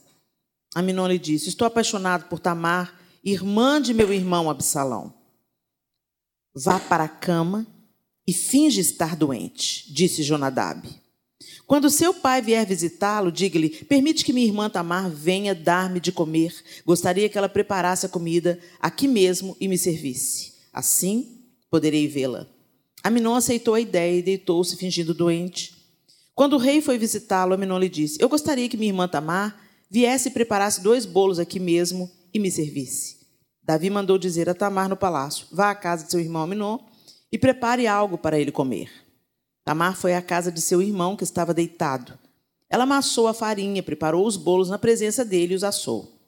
Aminon 0.75 1.07
lhe 1.07 1.19
disse: 1.19 1.49
Estou 1.49 1.67
apaixonado 1.67 2.27
por 2.29 2.39
Tamar, 2.39 3.01
irmã 3.25 3.81
de 3.81 3.95
meu 3.95 4.13
irmão 4.13 4.51
Absalão. 4.51 5.15
Vá 6.55 6.79
para 6.81 7.05
a 7.05 7.09
cama 7.09 7.67
e 8.27 8.33
finge 8.33 8.81
estar 8.81 9.17
doente, 9.17 9.93
disse 9.93 10.23
Jonadab. 10.23 11.00
Quando 11.71 11.89
seu 11.89 12.13
pai 12.13 12.43
vier 12.43 12.67
visitá-lo, 12.67 13.31
diga-lhe: 13.31 13.69
Permite 13.69 14.25
que 14.25 14.33
minha 14.33 14.45
irmã 14.45 14.69
Tamar 14.69 15.09
venha 15.09 15.55
dar-me 15.55 16.01
de 16.01 16.11
comer. 16.11 16.53
Gostaria 16.85 17.29
que 17.29 17.39
ela 17.39 17.49
preparasse 17.49 18.05
a 18.05 18.09
comida 18.09 18.59
aqui 18.81 19.07
mesmo 19.07 19.57
e 19.61 19.69
me 19.69 19.79
servisse. 19.79 20.55
Assim 20.73 21.45
poderei 21.71 22.09
vê-la. 22.09 22.49
Aminon 23.05 23.37
aceitou 23.37 23.75
a 23.75 23.81
ideia 23.81 24.19
e 24.19 24.23
deitou-se 24.23 24.77
fingindo 24.77 25.15
doente. 25.15 25.73
Quando 26.35 26.55
o 26.55 26.59
rei 26.59 26.81
foi 26.81 26.99
visitá-lo, 26.99 27.55
Aminon 27.55 27.79
lhe 27.79 27.89
disse: 27.89 28.21
Eu 28.21 28.29
gostaria 28.29 28.69
que 28.69 28.77
minha 28.77 28.91
irmã 28.91 29.07
Tamar 29.07 29.57
viesse 29.89 30.29
e 30.29 30.33
preparasse 30.33 30.83
dois 30.83 31.07
bolos 31.07 31.39
aqui 31.39 31.61
mesmo 31.61 32.11
e 32.35 32.41
me 32.41 32.51
servisse. 32.51 33.19
Davi 33.63 33.91
mandou 33.91 34.19
dizer 34.19 34.49
a 34.49 34.55
Tamar 34.55 34.89
no 34.89 34.97
palácio: 34.97 35.47
Vá 35.53 35.71
à 35.71 35.77
casa 35.77 36.05
de 36.05 36.11
seu 36.11 36.19
irmão 36.19 36.43
Aminon 36.43 36.81
e 37.31 37.39
prepare 37.39 37.87
algo 37.87 38.19
para 38.19 38.41
ele 38.41 38.51
comer. 38.51 38.91
Tamar 39.65 39.97
foi 39.97 40.15
à 40.15 40.23
casa 40.23 40.51
de 40.51 40.61
seu 40.61 40.81
irmão, 40.81 41.17
que 41.17 41.25
estava 41.25 41.55
deitado. 41.55 42.19
Ela 42.69 42.85
amassou 42.85 43.27
a 43.27 43.35
farinha, 43.35 43.83
preparou 43.83 44.27
os 44.27 44.37
bolos 44.37 44.69
na 44.69 44.79
presença 44.79 45.25
dele 45.25 45.55
e 45.55 45.57
os 45.57 45.65
assou. 45.65 46.21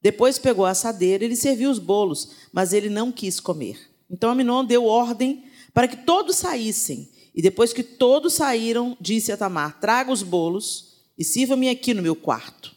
Depois 0.00 0.38
pegou 0.38 0.64
a 0.64 0.70
assadeira 0.70 1.24
e 1.24 1.28
lhe 1.28 1.36
serviu 1.36 1.70
os 1.70 1.78
bolos, 1.78 2.30
mas 2.52 2.72
ele 2.72 2.88
não 2.88 3.10
quis 3.10 3.40
comer. 3.40 3.78
Então 4.10 4.30
Aminon 4.30 4.64
deu 4.64 4.84
ordem 4.84 5.44
para 5.74 5.88
que 5.88 5.96
todos 5.96 6.36
saíssem. 6.36 7.10
E 7.34 7.42
depois 7.42 7.72
que 7.72 7.82
todos 7.82 8.34
saíram, 8.34 8.96
disse 9.00 9.30
a 9.32 9.36
Tamar: 9.36 9.80
Traga 9.80 10.10
os 10.10 10.22
bolos 10.22 11.04
e 11.16 11.24
sirva-me 11.24 11.68
aqui 11.68 11.94
no 11.94 12.02
meu 12.02 12.16
quarto. 12.16 12.74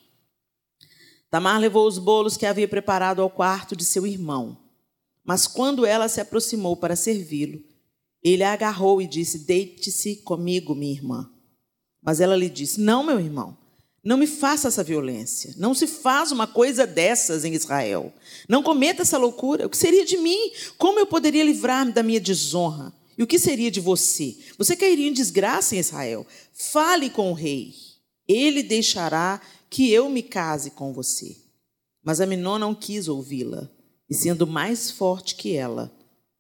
Tamar 1.30 1.60
levou 1.60 1.88
os 1.88 1.98
bolos 1.98 2.36
que 2.36 2.46
havia 2.46 2.68
preparado 2.68 3.22
ao 3.22 3.30
quarto 3.30 3.76
de 3.76 3.86
seu 3.86 4.06
irmão. 4.06 4.58
Mas 5.24 5.48
quando 5.48 5.86
ela 5.86 6.10
se 6.10 6.20
aproximou 6.20 6.76
para 6.76 6.96
servi-lo, 6.96 7.62
ele 8.24 8.44
a 8.44 8.54
agarrou 8.54 9.02
e 9.02 9.08
disse: 9.08 9.40
Deite-se 9.40 10.18
comigo, 10.18 10.76
minha 10.76 10.94
irmã. 10.94 11.30
Mas 12.02 12.20
ela 12.20 12.36
lhe 12.36 12.50
disse: 12.50 12.80
Não, 12.80 13.04
meu 13.04 13.20
irmão, 13.20 13.58
não 14.04 14.18
me 14.18 14.26
faça 14.26 14.68
essa 14.68 14.84
violência. 14.84 15.54
Não 15.58 15.74
se 15.74 15.86
faz 15.86 16.32
uma 16.32 16.48
coisa 16.48 16.88
dessas 16.88 17.46
em 17.46 17.54
Israel. 17.54 18.12
Não 18.50 18.64
cometa 18.64 19.04
essa 19.04 19.18
loucura. 19.18 19.68
O 19.68 19.70
que 19.70 19.78
seria 19.78 20.06
de 20.06 20.18
mim? 20.18 20.52
Como 20.78 21.00
eu 21.00 21.06
poderia 21.06 21.44
livrar-me 21.44 21.92
da 21.92 22.02
minha 22.02 22.20
desonra? 22.20 22.94
E 23.18 23.24
o 23.24 23.28
que 23.28 23.38
seria 23.38 23.70
de 23.70 23.80
você? 23.80 24.36
Você 24.58 24.76
cairia 24.76 25.08
em 25.08 25.14
desgraça 25.14 25.76
em 25.76 25.80
Israel. 25.80 26.26
Fale 26.54 27.10
com 27.10 27.30
o 27.30 27.36
rei. 27.36 27.74
Ele 28.28 28.64
deixará 28.64 29.40
que 29.70 29.92
eu 29.92 30.10
me 30.10 30.24
case 30.24 30.72
com 30.72 30.92
você. 30.94 31.38
Mas 32.04 32.20
Aminon 32.20 32.58
não 32.58 32.74
quis 32.74 33.08
ouvi-la, 33.08 33.70
e 34.10 34.16
sendo 34.16 34.48
mais 34.48 34.90
forte 34.90 35.36
que 35.36 35.56
ela, 35.56 35.92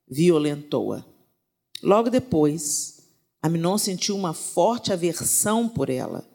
violentou-a. 0.09 1.05
Logo 1.83 2.09
depois, 2.09 3.01
Aminon 3.41 3.77
sentiu 3.77 4.15
uma 4.15 4.33
forte 4.33 4.93
aversão 4.93 5.67
por 5.67 5.89
ela, 5.89 6.27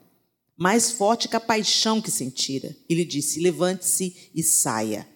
mais 0.57 0.91
forte 0.91 1.27
que 1.27 1.35
a 1.35 1.39
paixão 1.39 2.01
que 2.01 2.11
sentira, 2.11 2.75
e 2.89 2.95
lhe 2.95 3.05
disse: 3.05 3.39
Levante-se 3.39 4.31
e 4.33 4.43
saia. 4.43 5.07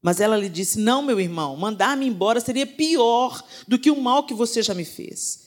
Mas 0.00 0.20
ela 0.20 0.36
lhe 0.36 0.48
disse: 0.48 0.78
Não, 0.78 1.02
meu 1.02 1.20
irmão, 1.20 1.56
mandar-me 1.56 2.06
embora 2.06 2.40
seria 2.40 2.66
pior 2.66 3.42
do 3.66 3.78
que 3.78 3.90
o 3.90 4.00
mal 4.00 4.24
que 4.24 4.32
você 4.32 4.62
já 4.62 4.72
me 4.72 4.84
fez. 4.84 5.44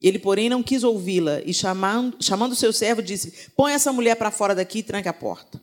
Ele, 0.00 0.18
porém, 0.18 0.48
não 0.48 0.62
quis 0.62 0.84
ouvi-la 0.84 1.40
e, 1.46 1.54
chamando, 1.54 2.16
chamando 2.20 2.54
seu 2.54 2.72
servo, 2.72 3.02
disse: 3.02 3.50
Põe 3.56 3.72
essa 3.72 3.92
mulher 3.92 4.16
para 4.16 4.30
fora 4.30 4.54
daqui 4.54 4.80
e 4.80 4.82
tranque 4.82 5.08
a 5.08 5.12
porta. 5.12 5.60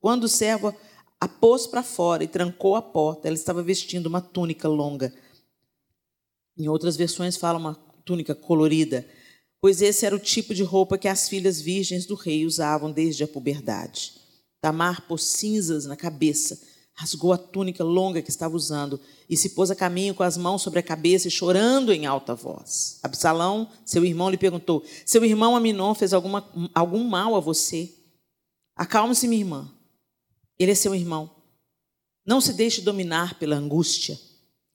Quando 0.00 0.24
o 0.24 0.28
servo 0.28 0.74
a 1.20 1.28
pôs 1.28 1.66
para 1.66 1.82
fora 1.82 2.24
e 2.24 2.28
trancou 2.28 2.74
a 2.74 2.82
porta, 2.82 3.28
ela 3.28 3.36
estava 3.36 3.62
vestindo 3.62 4.06
uma 4.06 4.22
túnica 4.22 4.66
longa. 4.66 5.12
Em 6.60 6.68
outras 6.68 6.96
versões, 6.96 7.36
fala 7.36 7.58
uma 7.58 7.74
túnica 8.04 8.34
colorida 8.34 9.04
pois 9.60 9.82
esse 9.82 10.06
era 10.06 10.16
o 10.16 10.18
tipo 10.18 10.54
de 10.54 10.62
roupa 10.62 10.96
que 10.96 11.06
as 11.08 11.28
filhas 11.28 11.60
virgens 11.60 12.06
do 12.06 12.14
rei 12.14 12.46
usavam 12.46 12.90
desde 12.90 13.22
a 13.22 13.28
puberdade. 13.28 14.14
Tamar 14.60 15.06
pôs 15.06 15.22
cinzas 15.24 15.84
na 15.84 15.96
cabeça, 15.96 16.60
rasgou 16.94 17.32
a 17.32 17.38
túnica 17.38 17.84
longa 17.84 18.22
que 18.22 18.30
estava 18.30 18.56
usando 18.56 18.98
e 19.28 19.36
se 19.36 19.50
pôs 19.50 19.70
a 19.70 19.76
caminho 19.76 20.14
com 20.14 20.22
as 20.22 20.36
mãos 20.36 20.62
sobre 20.62 20.78
a 20.78 20.82
cabeça 20.82 21.28
e 21.28 21.30
chorando 21.30 21.92
em 21.92 22.06
alta 22.06 22.34
voz. 22.34 22.98
Absalão, 23.02 23.70
seu 23.84 24.04
irmão, 24.04 24.30
lhe 24.30 24.38
perguntou: 24.38 24.84
Seu 25.04 25.24
irmão 25.24 25.54
Aminon 25.54 25.94
fez 25.94 26.12
alguma, 26.12 26.50
algum 26.74 27.04
mal 27.04 27.36
a 27.36 27.40
você? 27.40 27.94
Acalme-se, 28.74 29.28
minha 29.28 29.42
irmã. 29.42 29.70
Ele 30.58 30.72
é 30.72 30.74
seu 30.74 30.94
irmão. 30.94 31.30
Não 32.24 32.40
se 32.40 32.52
deixe 32.52 32.80
dominar 32.80 33.38
pela 33.38 33.56
angústia. 33.56 34.18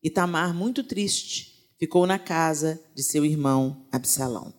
E 0.01 0.09
Tamar, 0.09 0.53
muito 0.53 0.83
triste, 0.83 1.54
ficou 1.77 2.05
na 2.07 2.17
casa 2.17 2.81
de 2.93 3.03
seu 3.03 3.25
irmão 3.25 3.85
Absalão. 3.91 4.53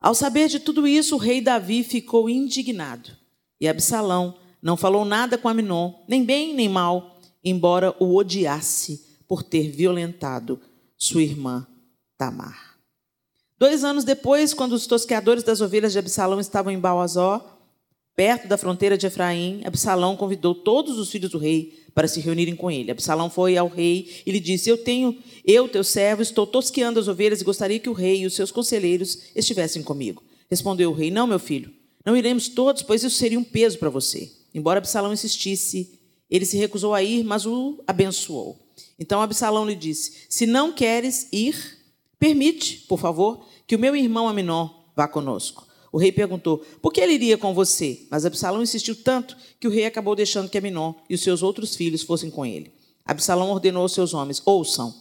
Ao 0.00 0.14
saber 0.14 0.48
de 0.48 0.58
tudo 0.58 0.86
isso, 0.86 1.14
o 1.14 1.18
rei 1.18 1.40
Davi 1.40 1.84
ficou 1.84 2.28
indignado. 2.28 3.10
E 3.60 3.68
Absalão 3.68 4.36
não 4.60 4.76
falou 4.76 5.04
nada 5.04 5.38
com 5.38 5.48
Aminon, 5.48 5.92
nem 6.08 6.24
bem 6.24 6.54
nem 6.54 6.68
mal, 6.68 7.20
embora 7.44 7.94
o 7.98 8.16
odiasse 8.16 9.04
por 9.28 9.42
ter 9.42 9.70
violentado 9.70 10.60
sua 10.96 11.22
irmã 11.22 11.66
Tamar. 12.18 12.78
Dois 13.58 13.84
anos 13.84 14.02
depois, 14.02 14.52
quando 14.52 14.72
os 14.72 14.86
tosqueadores 14.86 15.44
das 15.44 15.60
ovelhas 15.60 15.92
de 15.92 15.98
Absalão 15.98 16.40
estavam 16.40 16.72
em 16.72 16.78
Baazó, 16.78 17.60
perto 18.16 18.48
da 18.48 18.58
fronteira 18.58 18.98
de 18.98 19.06
Efraim, 19.06 19.62
Absalão 19.64 20.16
convidou 20.16 20.54
todos 20.54 20.98
os 20.98 21.10
filhos 21.10 21.30
do 21.30 21.38
rei 21.38 21.81
para 21.94 22.08
se 22.08 22.20
reunirem 22.20 22.56
com 22.56 22.70
ele. 22.70 22.90
Absalão 22.90 23.28
foi 23.28 23.56
ao 23.56 23.68
rei 23.68 24.22
e 24.24 24.32
lhe 24.32 24.40
disse: 24.40 24.70
Eu 24.70 24.78
tenho, 24.78 25.16
eu, 25.44 25.68
teu 25.68 25.84
servo, 25.84 26.22
estou 26.22 26.46
tosqueando 26.46 26.98
as 26.98 27.08
ovelhas 27.08 27.40
e 27.40 27.44
gostaria 27.44 27.78
que 27.78 27.88
o 27.88 27.92
rei 27.92 28.22
e 28.22 28.26
os 28.26 28.34
seus 28.34 28.50
conselheiros 28.50 29.18
estivessem 29.34 29.82
comigo. 29.82 30.22
Respondeu 30.50 30.90
o 30.90 30.94
rei: 30.94 31.10
Não, 31.10 31.26
meu 31.26 31.38
filho, 31.38 31.72
não 32.04 32.16
iremos 32.16 32.48
todos, 32.48 32.82
pois 32.82 33.02
isso 33.02 33.16
seria 33.16 33.38
um 33.38 33.44
peso 33.44 33.78
para 33.78 33.90
você. 33.90 34.30
Embora 34.54 34.78
Absalão 34.78 35.12
insistisse, 35.12 35.98
ele 36.30 36.44
se 36.44 36.56
recusou 36.56 36.94
a 36.94 37.02
ir, 37.02 37.24
mas 37.24 37.46
o 37.46 37.82
abençoou. 37.86 38.58
Então 38.98 39.20
Absalão 39.20 39.66
lhe 39.66 39.74
disse: 39.74 40.26
Se 40.28 40.46
não 40.46 40.72
queres 40.72 41.28
ir, 41.32 41.78
permite, 42.18 42.78
por 42.88 42.98
favor, 42.98 43.46
que 43.66 43.76
o 43.76 43.78
meu 43.78 43.94
irmão 43.96 44.28
Aminon 44.28 44.68
vá 44.94 45.08
conosco. 45.08 45.66
O 45.92 45.98
rei 45.98 46.10
perguntou: 46.10 46.64
Por 46.80 46.90
que 46.90 47.00
ele 47.00 47.12
iria 47.12 47.36
com 47.36 47.52
você? 47.52 48.06
Mas 48.10 48.24
Absalão 48.24 48.62
insistiu 48.62 48.96
tanto 48.96 49.36
que 49.60 49.68
o 49.68 49.70
rei 49.70 49.84
acabou 49.84 50.16
deixando 50.16 50.48
que 50.48 50.56
Aminon 50.56 50.94
e 51.08 51.14
os 51.14 51.20
seus 51.20 51.42
outros 51.42 51.76
filhos 51.76 52.02
fossem 52.02 52.30
com 52.30 52.46
ele. 52.46 52.72
Absalão 53.04 53.50
ordenou 53.50 53.82
aos 53.82 53.92
seus 53.92 54.14
homens: 54.14 54.40
Ouçam. 54.46 54.94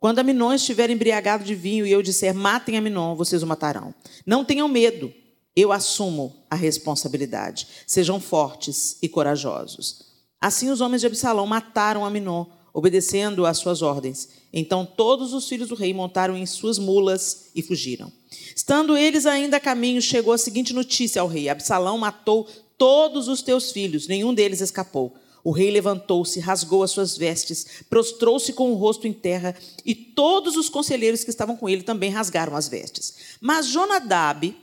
Quando 0.00 0.18
Aminon 0.18 0.52
estiver 0.52 0.90
embriagado 0.90 1.44
de 1.44 1.54
vinho 1.54 1.86
e 1.86 1.92
eu 1.92 2.02
disser 2.02 2.34
matem 2.34 2.76
Aminon, 2.76 3.14
vocês 3.14 3.42
o 3.42 3.46
matarão. 3.46 3.94
Não 4.26 4.44
tenham 4.44 4.68
medo, 4.68 5.10
eu 5.54 5.72
assumo 5.72 6.44
a 6.50 6.56
responsabilidade. 6.56 7.68
Sejam 7.86 8.20
fortes 8.20 8.98
e 9.00 9.08
corajosos. 9.08 10.02
Assim 10.40 10.68
os 10.68 10.80
homens 10.82 11.00
de 11.00 11.06
Absalão 11.06 11.46
mataram 11.46 12.04
Aminon, 12.04 12.44
obedecendo 12.74 13.46
às 13.46 13.58
suas 13.58 13.80
ordens. 13.80 14.28
Então 14.52 14.84
todos 14.84 15.32
os 15.32 15.48
filhos 15.48 15.68
do 15.68 15.76
rei 15.76 15.94
montaram 15.94 16.36
em 16.36 16.44
suas 16.44 16.76
mulas 16.76 17.50
e 17.54 17.62
fugiram. 17.62 18.12
Estando 18.54 18.96
eles 18.96 19.24
ainda 19.24 19.58
a 19.58 19.60
caminho, 19.60 20.02
chegou 20.02 20.32
a 20.32 20.38
seguinte 20.38 20.74
notícia 20.74 21.22
ao 21.22 21.28
rei: 21.28 21.48
Absalão 21.48 21.96
matou 21.96 22.48
todos 22.76 23.28
os 23.28 23.40
teus 23.40 23.70
filhos, 23.70 24.08
nenhum 24.08 24.34
deles 24.34 24.60
escapou. 24.60 25.14
O 25.44 25.52
rei 25.52 25.70
levantou-se, 25.70 26.40
rasgou 26.40 26.82
as 26.82 26.90
suas 26.90 27.18
vestes, 27.18 27.84
prostrou-se 27.88 28.50
com 28.54 28.72
o 28.72 28.76
rosto 28.76 29.06
em 29.06 29.12
terra, 29.12 29.54
e 29.84 29.94
todos 29.94 30.56
os 30.56 30.70
conselheiros 30.70 31.22
que 31.22 31.28
estavam 31.28 31.54
com 31.54 31.68
ele 31.68 31.82
também 31.82 32.10
rasgaram 32.10 32.56
as 32.56 32.66
vestes. 32.66 33.36
Mas 33.42 33.66
Jonadab, 33.66 34.56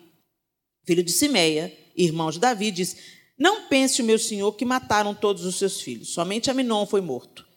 filho 0.83 1.03
de 1.03 1.11
Simeia, 1.11 1.71
irmão 1.95 2.31
de 2.31 2.39
Davi, 2.39 2.71
disse: 2.71 2.97
Não 3.37 3.69
pense 3.69 4.03
meu 4.03 4.17
senhor 4.17 4.51
que 4.53 4.65
mataram 4.65 5.13
todos 5.13 5.45
os 5.45 5.55
seus 5.55 5.79
filhos, 5.79 6.09
somente 6.09 6.49
Aminon 6.49 6.85
foi 6.87 6.99
morto. 6.99 7.50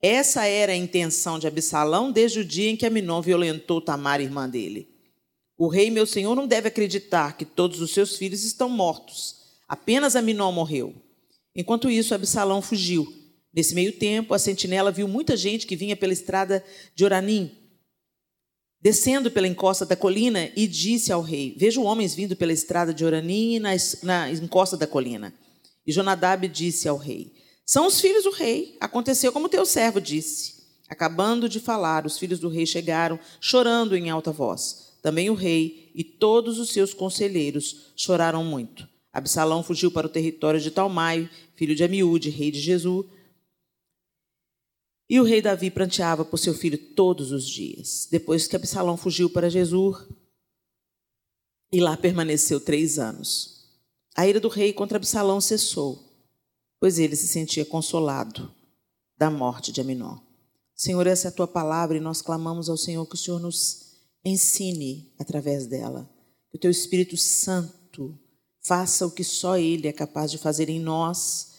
Essa 0.00 0.44
era 0.44 0.72
a 0.72 0.76
intenção 0.76 1.38
de 1.38 1.46
Absalão 1.46 2.12
desde 2.12 2.40
o 2.40 2.44
dia 2.44 2.70
em 2.70 2.76
que 2.76 2.86
Aminon 2.86 3.22
violentou 3.22 3.80
Tamar, 3.80 4.20
irmã 4.20 4.48
dele. 4.48 4.88
O 5.56 5.68
rei, 5.68 5.90
meu 5.90 6.06
senhor, 6.06 6.34
não 6.34 6.46
deve 6.46 6.68
acreditar 6.68 7.36
que 7.36 7.44
todos 7.44 7.80
os 7.80 7.92
seus 7.92 8.16
filhos 8.16 8.44
estão 8.44 8.68
mortos. 8.68 9.36
Apenas 9.66 10.14
Aminon 10.14 10.52
morreu. 10.52 10.94
Enquanto 11.54 11.90
isso, 11.90 12.14
Absalão 12.14 12.60
fugiu. 12.60 13.10
Nesse 13.54 13.74
meio 13.74 13.92
tempo, 13.92 14.34
a 14.34 14.38
sentinela 14.38 14.92
viu 14.92 15.08
muita 15.08 15.34
gente 15.34 15.66
que 15.66 15.76
vinha 15.76 15.96
pela 15.96 16.12
estrada 16.12 16.62
de 16.94 17.02
Oranim, 17.02 17.50
descendo 18.82 19.30
pela 19.30 19.48
encosta 19.48 19.86
da 19.86 19.96
colina, 19.96 20.52
e 20.54 20.66
disse 20.66 21.10
ao 21.10 21.22
rei: 21.22 21.54
Vejo 21.56 21.82
homens 21.82 22.14
vindo 22.14 22.36
pela 22.36 22.52
estrada 22.52 22.92
de 22.92 23.02
Oranim 23.02 23.58
na, 23.58 23.70
na 24.02 24.30
encosta 24.30 24.76
da 24.76 24.86
colina. 24.86 25.32
E 25.86 25.90
Jonadab 25.90 26.46
disse 26.48 26.86
ao 26.86 26.98
rei: 26.98 27.32
São 27.66 27.86
os 27.88 28.00
filhos 28.00 28.24
do 28.24 28.30
rei. 28.30 28.76
Aconteceu 28.80 29.32
como 29.32 29.48
teu 29.48 29.66
servo 29.66 30.00
disse. 30.00 30.64
Acabando 30.88 31.48
de 31.48 31.58
falar, 31.58 32.06
os 32.06 32.16
filhos 32.16 32.38
do 32.38 32.48
rei 32.48 32.64
chegaram, 32.64 33.18
chorando 33.40 33.96
em 33.96 34.08
alta 34.08 34.30
voz. 34.30 34.94
Também 35.02 35.28
o 35.28 35.34
rei 35.34 35.90
e 35.94 36.04
todos 36.04 36.58
os 36.58 36.70
seus 36.70 36.94
conselheiros 36.94 37.92
choraram 37.96 38.44
muito. 38.44 38.88
Absalão 39.12 39.62
fugiu 39.62 39.90
para 39.90 40.06
o 40.06 40.10
território 40.10 40.60
de 40.60 40.70
Talmai, 40.70 41.28
filho 41.54 41.74
de 41.74 41.82
Amiúde, 41.82 42.30
rei 42.30 42.50
de 42.50 42.60
Jesus. 42.60 43.06
E 45.08 45.18
o 45.18 45.24
rei 45.24 45.40
Davi 45.40 45.70
pranteava 45.70 46.24
por 46.24 46.36
seu 46.38 46.54
filho 46.54 46.78
todos 46.94 47.32
os 47.32 47.48
dias. 47.48 48.06
Depois 48.10 48.46
que 48.46 48.56
Absalão 48.56 48.96
fugiu 48.96 49.30
para 49.30 49.50
Jesus, 49.50 50.06
e 51.72 51.80
lá 51.80 51.96
permaneceu 51.96 52.60
três 52.60 52.98
anos. 52.98 53.64
A 54.14 54.26
ira 54.26 54.40
do 54.40 54.48
rei 54.48 54.72
contra 54.72 54.98
Absalão 54.98 55.40
cessou, 55.40 56.05
pois 56.80 56.98
ele 56.98 57.16
se 57.16 57.26
sentia 57.26 57.64
consolado 57.64 58.52
da 59.16 59.30
morte 59.30 59.72
de 59.72 59.80
Aminon. 59.80 60.18
Senhor, 60.74 61.06
essa 61.06 61.28
é 61.28 61.30
a 61.30 61.34
tua 61.34 61.48
palavra 61.48 61.96
e 61.96 62.00
nós 62.00 62.20
clamamos 62.20 62.68
ao 62.68 62.76
Senhor 62.76 63.06
que 63.06 63.14
o 63.14 63.18
Senhor 63.18 63.40
nos 63.40 63.96
ensine 64.24 65.12
através 65.18 65.66
dela. 65.66 66.08
Que 66.50 66.58
o 66.58 66.60
teu 66.60 66.70
Espírito 66.70 67.16
Santo 67.16 68.18
faça 68.62 69.06
o 69.06 69.10
que 69.10 69.24
só 69.24 69.56
Ele 69.56 69.88
é 69.88 69.92
capaz 69.92 70.30
de 70.30 70.38
fazer 70.38 70.68
em 70.68 70.80
nós, 70.80 71.52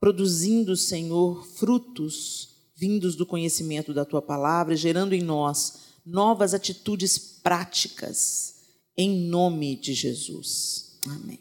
produzindo, 0.00 0.76
Senhor, 0.76 1.46
frutos 1.46 2.48
vindos 2.78 3.16
do 3.16 3.26
conhecimento 3.26 3.92
da 3.92 4.04
tua 4.04 4.22
palavra, 4.22 4.76
gerando 4.76 5.12
em 5.12 5.22
nós 5.22 5.88
novas 6.06 6.54
atitudes 6.54 7.18
práticas, 7.18 8.54
em 8.96 9.28
nome 9.28 9.76
de 9.76 9.92
Jesus. 9.94 10.98
Amém. 11.06 11.40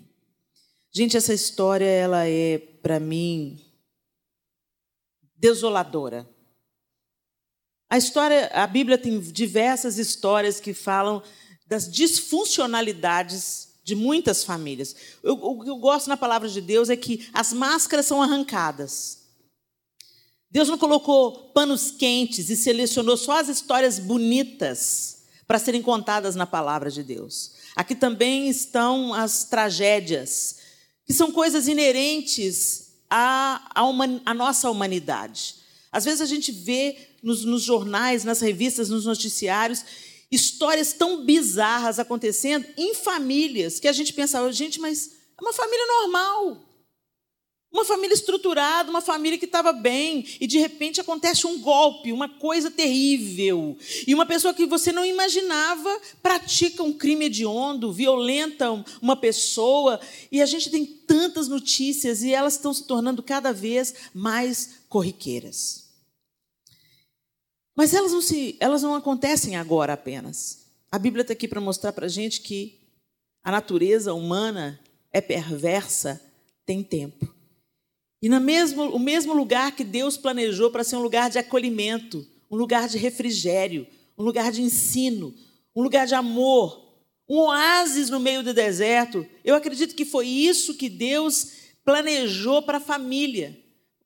Gente, 0.91 1.15
essa 1.15 1.33
história 1.33 1.85
ela 1.85 2.27
é 2.27 2.57
para 2.87 3.01
mim 3.01 3.59
desoladora. 5.35 6.25
A 7.89 7.97
história, 7.97 8.49
a 8.53 8.65
Bíblia 8.65 8.97
tem 8.97 9.19
diversas 9.19 9.97
histórias 9.97 10.61
que 10.61 10.73
falam 10.73 11.21
das 11.67 11.91
disfuncionalidades 11.91 13.73
de 13.83 13.93
muitas 13.93 14.45
famílias. 14.45 14.95
o 15.21 15.61
que 15.61 15.69
eu 15.69 15.75
gosto 15.75 16.07
na 16.07 16.15
palavra 16.15 16.47
de 16.47 16.61
Deus 16.61 16.89
é 16.89 16.95
que 16.95 17.29
as 17.33 17.51
máscaras 17.51 18.05
são 18.05 18.21
arrancadas. 18.21 19.17
Deus 20.49 20.69
não 20.69 20.77
colocou 20.77 21.51
panos 21.51 21.91
quentes 21.91 22.49
e 22.49 22.55
selecionou 22.55 23.17
só 23.17 23.41
as 23.41 23.49
histórias 23.49 23.99
bonitas 23.99 25.23
para 25.45 25.59
serem 25.59 25.81
contadas 25.81 26.37
na 26.37 26.47
palavra 26.47 26.89
de 26.89 27.03
Deus. 27.03 27.51
Aqui 27.75 27.93
também 27.93 28.47
estão 28.47 29.13
as 29.13 29.43
tragédias, 29.43 30.66
que 31.07 31.13
são 31.13 31.31
coisas 31.31 31.67
inerentes 31.67 32.91
à, 33.09 33.71
à, 33.73 33.81
à 34.25 34.33
nossa 34.33 34.69
humanidade. 34.69 35.55
Às 35.91 36.03
vezes 36.03 36.21
a 36.21 36.25
gente 36.25 36.51
vê 36.51 36.97
nos, 37.23 37.45
nos 37.45 37.63
jornais, 37.63 38.25
nas 38.25 38.41
revistas, 38.41 38.89
nos 38.89 39.05
noticiários, 39.05 39.83
histórias 40.29 40.91
tão 40.91 41.23
bizarras 41.23 41.97
acontecendo 41.97 42.67
em 42.77 42.93
famílias 42.93 43.79
que 43.79 43.87
a 43.87 43.93
gente 43.93 44.13
pensava, 44.13 44.51
gente, 44.51 44.79
mas 44.79 45.11
é 45.37 45.41
uma 45.41 45.53
família 45.53 45.85
normal. 46.01 46.66
Uma 47.71 47.83
família 47.83 48.13
estruturada, 48.13 48.89
uma 48.89 49.01
família 49.01 49.37
que 49.37 49.45
estava 49.45 49.73
bem, 49.73 50.25
e 50.39 50.47
de 50.47 50.57
repente 50.57 51.01
acontece 51.01 51.45
um 51.45 51.59
golpe, 51.59 52.13
uma 52.13 52.29
coisa 52.29 52.71
terrível. 52.71 53.77
E 54.07 54.13
uma 54.13 54.25
pessoa 54.25 54.53
que 54.53 54.65
você 54.65 54.91
não 54.91 55.05
imaginava 55.05 56.01
pratica 56.23 56.81
um 56.81 56.93
crime 56.93 57.25
hediondo, 57.25 57.91
violenta 57.91 58.71
uma 59.01 59.17
pessoa. 59.17 59.99
E 60.31 60.41
a 60.41 60.45
gente 60.45 60.69
tem 60.69 60.85
tantas 60.85 61.49
notícias 61.49 62.23
e 62.23 62.33
elas 62.33 62.53
estão 62.53 62.73
se 62.73 62.85
tornando 62.85 63.21
cada 63.21 63.51
vez 63.51 63.93
mais 64.13 64.79
corriqueiras. 64.87 65.87
Mas 67.75 67.93
elas 67.93 68.11
não, 68.11 68.21
se, 68.21 68.55
elas 68.59 68.81
não 68.81 68.95
acontecem 68.95 69.57
agora 69.57 69.93
apenas. 69.93 70.65
A 70.89 70.97
Bíblia 70.97 71.21
está 71.21 71.33
aqui 71.33 71.47
para 71.47 71.61
mostrar 71.61 71.91
para 71.91 72.05
a 72.05 72.09
gente 72.09 72.41
que 72.41 72.79
a 73.43 73.51
natureza 73.51 74.13
humana 74.13 74.79
é 75.11 75.19
perversa, 75.19 76.19
tem 76.65 76.81
tempo. 76.81 77.36
E 78.21 78.29
no 78.29 78.39
mesmo, 78.39 78.83
o 78.89 78.99
mesmo 78.99 79.33
lugar 79.33 79.75
que 79.75 79.83
Deus 79.83 80.17
planejou 80.17 80.71
para 80.71 80.83
ser 80.83 80.95
um 80.95 81.01
lugar 81.01 81.29
de 81.29 81.37
acolhimento, 81.37 82.25
um 82.49 82.55
lugar 82.55 82.87
de 82.87 82.97
refrigério, 82.97 83.85
um 84.17 84.23
lugar 84.23 84.51
de 84.51 84.61
ensino, 84.61 85.33
um 85.75 85.83
lugar 85.83 86.07
de 86.07 86.15
amor, 86.15 86.95
um 87.29 87.37
oásis 87.39 88.09
no 88.09 88.19
meio 88.19 88.41
do 88.41 88.53
deserto. 88.53 89.25
Eu 89.43 89.55
acredito 89.55 89.95
que 89.95 90.05
foi 90.05 90.27
isso 90.27 90.75
que 90.75 90.89
Deus 90.89 91.51
planejou 91.85 92.61
para 92.61 92.77
a 92.77 92.81
família, 92.81 93.57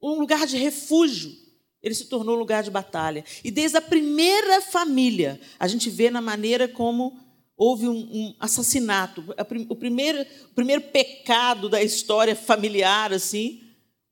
um 0.01 0.19
lugar 0.19 0.45
de 0.45 0.57
refúgio 0.57 1.41
ele 1.81 1.95
se 1.95 2.05
tornou 2.05 2.35
lugar 2.35 2.63
de 2.63 2.69
batalha. 2.69 3.25
E 3.43 3.49
desde 3.49 3.77
a 3.77 3.81
primeira 3.81 4.61
família, 4.61 5.39
a 5.59 5.67
gente 5.67 5.89
vê 5.89 6.11
na 6.11 6.21
maneira 6.21 6.67
como 6.67 7.17
houve 7.57 7.87
um, 7.87 7.97
um 7.97 8.35
assassinato. 8.39 9.23
O 9.67 9.75
primeiro, 9.75 10.21
o 10.51 10.53
primeiro 10.53 10.81
pecado 10.81 11.69
da 11.69 11.81
história 11.81 12.35
familiar, 12.35 13.11
assim, 13.11 13.61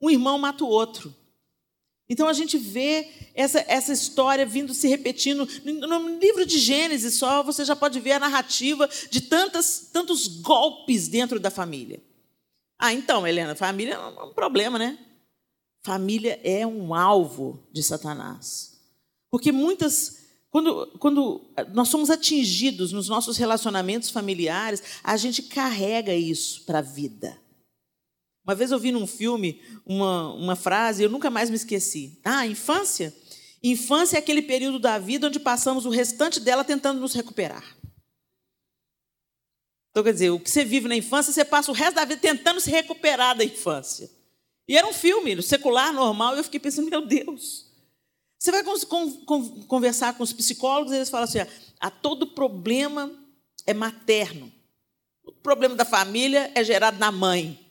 um 0.01 0.09
irmão 0.09 0.37
mata 0.37 0.63
o 0.63 0.67
outro. 0.67 1.15
Então 2.09 2.27
a 2.27 2.33
gente 2.33 2.57
vê 2.57 3.07
essa, 3.35 3.63
essa 3.67 3.93
história 3.93 4.45
vindo 4.45 4.73
se 4.73 4.87
repetindo. 4.87 5.47
No 5.63 6.19
livro 6.19 6.45
de 6.45 6.57
Gênesis 6.57 7.15
só 7.15 7.43
você 7.43 7.63
já 7.63 7.75
pode 7.75 7.99
ver 7.99 8.13
a 8.13 8.19
narrativa 8.19 8.89
de 9.11 9.21
tantas, 9.21 9.89
tantos 9.93 10.27
golpes 10.27 11.07
dentro 11.07 11.39
da 11.39 11.51
família. 11.51 12.01
Ah, 12.79 12.93
então, 12.93 13.27
Helena, 13.27 13.55
família 13.55 13.93
é 13.93 14.23
um 14.23 14.33
problema, 14.33 14.79
né? 14.79 14.97
Família 15.83 16.39
é 16.43 16.65
um 16.65 16.93
alvo 16.95 17.61
de 17.71 17.83
Satanás. 17.83 18.79
Porque 19.29 19.51
muitas. 19.51 20.17
Quando, 20.49 20.87
quando 20.97 21.45
nós 21.73 21.89
somos 21.89 22.09
atingidos 22.09 22.91
nos 22.91 23.07
nossos 23.07 23.37
relacionamentos 23.37 24.09
familiares, 24.09 24.81
a 25.03 25.15
gente 25.15 25.43
carrega 25.43 26.15
isso 26.15 26.63
para 26.65 26.79
a 26.79 26.81
vida. 26.81 27.39
Uma 28.49 28.55
vez 28.55 28.71
eu 28.71 28.79
vi 28.79 28.91
num 28.91 29.05
filme 29.05 29.61
uma, 29.85 30.33
uma 30.33 30.55
frase, 30.55 31.03
eu 31.03 31.09
nunca 31.09 31.29
mais 31.29 31.51
me 31.51 31.55
esqueci. 31.55 32.19
Ah, 32.25 32.47
infância? 32.47 33.15
Infância 33.61 34.17
é 34.17 34.19
aquele 34.19 34.41
período 34.41 34.79
da 34.79 34.97
vida 34.97 35.27
onde 35.27 35.39
passamos 35.39 35.85
o 35.85 35.91
restante 35.91 36.39
dela 36.39 36.63
tentando 36.63 36.99
nos 36.99 37.13
recuperar. 37.13 37.77
Então, 39.91 40.03
quer 40.03 40.13
dizer, 40.13 40.31
o 40.31 40.39
que 40.39 40.49
você 40.49 40.65
vive 40.65 40.87
na 40.87 40.95
infância, 40.95 41.31
você 41.31 41.45
passa 41.45 41.69
o 41.69 41.75
resto 41.75 41.97
da 41.97 42.05
vida 42.05 42.19
tentando 42.19 42.59
se 42.59 42.71
recuperar 42.71 43.37
da 43.37 43.45
infância. 43.45 44.09
E 44.67 44.75
era 44.75 44.87
um 44.87 44.93
filme 44.93 45.39
secular, 45.43 45.93
normal, 45.93 46.33
e 46.33 46.39
eu 46.39 46.43
fiquei 46.43 46.59
pensando, 46.59 46.89
meu 46.89 47.05
Deus. 47.05 47.67
Você 48.39 48.51
vai 48.51 48.63
conversar 49.67 50.15
com 50.15 50.23
os 50.23 50.33
psicólogos, 50.33 50.91
eles 50.91 51.11
falam 51.11 51.25
assim: 51.25 51.37
a 51.79 51.91
todo 51.91 52.25
problema 52.25 53.11
é 53.67 53.75
materno. 53.75 54.51
O 55.23 55.33
problema 55.33 55.75
da 55.75 55.85
família 55.85 56.51
é 56.55 56.63
gerado 56.63 56.97
na 56.97 57.11
mãe. 57.11 57.68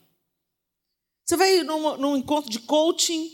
Você 1.29 1.37
vai 1.37 1.61
num, 1.61 1.95
num 1.95 2.17
encontro 2.17 2.49
de 2.49 2.57
coaching, 2.57 3.29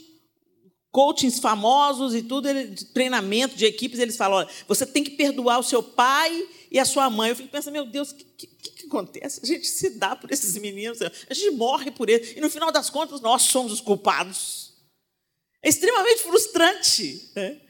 coachings 0.90 1.38
famosos 1.38 2.14
e 2.14 2.20
tudo, 2.20 2.52
de 2.52 2.84
treinamento 2.92 3.56
de 3.56 3.64
equipes, 3.64 3.98
eles 3.98 4.18
falam: 4.18 4.40
olha, 4.40 4.48
você 4.68 4.84
tem 4.84 5.02
que 5.02 5.12
perdoar 5.12 5.58
o 5.58 5.62
seu 5.62 5.82
pai 5.82 6.46
e 6.70 6.78
a 6.78 6.84
sua 6.84 7.08
mãe. 7.08 7.30
Eu 7.30 7.36
fico 7.36 7.48
pensando, 7.48 7.72
meu 7.72 7.86
Deus, 7.86 8.12
que, 8.12 8.22
que, 8.26 8.46
que 8.48 8.86
acontece? 8.86 9.40
A 9.42 9.46
gente 9.46 9.66
se 9.66 9.88
dá 9.88 10.14
por 10.14 10.30
esses 10.30 10.58
meninos, 10.58 10.98
a 11.00 11.32
gente 11.32 11.52
morre 11.52 11.90
por 11.90 12.10
eles, 12.10 12.36
e 12.36 12.40
no 12.42 12.50
final 12.50 12.70
das 12.70 12.90
contas 12.90 13.22
nós 13.22 13.44
somos 13.44 13.72
os 13.72 13.80
culpados. 13.80 14.74
É 15.62 15.70
extremamente 15.70 16.22
frustrante. 16.22 17.30
Né? 17.34 17.62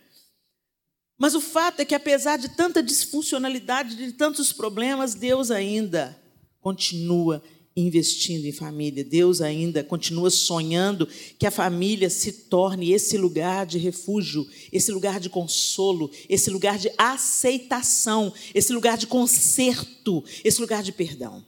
Mas 1.16 1.36
o 1.36 1.40
fato 1.40 1.78
é 1.78 1.84
que, 1.84 1.94
apesar 1.94 2.36
de 2.36 2.48
tanta 2.48 2.82
disfuncionalidade, 2.82 3.94
de 3.94 4.10
tantos 4.10 4.52
problemas, 4.52 5.14
Deus 5.14 5.52
ainda 5.52 6.20
continua 6.60 7.40
investindo 7.76 8.46
em 8.46 8.52
família. 8.52 9.04
Deus 9.04 9.42
ainda 9.42 9.84
continua 9.84 10.30
sonhando 10.30 11.06
que 11.38 11.46
a 11.46 11.50
família 11.50 12.08
se 12.08 12.32
torne 12.32 12.92
esse 12.92 13.18
lugar 13.18 13.66
de 13.66 13.76
refúgio, 13.76 14.48
esse 14.72 14.90
lugar 14.90 15.20
de 15.20 15.28
consolo, 15.28 16.10
esse 16.28 16.48
lugar 16.48 16.78
de 16.78 16.90
aceitação, 16.96 18.32
esse 18.54 18.72
lugar 18.72 18.96
de 18.96 19.06
conserto, 19.06 20.24
esse 20.42 20.60
lugar 20.60 20.82
de 20.82 20.92
perdão. 20.92 21.44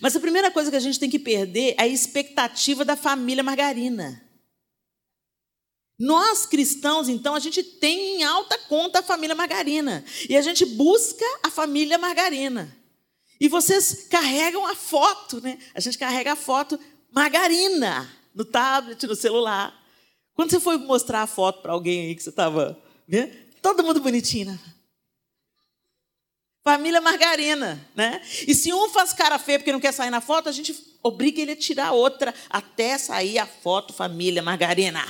Mas 0.00 0.16
a 0.16 0.20
primeira 0.20 0.50
coisa 0.50 0.70
que 0.70 0.76
a 0.76 0.80
gente 0.80 0.98
tem 0.98 1.10
que 1.10 1.18
perder 1.18 1.74
é 1.76 1.82
a 1.82 1.88
expectativa 1.88 2.84
da 2.84 2.96
família 2.96 3.42
margarina. 3.42 4.24
Nós 5.98 6.46
cristãos, 6.46 7.10
então, 7.10 7.34
a 7.34 7.38
gente 7.38 7.62
tem 7.62 8.16
em 8.16 8.22
alta 8.22 8.56
conta 8.56 9.00
a 9.00 9.02
família 9.02 9.36
margarina. 9.36 10.02
E 10.30 10.34
a 10.34 10.40
gente 10.40 10.64
busca 10.64 11.24
a 11.42 11.50
família 11.50 11.98
margarina. 11.98 12.74
E 13.40 13.48
vocês 13.48 14.06
carregam 14.10 14.66
a 14.66 14.76
foto, 14.76 15.40
né? 15.40 15.58
A 15.74 15.80
gente 15.80 15.96
carrega 15.96 16.32
a 16.32 16.36
foto 16.36 16.78
margarina 17.10 18.08
no 18.34 18.44
tablet, 18.44 19.06
no 19.06 19.16
celular. 19.16 19.74
Quando 20.34 20.50
você 20.50 20.60
foi 20.60 20.76
mostrar 20.76 21.22
a 21.22 21.26
foto 21.26 21.62
para 21.62 21.72
alguém 21.72 22.06
aí 22.06 22.14
que 22.14 22.22
você 22.22 22.28
estava 22.28 22.78
vendo, 23.08 23.32
todo 23.62 23.82
mundo 23.82 24.00
bonitinho, 24.00 24.52
né? 24.52 24.60
Família 26.62 27.00
margarina, 27.00 27.88
né? 27.96 28.20
E 28.46 28.54
se 28.54 28.72
um 28.72 28.90
faz 28.90 29.14
cara 29.14 29.38
feia 29.38 29.58
porque 29.58 29.72
não 29.72 29.80
quer 29.80 29.92
sair 29.92 30.10
na 30.10 30.20
foto, 30.20 30.48
a 30.48 30.52
gente 30.52 30.76
obriga 31.02 31.40
ele 31.40 31.52
a 31.52 31.56
tirar 31.56 31.92
outra 31.92 32.34
até 32.50 32.98
sair 32.98 33.38
a 33.38 33.46
foto 33.46 33.94
família 33.94 34.42
margarina. 34.42 35.02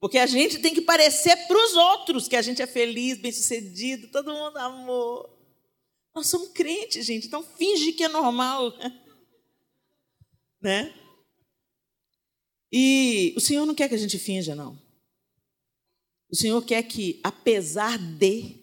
Porque 0.00 0.18
a 0.18 0.26
gente 0.26 0.60
tem 0.60 0.72
que 0.72 0.80
parecer 0.80 1.36
para 1.48 1.64
os 1.64 1.74
outros 1.74 2.28
que 2.28 2.36
a 2.36 2.42
gente 2.42 2.62
é 2.62 2.66
feliz, 2.66 3.18
bem-sucedido, 3.18 4.08
todo 4.08 4.32
mundo 4.32 4.56
amor. 4.56 5.41
Nós 6.14 6.26
somos 6.26 6.48
crentes, 6.48 7.06
gente, 7.06 7.26
então 7.26 7.42
finge 7.42 7.92
que 7.92 8.04
é 8.04 8.08
normal. 8.08 8.72
Né? 10.60 10.94
E 12.70 13.34
o 13.36 13.40
Senhor 13.40 13.66
não 13.66 13.74
quer 13.74 13.88
que 13.88 13.94
a 13.94 13.98
gente 13.98 14.18
finja, 14.18 14.54
não. 14.54 14.80
O 16.30 16.36
Senhor 16.36 16.62
quer 16.64 16.82
que, 16.82 17.20
apesar 17.22 17.98
de, 17.98 18.61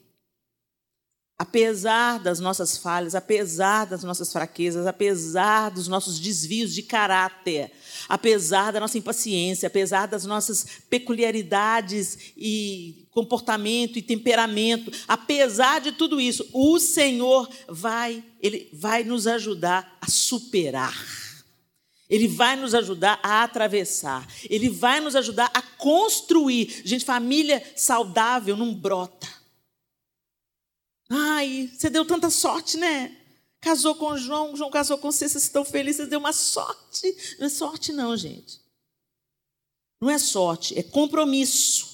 apesar 1.39 2.19
das 2.19 2.41
nossas 2.41 2.77
falhas, 2.77 3.15
apesar 3.15 3.85
das 3.85 4.03
nossas 4.03 4.29
fraquezas, 4.29 4.85
apesar 4.85 5.69
dos 5.69 5.87
nossos 5.87 6.19
desvios 6.19 6.75
de 6.75 6.83
caráter, 6.83 7.71
apesar 8.09 8.73
da 8.73 8.79
nossa 8.81 8.97
impaciência, 8.97 9.67
apesar 9.67 10.05
das 10.05 10.25
nossas 10.25 10.65
peculiaridades 10.89 12.33
e 12.35 13.07
comportamento 13.11 13.97
e 13.97 14.01
temperamento, 14.01 14.91
apesar 15.07 15.79
de 15.79 15.93
tudo 15.93 16.19
isso, 16.19 16.45
o 16.51 16.77
Senhor 16.77 17.49
vai, 17.69 18.21
ele 18.41 18.67
vai 18.73 19.05
nos 19.05 19.25
ajudar 19.25 19.97
a 20.01 20.11
superar. 20.11 20.93
Ele 22.09 22.27
vai 22.27 22.57
nos 22.57 22.73
ajudar 22.73 23.17
a 23.23 23.43
atravessar. 23.43 24.27
Ele 24.49 24.67
vai 24.67 24.99
nos 24.99 25.15
ajudar 25.15 25.49
a 25.53 25.61
construir. 25.61 26.81
Gente, 26.83 27.05
família 27.05 27.63
saudável 27.77 28.57
não 28.57 28.73
brota. 28.73 29.38
Ai, 31.10 31.72
você 31.74 31.89
deu 31.89 32.05
tanta 32.05 32.30
sorte, 32.30 32.78
né? 32.78 33.16
Casou 33.62 33.95
com 33.95 34.16
João, 34.16 34.55
João 34.55 34.70
casou 34.70 34.97
com 34.97 35.12
você, 35.12 35.28
vocês 35.28 35.43
estão 35.43 35.66
felizes, 35.66 36.03
você 36.03 36.10
deu 36.10 36.20
uma 36.20 36.32
sorte. 36.32 37.36
Não 37.39 37.47
é 37.47 37.49
sorte, 37.49 37.91
não, 37.91 38.16
gente. 38.16 38.60
Não 40.01 40.10
é 40.10 40.18
sorte, 40.18 40.78
é 40.78 40.84
compromisso. 40.84 41.89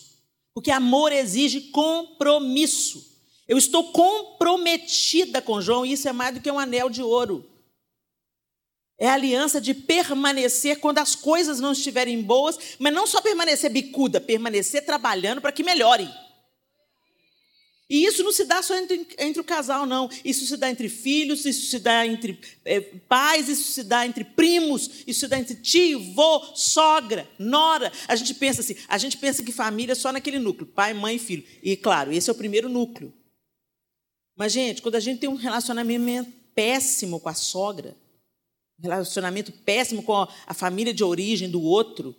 Porque 0.53 0.69
amor 0.69 1.11
exige 1.11 1.61
compromisso. 1.71 3.13
Eu 3.47 3.57
estou 3.57 3.91
comprometida 3.91 5.41
com 5.41 5.61
João, 5.61 5.85
e 5.85 5.93
isso 5.93 6.07
é 6.07 6.11
mais 6.11 6.35
do 6.35 6.41
que 6.41 6.51
um 6.51 6.59
anel 6.59 6.89
de 6.89 7.01
ouro. 7.01 7.49
É 8.97 9.07
a 9.07 9.13
aliança 9.13 9.59
de 9.59 9.73
permanecer 9.73 10.79
quando 10.79 10.99
as 10.99 11.15
coisas 11.15 11.59
não 11.59 11.73
estiverem 11.73 12.21
boas, 12.21 12.57
mas 12.79 12.93
não 12.93 13.05
só 13.05 13.21
permanecer 13.21 13.69
bicuda, 13.69 14.21
permanecer 14.21 14.85
trabalhando 14.85 15.41
para 15.41 15.51
que 15.51 15.63
melhore. 15.63 16.09
E 17.87 18.03
isso 18.03 18.23
não 18.23 18.31
se 18.31 18.45
dá 18.45 18.63
só 18.63 18.75
entre, 18.75 19.07
entre, 19.19 19.39
o 19.39 19.43
casal, 19.43 19.85
não. 19.85 20.09
Isso 20.23 20.45
se 20.45 20.57
dá 20.57 20.71
entre 20.71 20.89
filhos, 20.89 21.45
isso 21.45 21.67
se 21.67 21.77
dá 21.77 22.05
entre 22.05 22.39
é, 22.63 22.81
pais, 22.81 23.47
isso 23.47 23.71
se 23.71 23.83
dá 23.83 24.05
entre 24.05 24.23
primos, 24.23 25.03
isso 25.05 25.19
se 25.19 25.27
dá 25.27 25.37
entre 25.37 25.55
tio, 25.55 25.99
vô, 26.13 26.39
sogra, 26.55 27.29
nora. 27.37 27.91
A 28.07 28.15
gente 28.15 28.33
pensa 28.33 28.61
assim, 28.61 28.75
a 28.87 28.97
gente 28.97 29.17
pensa 29.17 29.43
que 29.43 29.51
família 29.51 29.91
é 29.91 29.95
só 29.95 30.11
naquele 30.11 30.39
núcleo, 30.39 30.65
pai, 30.65 30.95
mãe 30.95 31.17
e 31.17 31.19
filho. 31.19 31.43
E 31.61 31.77
claro, 31.77 32.11
esse 32.11 32.27
é 32.27 32.33
o 32.33 32.35
primeiro 32.35 32.67
núcleo. 32.67 33.13
Mas, 34.35 34.51
gente, 34.51 34.81
quando 34.81 34.95
a 34.95 34.99
gente 34.99 35.19
tem 35.19 35.29
um 35.29 35.35
relacionamento 35.35 36.31
péssimo 36.53 37.19
com 37.19 37.29
a 37.29 37.33
sogra, 37.33 37.95
relacionamento 38.81 39.51
péssimo 39.51 40.03
com 40.03 40.27
a 40.45 40.53
família 40.53 40.93
de 40.93 41.03
origem 41.03 41.49
do 41.49 41.61
outro, 41.61 42.15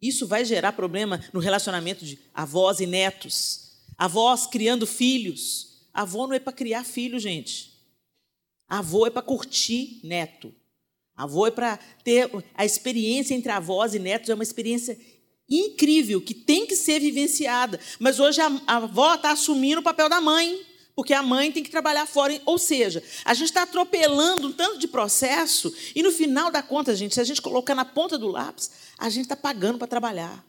isso 0.00 0.26
vai 0.26 0.44
gerar 0.44 0.72
problema 0.72 1.22
no 1.32 1.40
relacionamento 1.40 2.04
de 2.04 2.18
avós 2.34 2.80
e 2.80 2.86
netos. 2.86 3.65
Avós 3.98 4.46
criando 4.46 4.86
filhos. 4.86 5.86
Avô 5.92 6.26
não 6.26 6.34
é 6.34 6.38
para 6.38 6.52
criar 6.52 6.84
filho, 6.84 7.18
gente. 7.18 7.72
Avô 8.68 9.06
é 9.06 9.10
para 9.10 9.22
curtir 9.22 10.00
neto. 10.02 10.54
Avô 11.16 11.46
é 11.46 11.50
para 11.50 11.78
ter 12.04 12.30
a 12.54 12.64
experiência 12.64 13.34
entre 13.34 13.50
avós 13.50 13.94
e 13.94 13.98
netos, 13.98 14.28
é 14.28 14.34
uma 14.34 14.42
experiência 14.42 14.98
incrível 15.48 16.20
que 16.20 16.34
tem 16.34 16.66
que 16.66 16.76
ser 16.76 17.00
vivenciada. 17.00 17.80
Mas 17.98 18.20
hoje 18.20 18.40
a, 18.40 18.48
a 18.66 18.76
avó 18.76 19.14
está 19.14 19.30
assumindo 19.30 19.80
o 19.80 19.84
papel 19.84 20.08
da 20.08 20.20
mãe 20.20 20.60
porque 20.96 21.12
a 21.12 21.22
mãe 21.22 21.52
tem 21.52 21.62
que 21.62 21.70
trabalhar 21.70 22.06
fora. 22.06 22.40
Ou 22.46 22.58
seja, 22.58 23.02
a 23.24 23.34
gente 23.34 23.48
está 23.48 23.62
atropelando 23.62 24.48
um 24.48 24.52
tanto 24.52 24.78
de 24.78 24.88
processo 24.88 25.72
e 25.94 26.02
no 26.02 26.10
final 26.10 26.50
da 26.50 26.62
conta, 26.62 26.96
gente, 26.96 27.14
se 27.14 27.20
a 27.20 27.24
gente 27.24 27.42
colocar 27.42 27.74
na 27.74 27.84
ponta 27.84 28.16
do 28.16 28.28
lápis, 28.28 28.70
a 28.98 29.10
gente 29.10 29.24
está 29.24 29.36
pagando 29.36 29.78
para 29.78 29.86
trabalhar. 29.86 30.44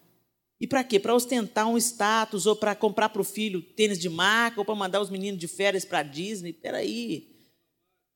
E 0.60 0.66
para 0.66 0.84
quê? 0.84 1.00
Para 1.00 1.14
ostentar 1.14 1.68
um 1.68 1.78
status 1.78 2.46
ou 2.46 2.56
para 2.56 2.76
comprar 2.76 3.10
para 3.10 3.22
o 3.22 3.26
filho 3.26 3.62
tênis 3.62 4.00
de 4.00 4.10
marca 4.10 4.60
ou 4.60 4.66
para 4.66 4.76
mandar 4.76 5.00
os 5.00 5.10
meninos 5.10 5.40
de 5.40 5.48
férias 5.48 5.86
para 5.86 6.00
a 6.00 6.04
Disney. 6.04 6.52
Peraí. 6.54 7.36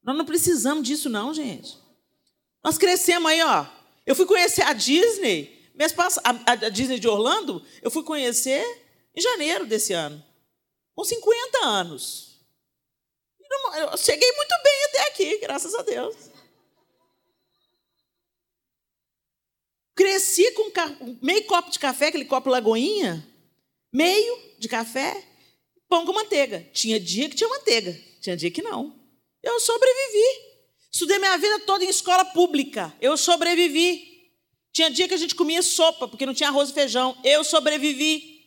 Nós 0.03 0.17
não 0.17 0.25
precisamos 0.25 0.87
disso, 0.87 1.09
não, 1.09 1.33
gente. 1.33 1.77
Nós 2.63 2.77
crescemos 2.77 3.31
aí, 3.31 3.41
ó. 3.41 3.65
Eu 4.05 4.15
fui 4.15 4.25
conhecer 4.25 4.63
a 4.63 4.73
Disney, 4.73 5.69
mês 5.75 5.93
passado, 5.93 6.41
a, 6.45 6.51
a 6.51 6.69
Disney 6.69 6.99
de 6.99 7.07
Orlando, 7.07 7.63
eu 7.81 7.91
fui 7.91 8.03
conhecer 8.03 8.65
em 9.15 9.21
janeiro 9.21 9.65
desse 9.65 9.93
ano 9.93 10.23
com 10.95 11.03
50 11.03 11.65
anos. 11.65 12.39
Eu 13.75 13.97
cheguei 13.97 14.31
muito 14.33 14.55
bem 14.63 14.83
até 14.85 15.07
aqui, 15.09 15.37
graças 15.39 15.73
a 15.75 15.81
Deus. 15.81 16.15
Cresci 20.01 20.51
com 20.53 20.71
meio 21.21 21.43
copo 21.43 21.69
de 21.69 21.77
café, 21.77 22.07
aquele 22.07 22.25
copo 22.25 22.49
lagoinha, 22.49 23.23
meio 23.93 24.35
de 24.57 24.67
café, 24.67 25.23
pão 25.87 26.07
com 26.07 26.11
manteiga. 26.11 26.67
Tinha 26.73 26.99
dia 26.99 27.29
que 27.29 27.35
tinha 27.35 27.47
manteiga, 27.47 27.95
tinha 28.19 28.35
dia 28.35 28.49
que 28.49 28.63
não. 28.63 28.95
Eu 29.43 29.59
sobrevivi. 29.59 30.25
Estudei 30.91 31.19
minha 31.19 31.37
vida 31.37 31.59
toda 31.59 31.85
em 31.85 31.89
escola 31.89 32.25
pública. 32.25 32.91
Eu 32.99 33.15
sobrevivi. 33.15 34.31
Tinha 34.73 34.89
dia 34.89 35.07
que 35.07 35.13
a 35.13 35.17
gente 35.17 35.35
comia 35.35 35.61
sopa, 35.61 36.07
porque 36.07 36.25
não 36.25 36.33
tinha 36.33 36.49
arroz 36.49 36.71
e 36.71 36.73
feijão. 36.73 37.15
Eu 37.23 37.43
sobrevivi. 37.43 38.43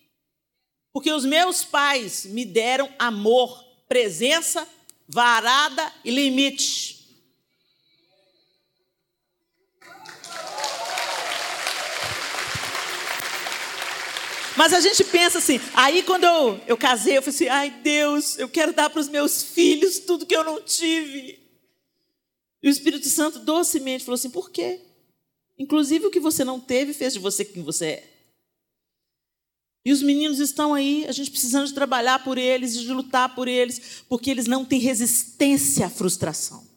Porque 0.93 1.13
os 1.13 1.25
meus 1.25 1.65
pais 1.65 2.27
me 2.27 2.45
deram 2.45 2.93
amor, 2.99 3.65
presença, 3.87 4.69
varada 5.07 5.93
e 6.05 6.11
limite. 6.11 7.04
Mas 14.57 14.73
a 14.73 14.81
gente 14.81 15.03
pensa 15.05 15.39
assim, 15.39 15.61
aí 15.75 16.03
quando 16.03 16.25
eu, 16.25 16.61
eu 16.67 16.77
casei, 16.77 17.17
eu 17.17 17.23
falei 17.23 17.35
assim, 17.35 17.49
ai 17.49 17.71
Deus, 17.71 18.39
eu 18.39 18.49
quero 18.49 18.73
dar 18.73 18.89
para 18.89 19.01
os 19.01 19.09
meus 19.09 19.43
filhos 19.43 19.99
tudo 19.99 20.27
que 20.27 20.37
eu 20.37 20.45
não 20.45 20.63
tive. 20.63 21.41
E 22.63 22.69
o 22.69 22.71
Espírito 22.71 23.09
Santo 23.09 23.41
docemente 23.41 24.05
falou 24.05 24.15
assim, 24.15 24.31
por 24.31 24.51
quê? 24.51 24.81
Inclusive 25.59 26.07
o 26.07 26.11
que 26.11 26.21
você 26.21 26.45
não 26.45 26.61
teve 26.61 26.93
fez 26.93 27.13
de 27.13 27.19
você 27.19 27.45
quem 27.45 27.63
você 27.63 27.87
é. 27.87 28.11
E 29.85 29.93
os 29.93 30.03
meninos 30.03 30.39
estão 30.39 30.73
aí, 30.73 31.05
a 31.07 31.13
gente 31.13 31.31
precisando 31.31 31.67
de 31.67 31.75
trabalhar 31.75 32.25
por 32.25 32.39
eles, 32.39 32.75
de 32.75 32.91
lutar 32.91 33.35
por 33.35 33.49
eles, 33.49 34.03
porque 34.09 34.31
eles 34.31 34.47
não 34.47 34.65
têm 34.65 34.81
resistência 34.81 35.87
à 35.87 35.91
frustração. 35.91 36.74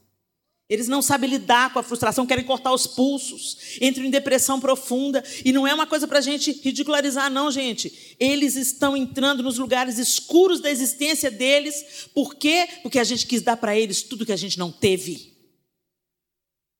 Eles 0.69 0.89
não 0.89 1.01
sabem 1.01 1.29
lidar 1.29 1.71
com 1.71 1.79
a 1.79 1.83
frustração, 1.83 2.27
querem 2.27 2.43
cortar 2.43 2.73
os 2.73 2.85
pulsos, 2.85 3.77
entram 3.79 4.03
em 4.03 4.09
depressão 4.09 4.59
profunda. 4.59 5.23
E 5.45 5.53
não 5.53 5.65
é 5.65 5.73
uma 5.73 5.87
coisa 5.87 6.05
para 6.05 6.19
a 6.19 6.21
gente 6.21 6.51
ridicularizar, 6.51 7.31
não, 7.31 7.49
gente. 7.49 8.15
Eles 8.19 8.57
estão 8.57 8.95
entrando 8.95 9.41
nos 9.41 9.57
lugares 9.57 9.97
escuros 9.97 10.59
da 10.59 10.69
existência 10.69 11.31
deles. 11.31 12.09
Por 12.13 12.35
quê? 12.35 12.67
Porque 12.83 12.99
a 12.99 13.03
gente 13.05 13.25
quis 13.25 13.41
dar 13.41 13.55
para 13.55 13.77
eles 13.77 14.01
tudo 14.01 14.25
que 14.25 14.33
a 14.33 14.37
gente 14.37 14.59
não 14.59 14.69
teve. 14.69 15.33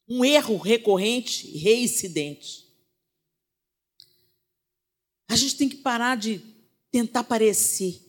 Um 0.10 0.24
erro 0.26 0.58
recorrente, 0.58 1.58
reincidente. 1.58 2.68
A 5.30 5.36
gente 5.38 5.56
tem 5.56 5.70
que 5.70 5.78
parar 5.78 6.18
de 6.18 6.42
tentar 6.92 7.24
parecer 7.24 8.02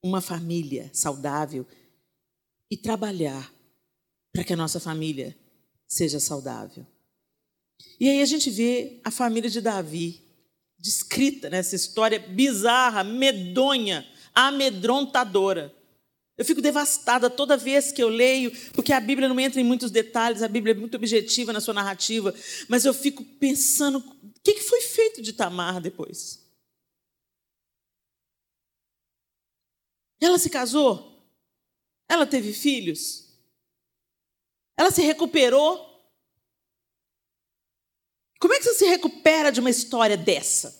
uma 0.00 0.20
família 0.20 0.88
saudável 0.92 1.66
e 2.70 2.76
trabalhar 2.76 3.51
para 4.32 4.44
que 4.44 4.52
a 4.52 4.56
nossa 4.56 4.80
família 4.80 5.36
seja 5.86 6.18
saudável. 6.18 6.86
E 8.00 8.08
aí 8.08 8.22
a 8.22 8.26
gente 8.26 8.50
vê 8.50 9.00
a 9.04 9.10
família 9.10 9.50
de 9.50 9.60
Davi 9.60 10.22
descrita 10.78 11.48
nessa 11.48 11.76
história 11.76 12.18
bizarra, 12.18 13.04
medonha, 13.04 14.06
amedrontadora. 14.34 15.72
Eu 16.36 16.44
fico 16.44 16.62
devastada 16.62 17.28
toda 17.28 17.56
vez 17.56 17.92
que 17.92 18.02
eu 18.02 18.08
leio, 18.08 18.50
porque 18.72 18.92
a 18.92 19.00
Bíblia 19.00 19.28
não 19.28 19.38
entra 19.38 19.60
em 19.60 19.64
muitos 19.64 19.90
detalhes, 19.90 20.42
a 20.42 20.48
Bíblia 20.48 20.72
é 20.72 20.76
muito 20.76 20.96
objetiva 20.96 21.52
na 21.52 21.60
sua 21.60 21.74
narrativa, 21.74 22.34
mas 22.68 22.84
eu 22.84 22.94
fico 22.94 23.22
pensando 23.22 23.98
o 23.98 24.40
que 24.42 24.60
foi 24.60 24.80
feito 24.80 25.22
de 25.22 25.34
Tamar 25.34 25.80
depois. 25.80 26.40
Ela 30.20 30.38
se 30.38 30.48
casou? 30.48 31.22
Ela 32.08 32.26
teve 32.26 32.52
filhos? 32.52 33.21
Ela 34.82 34.90
se 34.90 35.00
recuperou? 35.00 35.78
Como 38.40 38.52
é 38.52 38.58
que 38.58 38.64
você 38.64 38.74
se 38.74 38.84
recupera 38.84 39.52
de 39.52 39.60
uma 39.60 39.70
história 39.70 40.16
dessa? 40.16 40.76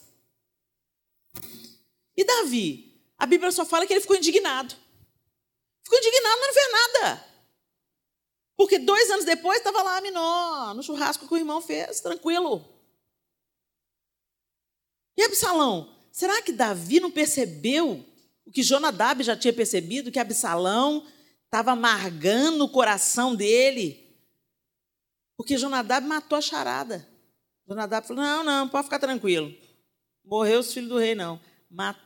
E 2.16 2.24
Davi? 2.24 3.00
A 3.16 3.26
Bíblia 3.26 3.52
só 3.52 3.64
fala 3.64 3.86
que 3.86 3.92
ele 3.92 4.00
ficou 4.00 4.16
indignado. 4.16 4.74
Ficou 5.84 5.96
indignado, 6.00 6.40
mas 6.40 6.46
não 6.48 6.54
fez 6.54 6.72
nada. 6.72 7.26
Porque 8.56 8.80
dois 8.80 9.08
anos 9.08 9.24
depois 9.24 9.58
estava 9.58 9.80
lá 9.84 10.00
Minó, 10.00 10.74
no 10.74 10.82
churrasco 10.82 11.28
que 11.28 11.34
o 11.34 11.38
irmão 11.38 11.62
fez, 11.62 12.00
tranquilo. 12.00 12.68
E 15.16 15.22
Absalão? 15.22 15.96
Será 16.10 16.42
que 16.42 16.50
Davi 16.50 16.98
não 16.98 17.12
percebeu 17.12 18.04
o 18.44 18.50
que 18.50 18.64
Jonadab 18.64 19.22
já 19.22 19.36
tinha 19.36 19.52
percebido? 19.52 20.10
Que 20.10 20.18
Absalão 20.18 21.06
estava 21.52 21.72
amargando 21.72 22.64
o 22.64 22.68
coração 22.68 23.36
dele? 23.36 24.16
Porque 25.36 25.58
Jonadab 25.58 26.06
matou 26.06 26.38
a 26.38 26.40
charada. 26.40 27.06
Jonadab 27.68 28.06
falou: 28.06 28.22
não, 28.22 28.42
não, 28.42 28.68
pode 28.70 28.84
ficar 28.84 28.98
tranquilo. 28.98 29.54
Morreu 30.24 30.60
os 30.60 30.72
filhos 30.72 30.88
do 30.88 30.98
rei, 30.98 31.14
não. 31.14 31.38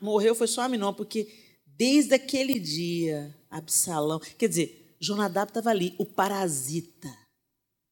Morreu 0.01 0.35
foi 0.35 0.49
só 0.49 0.63
Aminon, 0.63 0.93
porque 0.93 1.63
desde 1.65 2.15
aquele 2.15 2.59
dia 2.59 3.37
Absalão. 3.49 4.19
Quer 4.19 4.49
dizer, 4.49 4.97
Jonadab 5.01 5.51
estava 5.51 5.71
ali, 5.71 5.95
o 5.99 6.05
parasita. 6.05 7.15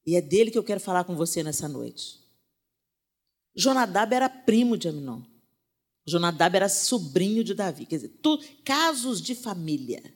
E 0.05 0.15
é 0.15 0.21
dele 0.21 0.51
que 0.51 0.57
eu 0.57 0.63
quero 0.63 0.79
falar 0.79 1.05
com 1.05 1.15
você 1.15 1.41
nessa 1.41 1.69
noite. 1.69 2.19
Jonadab 3.55 4.13
era 4.13 4.27
primo 4.27 4.77
de 4.77 4.89
Aminon. 4.89 5.21
Jonadab 6.05 6.55
era 6.55 6.67
sobrinho 6.67 7.43
de 7.43 7.53
Davi. 7.53 7.85
Quer 7.85 7.95
dizer, 7.95 8.19
tu, 8.21 8.37
casos 8.63 9.21
de 9.21 9.33
família. 9.33 10.14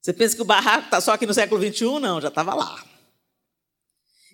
Você 0.00 0.12
pensa 0.12 0.36
que 0.36 0.42
o 0.42 0.46
barraco 0.46 0.86
está 0.86 1.00
só 1.00 1.12
aqui 1.12 1.26
no 1.26 1.34
século 1.34 1.60
XXI? 1.60 2.00
Não, 2.00 2.20
já 2.20 2.28
estava 2.28 2.54
lá. 2.54 2.84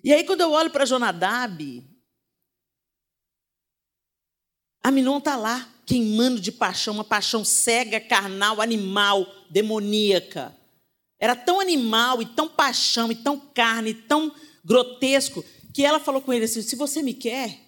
E 0.03 0.13
aí, 0.13 0.23
quando 0.23 0.41
eu 0.41 0.51
olho 0.51 0.69
para 0.69 0.85
Jonadab, 0.85 1.83
Aminon 4.83 5.17
está 5.17 5.35
lá, 5.35 5.67
queimando 5.85 6.39
de 6.39 6.51
paixão, 6.51 6.93
uma 6.93 7.03
paixão 7.03 7.43
cega, 7.43 7.99
carnal, 7.99 8.61
animal, 8.61 9.25
demoníaca. 9.49 10.55
Era 11.19 11.35
tão 11.35 11.59
animal 11.59 12.21
e 12.21 12.25
tão 12.27 12.47
paixão 12.47 13.11
e 13.11 13.15
tão 13.15 13.39
carne, 13.39 13.93
tão 13.93 14.33
grotesco, 14.63 15.43
que 15.73 15.83
ela 15.83 15.99
falou 15.99 16.21
com 16.21 16.31
ele 16.31 16.45
assim: 16.45 16.61
se 16.61 16.75
você 16.75 17.01
me 17.01 17.13
quer, 17.13 17.59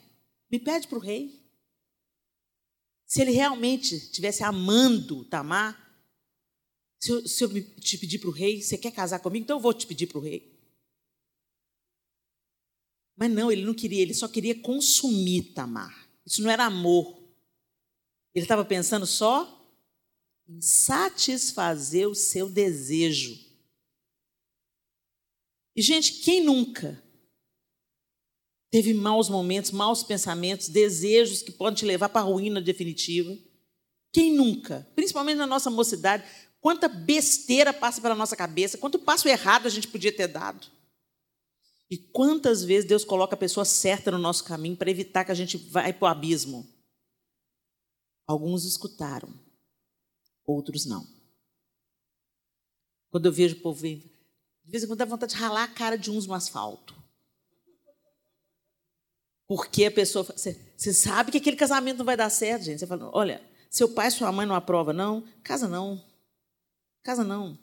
me 0.51 0.59
pede 0.59 0.87
para 0.87 0.97
o 0.97 1.01
rei. 1.01 1.43
Se 3.05 3.21
ele 3.21 3.31
realmente 3.31 3.95
estivesse 3.95 4.43
amando 4.43 5.25
Tamar, 5.25 5.86
se 6.99 7.11
eu, 7.11 7.27
se 7.27 7.43
eu 7.43 7.49
te 7.79 7.97
pedir 7.97 8.19
para 8.19 8.29
o 8.29 8.33
rei, 8.33 8.61
você 8.61 8.77
quer 8.77 8.91
casar 8.91 9.19
comigo? 9.19 9.43
Então 9.43 9.57
eu 9.57 9.61
vou 9.61 9.73
te 9.73 9.85
pedir 9.85 10.07
para 10.07 10.17
o 10.17 10.21
rei. 10.21 10.57
Mas 13.15 13.31
não, 13.31 13.51
ele 13.51 13.65
não 13.65 13.73
queria, 13.73 14.01
ele 14.01 14.13
só 14.13 14.27
queria 14.27 14.59
consumir 14.61 15.53
Tamar. 15.53 16.07
Isso 16.25 16.41
não 16.41 16.51
era 16.51 16.65
amor. 16.65 17.17
Ele 18.33 18.45
estava 18.45 18.63
pensando 18.63 19.07
só 19.07 19.53
em 20.47 20.61
satisfazer 20.61 22.07
o 22.07 22.15
seu 22.15 22.47
desejo. 22.47 23.37
E, 25.75 25.81
gente, 25.81 26.21
quem 26.21 26.43
nunca 26.43 27.03
teve 28.71 28.93
maus 28.93 29.29
momentos, 29.29 29.71
maus 29.71 30.03
pensamentos, 30.03 30.69
desejos 30.69 31.41
que 31.41 31.51
podem 31.51 31.77
te 31.77 31.85
levar 31.85 32.09
para 32.09 32.21
a 32.21 32.23
ruína 32.23 32.61
definitiva? 32.61 33.37
Quem 34.13 34.33
nunca? 34.33 34.87
Principalmente 34.95 35.37
na 35.37 35.47
nossa 35.47 35.69
mocidade, 35.69 36.23
quanta 36.67 36.89
besteira 36.89 37.71
passa 37.71 38.01
pela 38.01 38.13
nossa 38.13 38.35
cabeça, 38.35 38.77
quanto 38.77 38.99
passo 38.99 39.29
errado 39.29 39.67
a 39.67 39.69
gente 39.69 39.87
podia 39.87 40.11
ter 40.11 40.27
dado. 40.27 40.67
E 41.89 41.97
quantas 41.97 42.61
vezes 42.61 42.85
Deus 42.85 43.05
coloca 43.05 43.35
a 43.35 43.39
pessoa 43.39 43.63
certa 43.63 44.11
no 44.11 44.17
nosso 44.17 44.43
caminho 44.43 44.75
para 44.75 44.91
evitar 44.91 45.23
que 45.23 45.31
a 45.31 45.33
gente 45.33 45.55
vá 45.55 45.81
para 45.93 46.05
o 46.05 46.09
abismo? 46.09 46.67
Alguns 48.27 48.65
escutaram, 48.65 49.33
outros 50.45 50.85
não. 50.85 51.07
Quando 53.11 53.27
eu 53.27 53.31
vejo 53.31 53.55
o 53.55 53.61
povo, 53.61 53.83
de 53.83 54.03
vez 54.65 54.83
em 54.83 54.87
quando 54.87 54.99
dá 54.99 55.05
vontade 55.05 55.35
de 55.35 55.39
ralar 55.39 55.63
a 55.63 55.69
cara 55.69 55.97
de 55.97 56.11
uns 56.11 56.27
no 56.27 56.33
asfalto. 56.33 56.93
Porque 59.47 59.85
a 59.85 59.91
pessoa. 59.91 60.25
Você, 60.25 60.93
sabe 60.93 61.31
que 61.31 61.37
aquele 61.37 61.55
casamento 61.55 61.99
não 61.99 62.05
vai 62.05 62.17
dar 62.17 62.29
certo, 62.29 62.63
gente. 62.63 62.79
Você 62.79 62.87
fala, 62.87 63.09
olha, 63.13 63.41
seu 63.69 63.87
pai 63.87 64.09
e 64.09 64.11
sua 64.11 64.33
mãe 64.33 64.45
não 64.45 64.53
aprovam, 64.53 64.93
não? 64.93 65.23
Casa 65.41 65.69
não. 65.69 66.05
Casa 67.07 67.23
não 67.23 67.57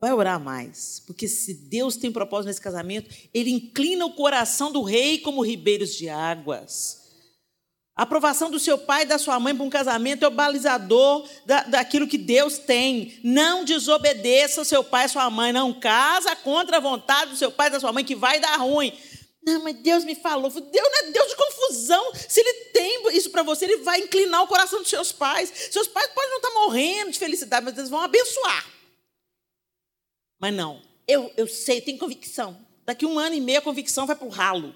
vai 0.00 0.12
orar 0.12 0.40
mais, 0.40 1.00
porque 1.06 1.28
se 1.28 1.54
Deus 1.54 1.94
tem 1.94 2.10
propósito 2.10 2.48
nesse 2.48 2.60
casamento, 2.60 3.14
ele 3.32 3.52
inclina 3.52 4.04
o 4.04 4.14
coração 4.14 4.72
do 4.72 4.82
rei 4.82 5.18
como 5.18 5.40
ribeiros 5.40 5.94
de 5.94 6.08
águas. 6.08 7.00
A 7.94 8.02
aprovação 8.02 8.50
do 8.50 8.58
seu 8.58 8.76
pai 8.76 9.02
e 9.02 9.06
da 9.06 9.18
sua 9.18 9.38
mãe 9.38 9.54
para 9.54 9.64
um 9.64 9.70
casamento 9.70 10.24
é 10.24 10.26
o 10.26 10.32
balizador 10.32 11.28
da, 11.46 11.62
daquilo 11.62 12.08
que 12.08 12.18
Deus 12.18 12.58
tem. 12.58 13.20
Não 13.22 13.64
desobedeça 13.64 14.64
seu 14.64 14.82
pai 14.82 15.04
e 15.04 15.10
sua 15.10 15.30
mãe. 15.30 15.52
Não 15.52 15.72
casa 15.72 16.34
contra 16.34 16.78
a 16.78 16.80
vontade 16.80 17.30
do 17.30 17.36
seu 17.36 17.52
pai 17.52 17.68
e 17.68 17.70
da 17.70 17.78
sua 17.78 17.92
mãe, 17.92 18.04
que 18.04 18.16
vai 18.16 18.40
dar 18.40 18.56
ruim. 18.56 18.92
Não, 19.44 19.64
mas 19.64 19.76
Deus 19.76 20.04
me 20.04 20.14
falou. 20.14 20.48
Deus 20.50 20.62
não 20.62 20.98
é 21.08 21.10
Deus 21.10 21.28
de 21.28 21.36
confusão. 21.36 22.12
Se 22.14 22.40
Ele 22.40 22.64
tem 22.72 23.16
isso 23.16 23.30
para 23.30 23.42
você, 23.42 23.64
Ele 23.64 23.78
vai 23.78 24.00
inclinar 24.00 24.42
o 24.42 24.46
coração 24.46 24.80
dos 24.80 24.88
seus 24.88 25.10
pais. 25.10 25.52
Seus 25.70 25.88
pais 25.88 26.10
podem 26.12 26.30
não 26.30 26.36
estar 26.36 26.50
morrendo 26.50 27.10
de 27.10 27.18
felicidade, 27.18 27.64
mas 27.64 27.76
eles 27.76 27.90
vão 27.90 28.00
abençoar. 28.00 28.70
Mas 30.38 30.54
não, 30.54 30.80
eu, 31.06 31.32
eu 31.36 31.46
sei, 31.46 31.80
tenho 31.80 31.98
convicção. 31.98 32.56
Daqui 32.84 33.04
um 33.04 33.18
ano 33.18 33.34
e 33.34 33.40
meio 33.40 33.58
a 33.58 33.62
convicção 33.62 34.06
vai 34.06 34.14
para 34.14 34.26
o 34.26 34.30
ralo. 34.30 34.74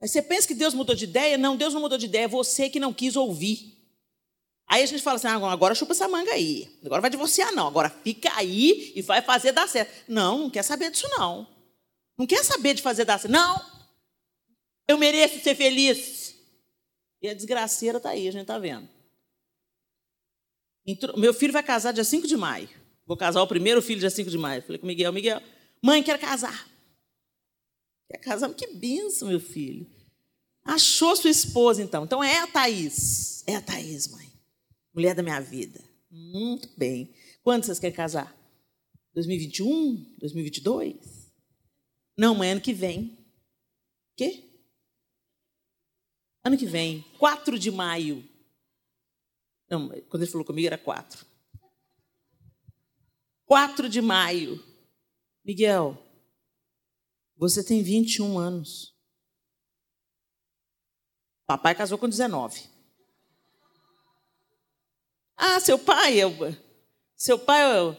Aí 0.00 0.08
você 0.08 0.22
pensa 0.22 0.46
que 0.46 0.54
Deus 0.54 0.74
mudou 0.74 0.94
de 0.94 1.04
ideia? 1.04 1.36
Não, 1.36 1.56
Deus 1.56 1.74
não 1.74 1.80
mudou 1.80 1.98
de 1.98 2.06
ideia, 2.06 2.24
é 2.24 2.28
você 2.28 2.70
que 2.70 2.80
não 2.80 2.92
quis 2.92 3.16
ouvir. 3.16 3.76
Aí 4.66 4.82
a 4.82 4.86
gente 4.86 5.02
fala 5.02 5.16
assim: 5.16 5.26
ah, 5.26 5.50
agora 5.50 5.74
chupa 5.74 5.92
essa 5.92 6.06
manga 6.06 6.32
aí. 6.32 6.70
Agora 6.84 7.00
vai 7.00 7.10
divorciar, 7.10 7.52
não. 7.52 7.66
Agora 7.66 7.90
fica 7.90 8.30
aí 8.36 8.92
e 8.94 9.02
vai 9.02 9.22
fazer 9.22 9.52
dar 9.52 9.68
certo. 9.68 10.04
Não, 10.06 10.38
não 10.38 10.50
quer 10.50 10.62
saber 10.62 10.90
disso, 10.90 11.08
não. 11.18 11.57
Não 12.18 12.26
quer 12.26 12.44
saber 12.44 12.74
de 12.74 12.82
fazer 12.82 13.04
dar. 13.04 13.26
Não! 13.28 13.64
Eu 14.88 14.98
mereço 14.98 15.40
ser 15.40 15.54
feliz. 15.54 16.34
E 17.22 17.28
a 17.28 17.34
desgraceira 17.34 17.98
está 17.98 18.10
aí, 18.10 18.26
a 18.26 18.32
gente 18.32 18.42
está 18.42 18.58
vendo. 18.58 18.88
Meu 21.16 21.32
filho 21.32 21.52
vai 21.52 21.62
casar 21.62 21.92
dia 21.92 22.04
5 22.04 22.26
de 22.26 22.36
maio. 22.36 22.68
Vou 23.06 23.16
casar 23.16 23.42
o 23.42 23.46
primeiro 23.46 23.80
filho 23.80 24.00
dia 24.00 24.10
5 24.10 24.30
de 24.30 24.38
maio. 24.38 24.62
Falei 24.62 24.78
com 24.78 24.84
o 24.84 24.88
Miguel, 24.88 25.12
Miguel, 25.12 25.42
mãe, 25.82 26.02
quero 26.02 26.18
casar. 26.18 26.68
Quer 28.10 28.18
casar? 28.18 28.52
Que 28.54 28.66
benção, 28.68 29.28
meu 29.28 29.40
filho. 29.40 29.86
Achou 30.64 31.14
sua 31.16 31.30
esposa, 31.30 31.82
então. 31.82 32.04
Então 32.04 32.22
é 32.24 32.38
a 32.38 32.46
Thaís. 32.46 33.44
É 33.46 33.56
a 33.56 33.60
Thaís, 33.60 34.08
mãe. 34.08 34.30
Mulher 34.94 35.14
da 35.14 35.22
minha 35.22 35.40
vida. 35.40 35.80
Muito 36.10 36.68
bem. 36.76 37.14
Quando 37.42 37.64
vocês 37.64 37.78
querem 37.78 37.94
casar? 37.94 38.34
2021? 39.14 40.16
2022? 40.18 41.17
Não, 42.18 42.34
mãe, 42.34 42.50
ano 42.50 42.60
que 42.60 42.72
vem. 42.72 43.16
Quê? 44.16 44.44
Ano 46.42 46.58
que 46.58 46.66
vem, 46.66 47.02
4 47.16 47.56
de 47.56 47.70
maio. 47.70 48.28
Não, 49.70 49.88
quando 50.08 50.22
ele 50.24 50.30
falou 50.30 50.44
comigo 50.44 50.66
era 50.66 50.76
4. 50.76 51.24
4 53.46 53.88
de 53.88 54.00
maio. 54.00 54.64
Miguel, 55.44 55.96
você 57.36 57.62
tem 57.62 57.84
21 57.84 58.36
anos. 58.36 58.92
Papai 61.46 61.74
casou 61.76 61.98
com 61.98 62.08
19. 62.08 62.68
Ah, 65.36 65.60
seu 65.60 65.78
pai, 65.78 66.16
eu, 66.16 66.32
seu 67.16 67.38
pai, 67.38 67.62
eu, 67.78 67.96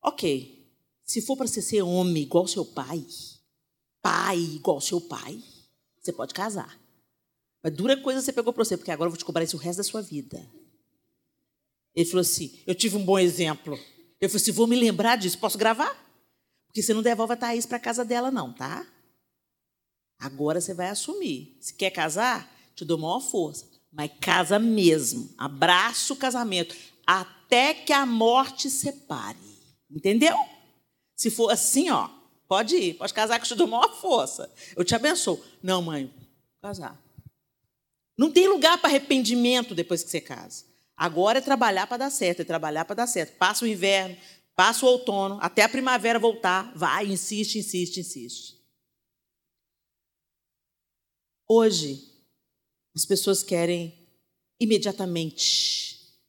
ok. 0.00 0.62
Se 1.04 1.20
for 1.20 1.36
para 1.36 1.46
você 1.46 1.60
ser 1.60 1.82
homem 1.82 2.22
igual 2.22 2.46
seu 2.46 2.64
pai, 2.64 3.04
pai 4.02 4.38
igual 4.38 4.80
seu 4.80 5.00
pai, 5.00 5.42
você 6.00 6.12
pode 6.12 6.34
casar. 6.34 6.78
Mas 7.62 7.72
dura 7.72 7.96
coisa 7.96 8.20
você 8.20 8.32
pegou 8.32 8.52
para 8.52 8.64
você, 8.64 8.76
porque 8.76 8.90
agora 8.90 9.06
eu 9.06 9.12
vou 9.12 9.18
te 9.18 9.24
cobrar 9.24 9.44
isso 9.44 9.56
o 9.56 9.60
resto 9.60 9.78
da 9.78 9.84
sua 9.84 10.02
vida. 10.02 10.44
Ele 11.94 12.06
falou 12.06 12.22
assim: 12.22 12.58
eu 12.66 12.74
tive 12.74 12.96
um 12.96 13.04
bom 13.04 13.18
exemplo. 13.18 13.78
Eu 14.20 14.28
falei 14.28 14.42
assim: 14.42 14.52
vou 14.52 14.66
me 14.66 14.76
lembrar 14.76 15.16
disso, 15.16 15.38
posso 15.38 15.56
gravar? 15.56 15.96
Porque 16.66 16.82
você 16.82 16.92
não 16.92 17.02
devolve 17.02 17.34
a 17.34 17.36
Thaís 17.36 17.66
para 17.66 17.78
casa 17.78 18.04
dela, 18.04 18.30
não, 18.30 18.52
tá? 18.52 18.86
Agora 20.18 20.60
você 20.60 20.72
vai 20.72 20.88
assumir. 20.88 21.56
Se 21.60 21.74
quer 21.74 21.90
casar, 21.90 22.50
te 22.74 22.84
dou 22.84 22.96
maior 22.96 23.20
força. 23.20 23.68
Mas 23.92 24.10
casa 24.20 24.58
mesmo. 24.58 25.28
Abraça 25.36 26.12
o 26.12 26.16
casamento. 26.16 26.74
Até 27.06 27.74
que 27.74 27.92
a 27.92 28.06
morte 28.06 28.70
separe. 28.70 29.36
Entendeu? 29.90 30.34
Se 31.14 31.30
for 31.30 31.50
assim, 31.50 31.90
ó, 31.90 32.08
pode 32.52 32.76
ir, 32.76 32.94
pode 32.98 33.14
casar 33.14 33.38
que 33.38 33.44
eu 33.44 33.48
te 33.48 33.54
dou 33.54 33.66
maior 33.66 33.98
força. 33.98 34.52
Eu 34.76 34.84
te 34.84 34.94
abençoo. 34.94 35.42
Não, 35.62 35.80
mãe, 35.80 36.12
casar. 36.60 37.02
Não 38.14 38.30
tem 38.30 38.46
lugar 38.46 38.76
para 38.76 38.90
arrependimento 38.90 39.74
depois 39.74 40.04
que 40.04 40.10
você 40.10 40.20
casa. 40.20 40.66
Agora 40.94 41.38
é 41.38 41.40
trabalhar 41.40 41.86
para 41.86 41.96
dar 41.96 42.10
certo, 42.10 42.40
é 42.40 42.44
trabalhar 42.44 42.84
para 42.84 42.96
dar 42.96 43.06
certo. 43.06 43.38
Passa 43.38 43.64
o 43.64 43.68
inverno, 43.68 44.18
passa 44.54 44.84
o 44.84 44.88
outono, 44.90 45.38
até 45.40 45.62
a 45.62 45.68
primavera 45.68 46.18
voltar, 46.18 46.70
vai, 46.76 47.06
insiste, 47.06 47.58
insiste, 47.58 48.00
insiste. 48.00 48.60
Hoje, 51.48 52.06
as 52.94 53.06
pessoas 53.06 53.42
querem 53.42 53.98
imediatamente 54.60 56.20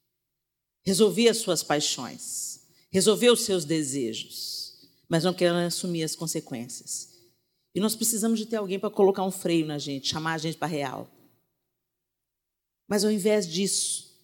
resolver 0.86 1.28
as 1.28 1.36
suas 1.36 1.62
paixões, 1.62 2.62
resolver 2.90 3.28
os 3.28 3.42
seus 3.42 3.66
desejos, 3.66 4.53
mas 5.08 5.24
não 5.24 5.34
querem 5.34 5.64
assumir 5.64 6.02
as 6.02 6.16
consequências. 6.16 7.14
E 7.74 7.80
nós 7.80 7.96
precisamos 7.96 8.38
de 8.38 8.46
ter 8.46 8.56
alguém 8.56 8.78
para 8.78 8.90
colocar 8.90 9.24
um 9.24 9.30
freio 9.30 9.66
na 9.66 9.78
gente, 9.78 10.08
chamar 10.08 10.34
a 10.34 10.38
gente 10.38 10.56
para 10.56 10.68
real. 10.68 11.10
Mas 12.88 13.04
ao 13.04 13.10
invés 13.10 13.46
disso, 13.50 14.14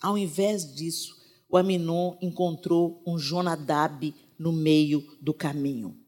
ao 0.00 0.16
invés 0.16 0.74
disso, 0.74 1.20
o 1.48 1.56
Aminon 1.56 2.16
encontrou 2.20 3.02
um 3.06 3.18
Jonadab 3.18 4.14
no 4.38 4.52
meio 4.52 5.00
do 5.20 5.34
caminho. 5.34 5.98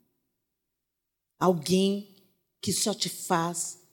Alguém 1.39 2.17
que 2.61 2.73
só 2.73 2.95
te 2.95 3.09
faz 3.09 3.85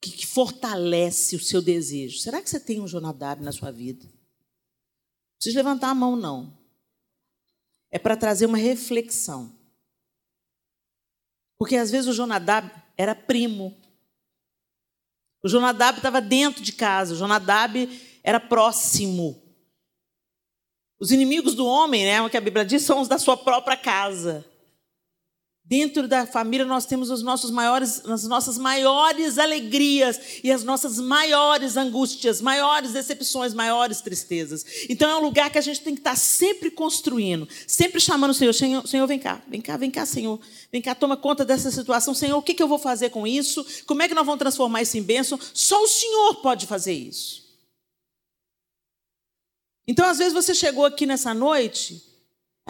que, 0.00 0.10
que 0.10 0.26
fortalece 0.26 1.36
o 1.36 1.40
seu 1.40 1.60
desejo? 1.60 2.18
Será 2.18 2.40
que 2.40 2.48
você 2.48 2.58
tem 2.58 2.80
um 2.80 2.88
Jonadab 2.88 3.42
na 3.42 3.52
sua 3.52 3.70
vida? 3.70 4.04
Não 4.04 5.36
precisa 5.36 5.58
levantar 5.58 5.90
a 5.90 5.94
mão, 5.94 6.16
não. 6.16 6.58
É 7.90 7.98
para 7.98 8.16
trazer 8.16 8.46
uma 8.46 8.58
reflexão. 8.58 9.52
Porque 11.58 11.76
às 11.76 11.90
vezes 11.90 12.08
o 12.08 12.12
Jonadab 12.12 12.70
era 12.96 13.14
primo. 13.14 13.76
O 15.42 15.48
Jonadab 15.48 15.98
estava 15.98 16.20
dentro 16.20 16.62
de 16.62 16.72
casa, 16.72 17.14
o 17.14 17.16
Jonadab 17.16 17.88
era 18.22 18.38
próximo. 18.38 19.42
Os 20.98 21.10
inimigos 21.10 21.54
do 21.54 21.66
homem, 21.66 22.04
né, 22.04 22.20
o 22.20 22.28
que 22.28 22.36
a 22.36 22.40
Bíblia 22.42 22.64
diz, 22.64 22.82
são 22.82 23.00
os 23.00 23.08
da 23.08 23.18
sua 23.18 23.36
própria 23.36 23.76
casa. 23.76 24.44
Dentro 25.70 26.08
da 26.08 26.26
família 26.26 26.66
nós 26.66 26.84
temos 26.84 27.10
os 27.10 27.22
nossos 27.22 27.48
maiores, 27.48 28.04
as 28.04 28.24
nossas 28.24 28.58
maiores 28.58 29.38
alegrias 29.38 30.40
e 30.42 30.50
as 30.50 30.64
nossas 30.64 30.98
maiores 30.98 31.76
angústias, 31.76 32.40
maiores 32.40 32.90
decepções, 32.90 33.54
maiores 33.54 34.00
tristezas. 34.00 34.66
Então 34.88 35.08
é 35.08 35.16
um 35.16 35.20
lugar 35.20 35.48
que 35.48 35.58
a 35.58 35.60
gente 35.60 35.80
tem 35.80 35.94
que 35.94 36.00
estar 36.00 36.16
sempre 36.16 36.72
construindo, 36.72 37.48
sempre 37.68 38.00
chamando 38.00 38.32
o 38.32 38.34
Senhor, 38.34 38.52
Senhor, 38.52 38.84
Senhor 38.84 39.06
vem 39.06 39.20
cá, 39.20 39.40
vem 39.46 39.60
cá, 39.60 39.76
vem 39.76 39.92
cá, 39.92 40.04
Senhor, 40.04 40.40
vem 40.72 40.82
cá, 40.82 40.92
toma 40.92 41.16
conta 41.16 41.44
dessa 41.44 41.70
situação, 41.70 42.14
Senhor, 42.14 42.36
o 42.36 42.42
que, 42.42 42.52
que 42.52 42.62
eu 42.64 42.66
vou 42.68 42.78
fazer 42.78 43.10
com 43.10 43.24
isso? 43.24 43.64
Como 43.86 44.02
é 44.02 44.08
que 44.08 44.14
nós 44.14 44.26
vamos 44.26 44.40
transformar 44.40 44.82
isso 44.82 44.98
em 44.98 45.02
bênção? 45.02 45.38
Só 45.54 45.80
o 45.84 45.86
Senhor 45.86 46.34
pode 46.42 46.66
fazer 46.66 46.94
isso. 46.94 47.48
Então, 49.86 50.04
às 50.04 50.18
vezes 50.18 50.32
você 50.32 50.52
chegou 50.52 50.84
aqui 50.84 51.06
nessa 51.06 51.32
noite 51.32 52.09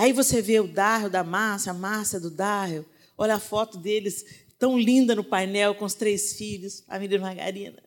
Aí 0.01 0.15
você 0.15 0.41
vê 0.41 0.59
o 0.59 0.67
Darro 0.67 1.11
da 1.11 1.23
Márcia, 1.23 1.73
a 1.73 1.75
Márcia 1.75 2.19
do 2.19 2.31
Darro, 2.31 2.87
olha 3.19 3.35
a 3.35 3.39
foto 3.39 3.77
deles 3.77 4.25
tão 4.59 4.79
linda 4.79 5.15
no 5.15 5.23
painel 5.23 5.75
com 5.75 5.85
os 5.85 5.93
três 5.93 6.33
filhos, 6.33 6.83
a 6.89 6.99
menina 6.99 7.21
Margarina. 7.21 7.83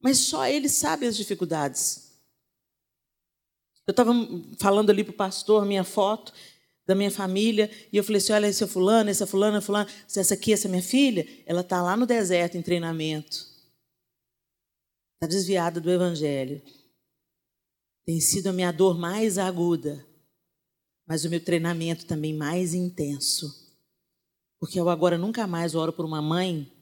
Mas 0.00 0.18
só 0.18 0.46
eles 0.46 0.76
sabem 0.76 1.08
as 1.08 1.16
dificuldades. 1.16 2.16
Eu 3.84 3.90
estava 3.90 4.12
falando 4.60 4.90
ali 4.90 5.02
para 5.02 5.10
o 5.10 5.16
pastor 5.16 5.66
minha 5.66 5.82
foto 5.82 6.32
da 6.86 6.94
minha 6.94 7.10
família, 7.10 7.68
e 7.92 7.96
eu 7.96 8.04
falei 8.04 8.18
assim: 8.18 8.32
olha, 8.32 8.46
esse 8.46 8.62
é 8.62 8.66
fulano, 8.68 9.10
esse 9.10 9.24
é 9.24 9.26
fulano, 9.26 9.56
é 9.56 9.60
fulano, 9.60 9.90
essa 10.06 10.34
aqui, 10.34 10.52
essa 10.52 10.68
é 10.68 10.70
minha 10.70 10.80
filha, 10.84 11.26
ela 11.46 11.62
está 11.62 11.82
lá 11.82 11.96
no 11.96 12.06
deserto 12.06 12.56
em 12.56 12.62
treinamento. 12.62 13.44
Está 15.14 15.26
desviada 15.26 15.80
do 15.80 15.90
evangelho. 15.90 16.62
Tem 18.04 18.20
sido 18.20 18.46
a 18.46 18.52
minha 18.52 18.70
dor 18.70 18.96
mais 18.96 19.36
aguda 19.36 20.06
mas 21.06 21.24
o 21.24 21.30
meu 21.30 21.42
treinamento 21.42 22.04
também 22.06 22.34
mais 22.34 22.74
intenso. 22.74 23.64
Porque 24.58 24.80
eu 24.80 24.88
agora 24.88 25.16
nunca 25.16 25.46
mais 25.46 25.74
oro 25.74 25.92
por 25.92 26.04
uma 26.04 26.20
mãe 26.20 26.72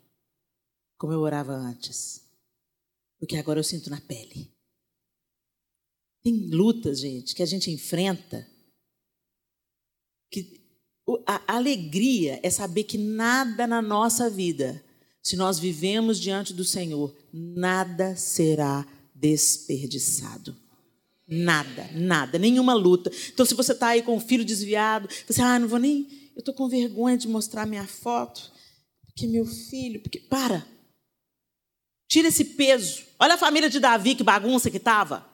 como 0.96 1.12
eu 1.12 1.20
orava 1.20 1.52
antes. 1.52 2.24
Porque 3.18 3.36
agora 3.36 3.60
eu 3.60 3.64
sinto 3.64 3.90
na 3.90 4.00
pele. 4.00 4.50
Tem 6.22 6.48
lutas, 6.48 7.00
gente, 7.00 7.34
que 7.34 7.42
a 7.42 7.46
gente 7.46 7.70
enfrenta 7.70 8.48
que 10.30 10.64
a 11.26 11.54
alegria 11.54 12.40
é 12.42 12.48
saber 12.48 12.84
que 12.84 12.96
nada 12.96 13.66
na 13.66 13.82
nossa 13.82 14.30
vida, 14.30 14.82
se 15.22 15.36
nós 15.36 15.58
vivemos 15.58 16.18
diante 16.18 16.54
do 16.54 16.64
Senhor, 16.64 17.14
nada 17.30 18.16
será 18.16 18.86
desperdiçado. 19.14 20.56
Nada, 21.26 21.88
nada, 21.92 22.38
nenhuma 22.38 22.74
luta. 22.74 23.10
Então, 23.32 23.46
se 23.46 23.54
você 23.54 23.72
está 23.72 23.88
aí 23.88 24.02
com 24.02 24.16
o 24.16 24.20
filho 24.20 24.44
desviado, 24.44 25.08
você, 25.26 25.40
ah, 25.40 25.58
não 25.58 25.66
vou 25.66 25.78
nem. 25.78 26.06
Eu 26.36 26.40
estou 26.40 26.52
com 26.54 26.68
vergonha 26.68 27.16
de 27.16 27.26
mostrar 27.28 27.66
minha 27.66 27.86
foto, 27.86 28.52
porque 29.06 29.26
meu 29.26 29.46
filho. 29.46 30.00
Porque, 30.00 30.20
para. 30.20 30.66
Tira 32.08 32.28
esse 32.28 32.44
peso. 32.44 33.02
Olha 33.18 33.34
a 33.34 33.38
família 33.38 33.70
de 33.70 33.80
Davi, 33.80 34.14
que 34.14 34.22
bagunça 34.22 34.70
que 34.70 34.76
estava. 34.76 35.26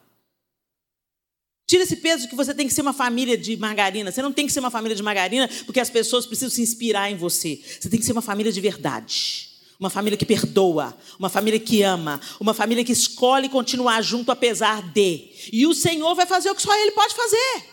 Tira 1.67 1.83
esse 1.83 1.97
peso 1.97 2.27
que 2.27 2.35
você 2.35 2.53
tem 2.53 2.67
que 2.67 2.73
ser 2.73 2.81
uma 2.81 2.93
família 2.93 3.37
de 3.37 3.57
margarina. 3.57 4.11
Você 4.11 4.21
não 4.21 4.31
tem 4.31 4.47
que 4.47 4.53
ser 4.53 4.59
uma 4.59 4.71
família 4.71 4.95
de 4.95 5.03
margarina 5.03 5.49
porque 5.65 5.79
as 5.79 5.89
pessoas 5.89 6.25
precisam 6.25 6.49
se 6.49 6.61
inspirar 6.61 7.11
em 7.11 7.15
você. 7.15 7.61
Você 7.79 7.89
tem 7.89 7.99
que 7.99 8.05
ser 8.05 8.11
uma 8.13 8.21
família 8.21 8.51
de 8.51 8.61
verdade 8.61 9.50
uma 9.81 9.89
família 9.89 10.15
que 10.15 10.27
perdoa, 10.27 10.95
uma 11.17 11.27
família 11.27 11.59
que 11.59 11.81
ama, 11.81 12.21
uma 12.39 12.53
família 12.53 12.85
que 12.85 12.91
escolhe 12.91 13.49
continuar 13.49 14.03
junto 14.03 14.31
apesar 14.31 14.83
de. 14.93 15.49
E 15.51 15.65
o 15.65 15.73
Senhor 15.73 16.13
vai 16.13 16.27
fazer 16.27 16.51
o 16.51 16.55
que 16.55 16.61
só 16.61 16.71
Ele 16.77 16.91
pode 16.91 17.15
fazer. 17.15 17.65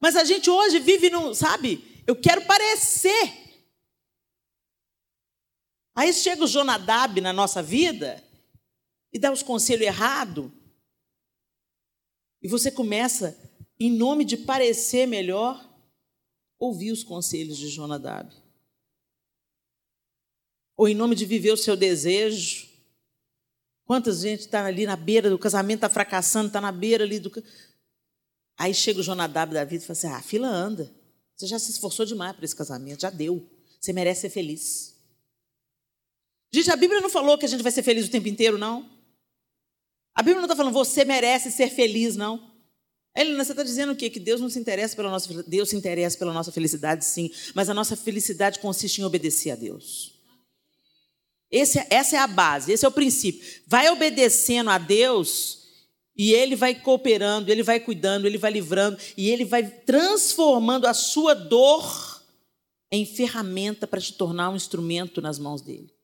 Mas 0.00 0.16
a 0.16 0.24
gente 0.24 0.48
hoje 0.48 0.78
vive 0.78 1.10
num, 1.10 1.34
sabe? 1.34 2.02
Eu 2.06 2.16
quero 2.16 2.46
parecer. 2.46 3.30
Aí 5.94 6.10
chega 6.14 6.44
o 6.44 6.48
Jonadab 6.48 7.20
na 7.20 7.32
nossa 7.34 7.62
vida 7.62 8.24
e 9.12 9.18
dá 9.18 9.30
os 9.30 9.42
conselhos 9.42 9.86
errados. 9.86 10.50
E 12.40 12.48
você 12.48 12.70
começa, 12.70 13.38
em 13.78 13.90
nome 13.90 14.24
de 14.24 14.38
parecer 14.38 15.06
melhor, 15.06 15.62
ouvir 16.58 16.90
os 16.90 17.04
conselhos 17.04 17.58
de 17.58 17.68
Jonadab 17.68 18.45
ou 20.76 20.88
em 20.88 20.94
nome 20.94 21.14
de 21.14 21.24
viver 21.24 21.52
o 21.52 21.56
seu 21.56 21.76
desejo. 21.76 22.66
Quantas 23.84 24.20
gente 24.20 24.40
está 24.40 24.64
ali 24.66 24.84
na 24.84 24.96
beira 24.96 25.30
do 25.30 25.38
casamento, 25.38 25.78
está 25.78 25.88
fracassando, 25.88 26.48
está 26.48 26.60
na 26.60 26.72
beira 26.72 27.04
ali 27.04 27.18
do. 27.18 27.32
Aí 28.58 28.74
chega 28.74 29.00
o 29.00 29.02
Jonadab 29.02 29.54
da 29.54 29.64
vida 29.64 29.82
e 29.82 29.86
fala 29.86 29.96
assim: 29.96 30.06
ah, 30.08 30.16
a 30.16 30.22
fila 30.22 30.48
anda. 30.48 30.92
Você 31.36 31.46
já 31.46 31.58
se 31.58 31.70
esforçou 31.70 32.04
demais 32.06 32.34
para 32.34 32.44
esse 32.44 32.56
casamento, 32.56 33.02
já 33.02 33.10
deu. 33.10 33.48
Você 33.78 33.92
merece 33.92 34.22
ser 34.22 34.30
feliz. 34.30 34.96
Gente, 36.52 36.70
a 36.70 36.76
Bíblia 36.76 37.00
não 37.00 37.10
falou 37.10 37.36
que 37.36 37.44
a 37.44 37.48
gente 37.48 37.62
vai 37.62 37.70
ser 37.70 37.82
feliz 37.82 38.06
o 38.06 38.10
tempo 38.10 38.26
inteiro, 38.26 38.56
não. 38.56 38.88
A 40.14 40.22
Bíblia 40.22 40.36
não 40.36 40.46
está 40.46 40.56
falando 40.56 40.72
você 40.72 41.04
merece 41.04 41.50
ser 41.52 41.68
feliz, 41.68 42.16
não. 42.16 42.50
Helena, 43.14 43.44
você 43.44 43.52
está 43.52 43.62
dizendo 43.62 43.92
o 43.92 43.96
quê? 43.96 44.08
Que 44.08 44.18
Deus 44.18 44.40
não 44.40 44.48
se 44.48 44.58
interessa 44.58 44.96
pela 44.96 45.10
nossa 45.10 45.42
Deus 45.42 45.68
se 45.68 45.76
interessa 45.76 46.18
pela 46.18 46.32
nossa 46.32 46.50
felicidade, 46.50 47.04
sim. 47.04 47.30
Mas 47.54 47.68
a 47.68 47.74
nossa 47.74 47.96
felicidade 47.96 48.58
consiste 48.58 49.00
em 49.00 49.04
obedecer 49.04 49.50
a 49.50 49.56
Deus. 49.56 50.15
Esse, 51.50 51.84
essa 51.90 52.16
é 52.16 52.18
a 52.18 52.26
base, 52.26 52.72
esse 52.72 52.84
é 52.84 52.88
o 52.88 52.92
princípio. 52.92 53.42
Vai 53.66 53.88
obedecendo 53.90 54.70
a 54.70 54.78
Deus 54.78 55.58
e 56.16 56.32
Ele 56.32 56.56
vai 56.56 56.74
cooperando, 56.74 57.50
Ele 57.50 57.62
vai 57.62 57.78
cuidando, 57.78 58.26
Ele 58.26 58.38
vai 58.38 58.50
livrando 58.50 58.98
e 59.16 59.30
Ele 59.30 59.44
vai 59.44 59.64
transformando 59.64 60.86
a 60.86 60.94
sua 60.94 61.34
dor 61.34 62.16
em 62.90 63.04
ferramenta 63.04 63.86
para 63.86 64.00
te 64.00 64.12
tornar 64.12 64.50
um 64.50 64.56
instrumento 64.56 65.20
nas 65.20 65.38
mãos 65.38 65.60
dele. 65.60 65.94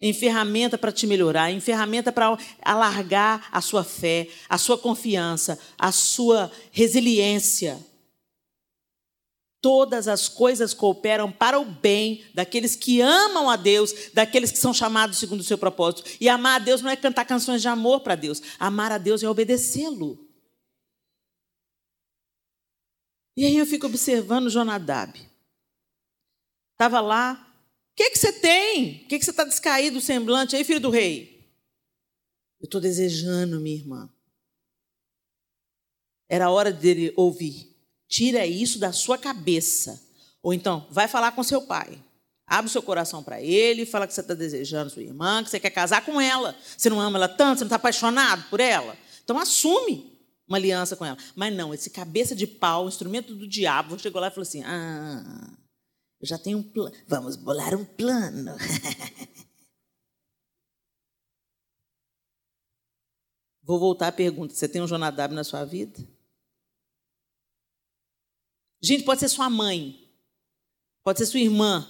Em 0.00 0.12
ferramenta 0.12 0.78
para 0.78 0.92
te 0.92 1.06
melhorar, 1.06 1.50
em 1.50 1.60
ferramenta 1.60 2.12
para 2.12 2.38
alargar 2.62 3.48
a 3.50 3.60
sua 3.60 3.82
fé, 3.82 4.28
a 4.48 4.56
sua 4.56 4.78
confiança, 4.78 5.58
a 5.76 5.90
sua 5.90 6.52
resiliência. 6.70 7.78
Todas 9.60 10.06
as 10.06 10.28
coisas 10.28 10.72
cooperam 10.72 11.32
para 11.32 11.58
o 11.58 11.64
bem 11.64 12.24
daqueles 12.32 12.76
que 12.76 13.00
amam 13.00 13.50
a 13.50 13.56
Deus, 13.56 13.92
daqueles 14.14 14.52
que 14.52 14.58
são 14.58 14.72
chamados 14.72 15.18
segundo 15.18 15.40
o 15.40 15.44
seu 15.44 15.58
propósito. 15.58 16.04
E 16.20 16.28
amar 16.28 16.60
a 16.60 16.64
Deus 16.64 16.80
não 16.80 16.90
é 16.90 16.96
cantar 16.96 17.24
canções 17.24 17.60
de 17.60 17.66
amor 17.66 18.00
para 18.00 18.14
Deus. 18.14 18.40
Amar 18.58 18.92
a 18.92 18.98
Deus 18.98 19.22
é 19.22 19.28
obedecê-lo. 19.28 20.28
E 23.36 23.44
aí 23.44 23.56
eu 23.56 23.66
fico 23.66 23.86
observando 23.86 24.50
Jonadab. 24.50 25.18
Estava 26.72 27.00
lá. 27.00 27.44
O 27.92 27.96
que, 27.96 28.10
que 28.10 28.18
você 28.18 28.32
tem? 28.32 29.02
O 29.04 29.08
que, 29.08 29.18
que 29.18 29.24
você 29.24 29.30
está 29.32 29.42
descaído 29.42 30.00
semblante 30.00 30.54
aí, 30.54 30.62
filho 30.62 30.80
do 30.80 30.90
rei? 30.90 31.44
Eu 32.60 32.66
estou 32.66 32.80
desejando, 32.80 33.60
minha 33.60 33.76
irmã. 33.76 34.08
Era 36.28 36.50
hora 36.50 36.72
dele 36.72 37.12
ouvir. 37.16 37.67
Tira 38.08 38.46
isso 38.46 38.78
da 38.78 38.92
sua 38.92 39.18
cabeça. 39.18 40.00
Ou 40.42 40.54
então, 40.54 40.86
vai 40.90 41.06
falar 41.06 41.32
com 41.32 41.42
seu 41.42 41.62
pai. 41.62 42.02
Abre 42.46 42.68
o 42.68 42.72
seu 42.72 42.82
coração 42.82 43.22
para 43.22 43.42
ele, 43.42 43.84
fala 43.84 44.06
que 44.06 44.14
você 44.14 44.22
está 44.22 44.32
desejando 44.32 44.88
sua 44.88 45.02
irmã, 45.02 45.44
que 45.44 45.50
você 45.50 45.60
quer 45.60 45.70
casar 45.70 46.04
com 46.04 46.18
ela. 46.18 46.56
Você 46.76 46.88
não 46.88 46.98
ama 47.00 47.18
ela 47.18 47.28
tanto, 47.28 47.58
você 47.58 47.64
não 47.64 47.68
está 47.68 47.76
apaixonado 47.76 48.48
por 48.48 48.58
ela. 48.58 48.96
Então 49.22 49.38
assume 49.38 50.18
uma 50.48 50.56
aliança 50.56 50.96
com 50.96 51.04
ela. 51.04 51.18
Mas 51.36 51.54
não, 51.54 51.74
esse 51.74 51.90
cabeça 51.90 52.34
de 52.34 52.46
pau, 52.46 52.88
instrumento 52.88 53.34
do 53.34 53.46
diabo, 53.46 53.98
chegou 53.98 54.18
lá 54.18 54.28
e 54.28 54.30
falou 54.30 54.42
assim: 54.42 54.62
Ah, 54.64 55.50
eu 56.18 56.26
já 56.26 56.38
tenho 56.38 56.56
um 56.56 56.62
plano. 56.62 56.96
Vamos 57.06 57.36
bolar 57.36 57.74
um 57.74 57.84
plano. 57.84 58.56
Vou 63.62 63.78
voltar 63.78 64.08
à 64.08 64.12
pergunta: 64.12 64.54
você 64.54 64.66
tem 64.66 64.80
um 64.80 64.86
Jonadab 64.86 65.34
na 65.34 65.44
sua 65.44 65.66
vida? 65.66 66.02
Gente, 68.80 69.04
pode 69.04 69.20
ser 69.20 69.28
sua 69.28 69.50
mãe, 69.50 70.08
pode 71.02 71.18
ser 71.18 71.26
sua 71.26 71.40
irmã. 71.40 71.86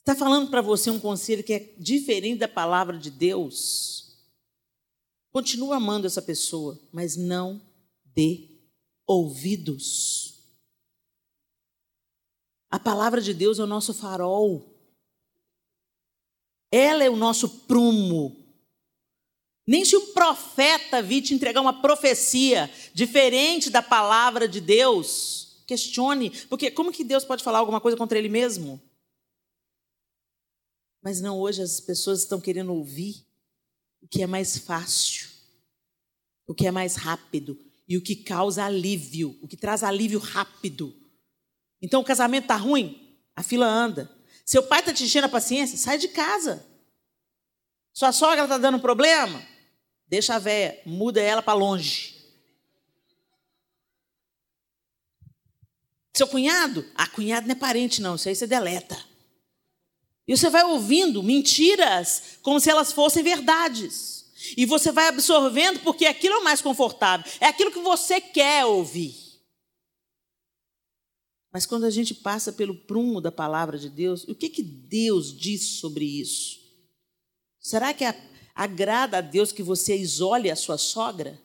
Está 0.00 0.14
falando 0.14 0.50
para 0.50 0.60
você 0.60 0.90
um 0.90 1.00
conselho 1.00 1.42
que 1.42 1.52
é 1.52 1.58
diferente 1.78 2.40
da 2.40 2.48
palavra 2.48 2.98
de 2.98 3.10
Deus. 3.10 4.18
Continua 5.32 5.76
amando 5.76 6.06
essa 6.06 6.22
pessoa, 6.22 6.78
mas 6.92 7.16
não 7.16 7.60
dê 8.04 8.50
ouvidos. 9.06 10.34
A 12.70 12.78
palavra 12.78 13.20
de 13.20 13.32
Deus 13.32 13.58
é 13.58 13.62
o 13.62 13.66
nosso 13.66 13.94
farol. 13.94 14.74
Ela 16.70 17.04
é 17.04 17.10
o 17.10 17.16
nosso 17.16 17.48
prumo. 17.66 18.43
Nem 19.66 19.84
se 19.84 19.96
um 19.96 20.12
profeta 20.12 21.02
vir 21.02 21.22
te 21.22 21.34
entregar 21.34 21.60
uma 21.60 21.80
profecia 21.80 22.70
diferente 22.92 23.70
da 23.70 23.80
palavra 23.80 24.46
de 24.46 24.60
Deus, 24.60 25.62
questione, 25.66 26.30
porque 26.48 26.70
como 26.70 26.92
que 26.92 27.02
Deus 27.02 27.24
pode 27.24 27.42
falar 27.42 27.58
alguma 27.58 27.80
coisa 27.80 27.96
contra 27.96 28.18
ele 28.18 28.28
mesmo? 28.28 28.80
Mas 31.02 31.20
não, 31.20 31.38
hoje 31.38 31.62
as 31.62 31.80
pessoas 31.80 32.20
estão 32.20 32.40
querendo 32.40 32.74
ouvir 32.74 33.26
o 34.02 34.08
que 34.08 34.22
é 34.22 34.26
mais 34.26 34.58
fácil, 34.58 35.28
o 36.46 36.54
que 36.54 36.66
é 36.66 36.70
mais 36.70 36.96
rápido 36.96 37.58
e 37.88 37.96
o 37.96 38.02
que 38.02 38.16
causa 38.16 38.64
alívio, 38.64 39.38
o 39.42 39.48
que 39.48 39.56
traz 39.56 39.82
alívio 39.82 40.18
rápido. 40.18 40.94
Então 41.80 42.00
o 42.00 42.04
casamento 42.04 42.44
está 42.44 42.56
ruim, 42.56 43.18
a 43.34 43.42
fila 43.42 43.66
anda. 43.66 44.10
Seu 44.44 44.62
pai 44.62 44.80
está 44.80 44.92
te 44.92 45.04
enchendo 45.04 45.26
a 45.26 45.30
paciência, 45.30 45.78
sai 45.78 45.96
de 45.96 46.08
casa. 46.08 46.64
Sua 47.92 48.12
sogra 48.12 48.44
está 48.44 48.58
dando 48.58 48.80
problema, 48.80 49.42
deixa 50.14 50.36
a 50.36 50.38
véia, 50.38 50.80
muda 50.86 51.20
ela 51.20 51.42
para 51.42 51.58
longe. 51.58 52.14
Seu 56.16 56.28
cunhado? 56.28 56.88
Ah, 56.94 57.08
cunhado 57.08 57.48
não 57.48 57.56
é 57.56 57.58
parente, 57.58 58.00
não, 58.00 58.14
isso 58.14 58.28
aí 58.28 58.36
você 58.36 58.46
deleta. 58.46 58.96
E 60.28 60.36
você 60.36 60.48
vai 60.48 60.62
ouvindo 60.62 61.20
mentiras 61.20 62.38
como 62.42 62.60
se 62.60 62.70
elas 62.70 62.92
fossem 62.92 63.24
verdades. 63.24 64.32
E 64.56 64.64
você 64.64 64.92
vai 64.92 65.08
absorvendo 65.08 65.80
porque 65.80 66.06
aquilo 66.06 66.36
é 66.36 66.38
o 66.38 66.44
mais 66.44 66.62
confortável, 66.62 67.26
é 67.40 67.46
aquilo 67.46 67.72
que 67.72 67.80
você 67.80 68.20
quer 68.20 68.64
ouvir. 68.64 69.16
Mas 71.52 71.66
quando 71.66 71.84
a 71.84 71.90
gente 71.90 72.14
passa 72.14 72.52
pelo 72.52 72.74
prumo 72.74 73.20
da 73.20 73.32
palavra 73.32 73.76
de 73.76 73.88
Deus, 73.88 74.22
o 74.28 74.34
que, 74.34 74.48
que 74.48 74.62
Deus 74.62 75.36
diz 75.36 75.80
sobre 75.80 76.04
isso? 76.04 76.60
Será 77.58 77.92
que 77.92 78.04
agrada 78.54 79.18
a 79.18 79.20
Deus 79.20 79.52
que 79.52 79.62
você 79.62 79.96
isole 79.96 80.50
a 80.50 80.56
sua 80.56 80.78
sogra? 80.78 81.40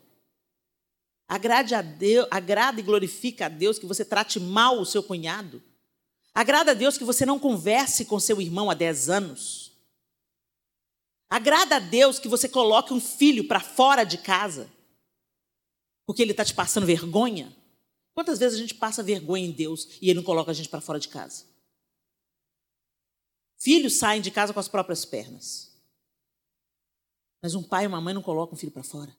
Agrade 1.27 1.75
a 1.75 1.81
Deus, 1.81 2.27
agrada 2.31 2.79
e 2.79 2.83
glorifica 2.83 3.45
a 3.45 3.49
Deus 3.49 3.77
que 3.79 3.85
você 3.85 4.03
trate 4.03 4.39
mal 4.39 4.79
o 4.79 4.85
seu 4.85 5.03
cunhado? 5.03 5.61
Agrada 6.33 6.71
a 6.71 6.73
Deus 6.73 6.97
que 6.97 7.03
você 7.03 7.25
não 7.25 7.39
converse 7.39 8.05
com 8.05 8.19
seu 8.19 8.41
irmão 8.41 8.69
há 8.69 8.73
10 8.73 9.09
anos. 9.09 9.71
Agrada 11.29 11.75
a 11.75 11.79
Deus 11.79 12.17
que 12.17 12.27
você 12.27 12.49
coloque 12.49 12.93
um 12.93 12.99
filho 12.99 13.47
para 13.47 13.59
fora 13.59 14.03
de 14.03 14.17
casa, 14.17 14.71
porque 16.05 16.21
ele 16.23 16.31
está 16.31 16.43
te 16.43 16.55
passando 16.55 16.87
vergonha. 16.87 17.55
Quantas 18.15 18.39
vezes 18.39 18.57
a 18.57 18.61
gente 18.61 18.73
passa 18.73 19.03
vergonha 19.03 19.45
em 19.45 19.51
Deus 19.51 19.87
e 20.01 20.09
ele 20.09 20.15
não 20.15 20.23
coloca 20.23 20.49
a 20.49 20.53
gente 20.53 20.69
para 20.69 20.81
fora 20.81 20.99
de 20.99 21.07
casa? 21.07 21.45
Filhos 23.57 23.97
saem 23.97 24.21
de 24.21 24.31
casa 24.31 24.51
com 24.51 24.59
as 24.59 24.67
próprias 24.67 25.05
pernas. 25.05 25.68
Mas 27.41 27.55
um 27.55 27.63
pai 27.63 27.85
e 27.85 27.87
uma 27.87 28.01
mãe 28.01 28.13
não 28.13 28.21
colocam 28.21 28.55
um 28.55 28.57
filho 28.57 28.71
para 28.71 28.83
fora. 28.83 29.15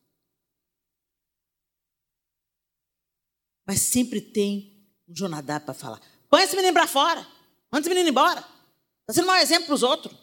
Mas 3.66 3.81
sempre 3.83 4.21
tem 4.21 4.87
um 5.09 5.14
Jonadab 5.14 5.64
para 5.64 5.75
falar. 5.75 6.01
Põe 6.29 6.43
esse 6.43 6.57
menino 6.57 6.75
para 6.75 6.87
fora. 6.87 7.21
Manda 7.71 7.81
esse 7.81 7.89
menino 7.89 8.09
embora. 8.09 8.41
Está 9.01 9.14
sendo 9.14 9.25
um 9.25 9.29
mau 9.29 9.37
exemplo 9.37 9.66
para 9.66 9.75
os 9.75 9.83
outros. 9.83 10.16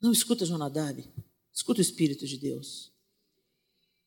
Não 0.00 0.12
escuta 0.12 0.46
Jonadab. 0.46 1.04
Escuta 1.52 1.80
o 1.80 1.82
Espírito 1.82 2.26
de 2.26 2.38
Deus. 2.38 2.92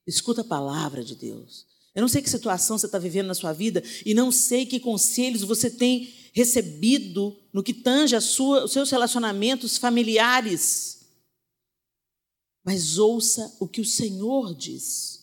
Escuta 0.06 0.42
a 0.42 0.46
palavra 0.46 1.04
de 1.04 1.16
Deus. 1.16 1.68
Eu 1.94 2.02
não 2.02 2.08
sei 2.08 2.22
que 2.22 2.30
situação 2.30 2.78
você 2.78 2.86
está 2.86 2.98
vivendo 2.98 3.28
na 3.28 3.34
sua 3.34 3.52
vida 3.52 3.84
e 4.06 4.14
não 4.14 4.32
sei 4.32 4.66
que 4.66 4.80
conselhos 4.80 5.42
você 5.42 5.70
tem 5.70 6.14
recebido 6.34 7.38
no 7.52 7.62
que 7.62 7.74
tange 7.74 8.16
a 8.16 8.22
sua, 8.22 8.64
os 8.64 8.72
seus 8.72 8.90
relacionamentos 8.90 9.78
familiares. 9.78 11.01
Mas 12.64 12.98
ouça 12.98 13.58
o 13.60 13.68
que 13.68 13.82
o 13.82 13.86
Senhor 13.86 14.54
diz. 14.54 15.22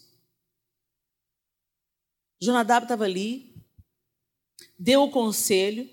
Jonadab 2.41 2.85
estava 2.85 3.05
ali, 3.05 3.55
deu 4.79 5.03
o 5.03 5.11
conselho. 5.11 5.89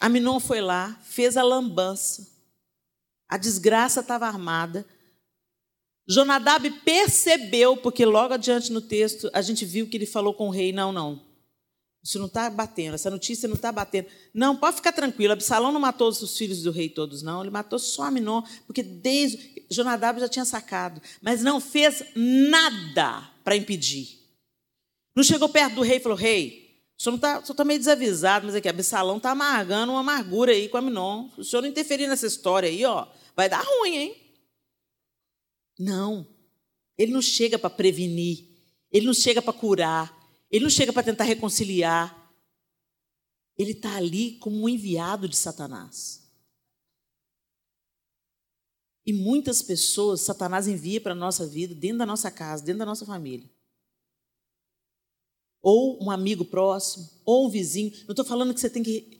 Aminon 0.00 0.40
foi 0.40 0.60
lá, 0.60 0.94
fez 1.04 1.36
a 1.36 1.42
lambança. 1.42 2.28
A 3.28 3.36
desgraça 3.36 4.00
estava 4.00 4.26
armada. 4.26 4.86
Jonadab 6.06 6.70
percebeu, 6.82 7.76
porque 7.76 8.04
logo 8.04 8.34
adiante 8.34 8.70
no 8.70 8.80
texto 8.80 9.30
a 9.32 9.40
gente 9.40 9.64
viu 9.64 9.88
que 9.88 9.96
ele 9.96 10.06
falou 10.06 10.34
com 10.34 10.48
o 10.48 10.50
rei: 10.50 10.72
não, 10.72 10.92
não, 10.92 11.23
isso 12.04 12.18
não 12.18 12.26
está 12.26 12.50
batendo, 12.50 12.94
essa 12.94 13.08
notícia 13.08 13.48
não 13.48 13.56
está 13.56 13.72
batendo. 13.72 14.08
Não, 14.34 14.54
pode 14.54 14.76
ficar 14.76 14.92
tranquilo, 14.92 15.32
Absalão 15.32 15.72
não 15.72 15.80
matou 15.80 16.08
os 16.08 16.36
filhos 16.36 16.62
do 16.62 16.70
rei 16.70 16.90
todos, 16.90 17.22
não, 17.22 17.40
ele 17.40 17.50
matou 17.50 17.78
só 17.78 18.02
Aminon, 18.02 18.42
porque 18.66 18.82
desde. 18.82 19.64
Jonadab 19.70 20.20
já 20.20 20.28
tinha 20.28 20.44
sacado, 20.44 21.00
mas 21.22 21.42
não 21.42 21.58
fez 21.58 22.04
nada 22.14 23.30
para 23.42 23.56
impedir. 23.56 24.20
Não 25.16 25.24
chegou 25.24 25.48
perto 25.48 25.76
do 25.76 25.82
rei 25.82 25.96
e 25.96 26.00
falou: 26.00 26.18
rei, 26.18 26.82
o 26.98 27.02
senhor 27.02 27.16
está 27.16 27.40
tá 27.40 27.64
meio 27.64 27.78
desavisado, 27.78 28.44
mas 28.44 28.54
aqui, 28.54 28.68
Absalão 28.68 29.16
está 29.16 29.30
amargando 29.30 29.92
uma 29.92 30.00
amargura 30.00 30.52
aí 30.52 30.68
com 30.68 30.76
a 30.76 30.82
Minon. 30.82 31.30
Se 31.30 31.40
o 31.40 31.44
senhor 31.44 31.62
não 31.62 31.68
interferir 31.70 32.06
nessa 32.06 32.26
história 32.26 32.68
aí, 32.68 32.84
ó, 32.84 33.06
vai 33.34 33.48
dar 33.48 33.64
ruim, 33.64 33.96
hein? 33.96 34.16
Não. 35.78 36.26
Ele 36.98 37.12
não 37.12 37.22
chega 37.22 37.58
para 37.58 37.70
prevenir. 37.70 38.44
Ele 38.92 39.06
não 39.06 39.14
chega 39.14 39.40
para 39.40 39.52
curar. 39.52 40.13
Ele 40.54 40.64
não 40.64 40.70
chega 40.70 40.92
para 40.92 41.02
tentar 41.02 41.24
reconciliar. 41.24 42.32
Ele 43.56 43.72
está 43.72 43.96
ali 43.96 44.38
como 44.38 44.62
um 44.62 44.68
enviado 44.68 45.28
de 45.28 45.36
Satanás. 45.36 46.22
E 49.06 49.12
muitas 49.12 49.62
pessoas 49.62 50.20
Satanás 50.20 50.68
envia 50.68 51.00
para 51.00 51.12
a 51.12 51.16
nossa 51.16 51.46
vida, 51.46 51.74
dentro 51.74 51.98
da 51.98 52.06
nossa 52.06 52.30
casa, 52.30 52.64
dentro 52.64 52.78
da 52.78 52.86
nossa 52.86 53.04
família 53.04 53.50
ou 55.64 55.98
um 56.04 56.10
amigo 56.10 56.44
próximo, 56.44 57.08
ou 57.24 57.46
um 57.46 57.50
vizinho. 57.50 57.90
Não 58.06 58.12
estou 58.12 58.24
falando 58.24 58.52
que 58.52 58.60
você 58.60 58.68
tem 58.68 58.82
que, 58.82 59.18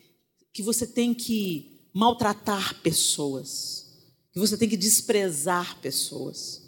que 0.53 0.63
você 0.63 0.87
tem 0.87 1.15
que 1.15 1.89
maltratar 1.95 2.83
pessoas, 2.83 3.87
que 4.31 4.39
você 4.39 4.59
tem 4.59 4.69
que 4.69 4.77
desprezar 4.77 5.81
pessoas. 5.81 6.64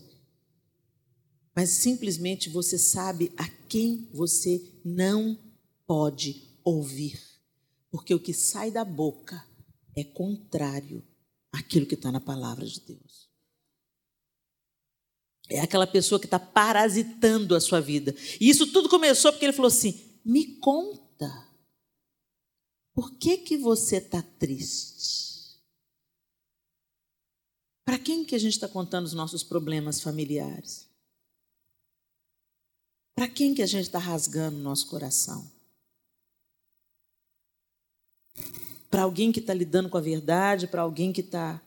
Mas 1.56 1.70
simplesmente 1.70 2.50
você 2.50 2.76
sabe 2.78 3.32
a 3.34 3.48
quem 3.48 4.10
você 4.12 4.62
não 4.84 5.38
pode 5.86 6.60
ouvir, 6.62 7.18
porque 7.90 8.14
o 8.14 8.20
que 8.20 8.34
sai 8.34 8.70
da 8.70 8.84
boca 8.84 9.42
é 9.96 10.04
contrário 10.04 11.02
àquilo 11.50 11.86
que 11.86 11.94
está 11.94 12.12
na 12.12 12.20
palavra 12.20 12.66
de 12.66 12.78
Deus. 12.80 13.30
É 15.48 15.60
aquela 15.60 15.86
pessoa 15.86 16.20
que 16.20 16.26
está 16.26 16.38
parasitando 16.38 17.54
a 17.54 17.60
sua 17.60 17.80
vida. 17.80 18.14
E 18.38 18.50
isso 18.50 18.70
tudo 18.70 18.90
começou 18.90 19.32
porque 19.32 19.46
ele 19.46 19.52
falou 19.54 19.68
assim: 19.68 20.20
me 20.22 20.58
conta, 20.58 21.48
por 22.92 23.16
que, 23.16 23.38
que 23.38 23.56
você 23.56 23.96
está 23.96 24.20
triste? 24.20 25.62
Para 27.82 27.98
quem 27.98 28.26
que 28.26 28.34
a 28.34 28.38
gente 28.38 28.54
está 28.54 28.68
contando 28.68 29.06
os 29.06 29.14
nossos 29.14 29.42
problemas 29.42 30.02
familiares? 30.02 30.86
Para 33.16 33.26
quem 33.28 33.54
que 33.54 33.62
a 33.62 33.66
gente 33.66 33.86
está 33.86 33.98
rasgando 33.98 34.58
o 34.58 34.62
nosso 34.62 34.86
coração? 34.88 35.50
Para 38.90 39.02
alguém 39.02 39.32
que 39.32 39.40
está 39.40 39.54
lidando 39.54 39.88
com 39.88 39.96
a 39.96 40.02
verdade, 40.02 40.66
para 40.66 40.82
alguém 40.82 41.14
que 41.14 41.22
está 41.22 41.60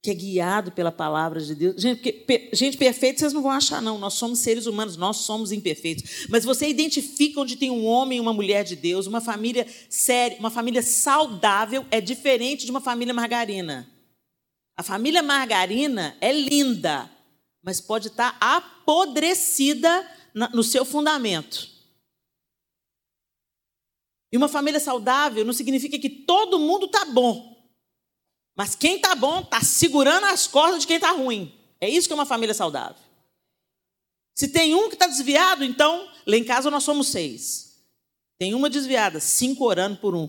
que 0.00 0.10
é 0.10 0.14
guiado 0.14 0.70
pela 0.70 0.92
palavra 0.92 1.40
de 1.40 1.54
Deus. 1.54 1.80
Gente, 1.80 2.00
porque, 2.00 2.50
gente 2.52 2.76
perfeita 2.76 3.18
vocês 3.18 3.32
não 3.32 3.42
vão 3.42 3.50
achar, 3.50 3.82
não. 3.82 3.98
Nós 3.98 4.14
somos 4.14 4.38
seres 4.40 4.66
humanos, 4.66 4.96
nós 4.96 5.16
somos 5.16 5.50
imperfeitos. 5.50 6.26
Mas 6.28 6.44
você 6.44 6.68
identifica 6.68 7.40
onde 7.40 7.56
tem 7.56 7.70
um 7.70 7.84
homem 7.84 8.18
e 8.18 8.20
uma 8.20 8.32
mulher 8.32 8.62
de 8.62 8.76
Deus, 8.76 9.06
uma 9.06 9.20
família 9.20 9.66
séria, 9.88 10.38
uma 10.38 10.50
família 10.50 10.82
saudável 10.82 11.84
é 11.90 12.00
diferente 12.00 12.64
de 12.64 12.70
uma 12.70 12.80
família 12.80 13.12
margarina. 13.12 13.88
A 14.76 14.82
família 14.82 15.22
margarina 15.22 16.16
é 16.20 16.30
linda, 16.30 17.10
mas 17.60 17.80
pode 17.80 18.08
estar 18.08 18.36
apodrecida 18.38 20.06
no 20.52 20.62
seu 20.62 20.84
fundamento. 20.84 21.68
E 24.30 24.36
uma 24.36 24.48
família 24.48 24.78
saudável 24.78 25.44
não 25.44 25.52
significa 25.52 25.98
que 25.98 26.10
todo 26.10 26.58
mundo 26.58 26.86
está 26.86 27.04
bom. 27.06 27.56
Mas 28.56 28.74
quem 28.74 28.96
está 28.96 29.14
bom 29.14 29.40
está 29.40 29.60
segurando 29.62 30.24
as 30.26 30.46
cordas 30.46 30.80
de 30.80 30.86
quem 30.86 30.96
está 30.96 31.12
ruim. 31.12 31.54
É 31.80 31.88
isso 31.88 32.08
que 32.08 32.12
é 32.12 32.16
uma 32.16 32.26
família 32.26 32.54
saudável. 32.54 33.02
Se 34.34 34.48
tem 34.48 34.74
um 34.74 34.88
que 34.88 34.94
está 34.94 35.06
desviado, 35.06 35.64
então, 35.64 36.08
lá 36.26 36.36
em 36.36 36.44
casa 36.44 36.70
nós 36.70 36.84
somos 36.84 37.08
seis. 37.08 37.82
Tem 38.38 38.54
uma 38.54 38.70
desviada, 38.70 39.18
cinco 39.18 39.64
orando 39.64 39.96
por 39.96 40.14
um. 40.14 40.28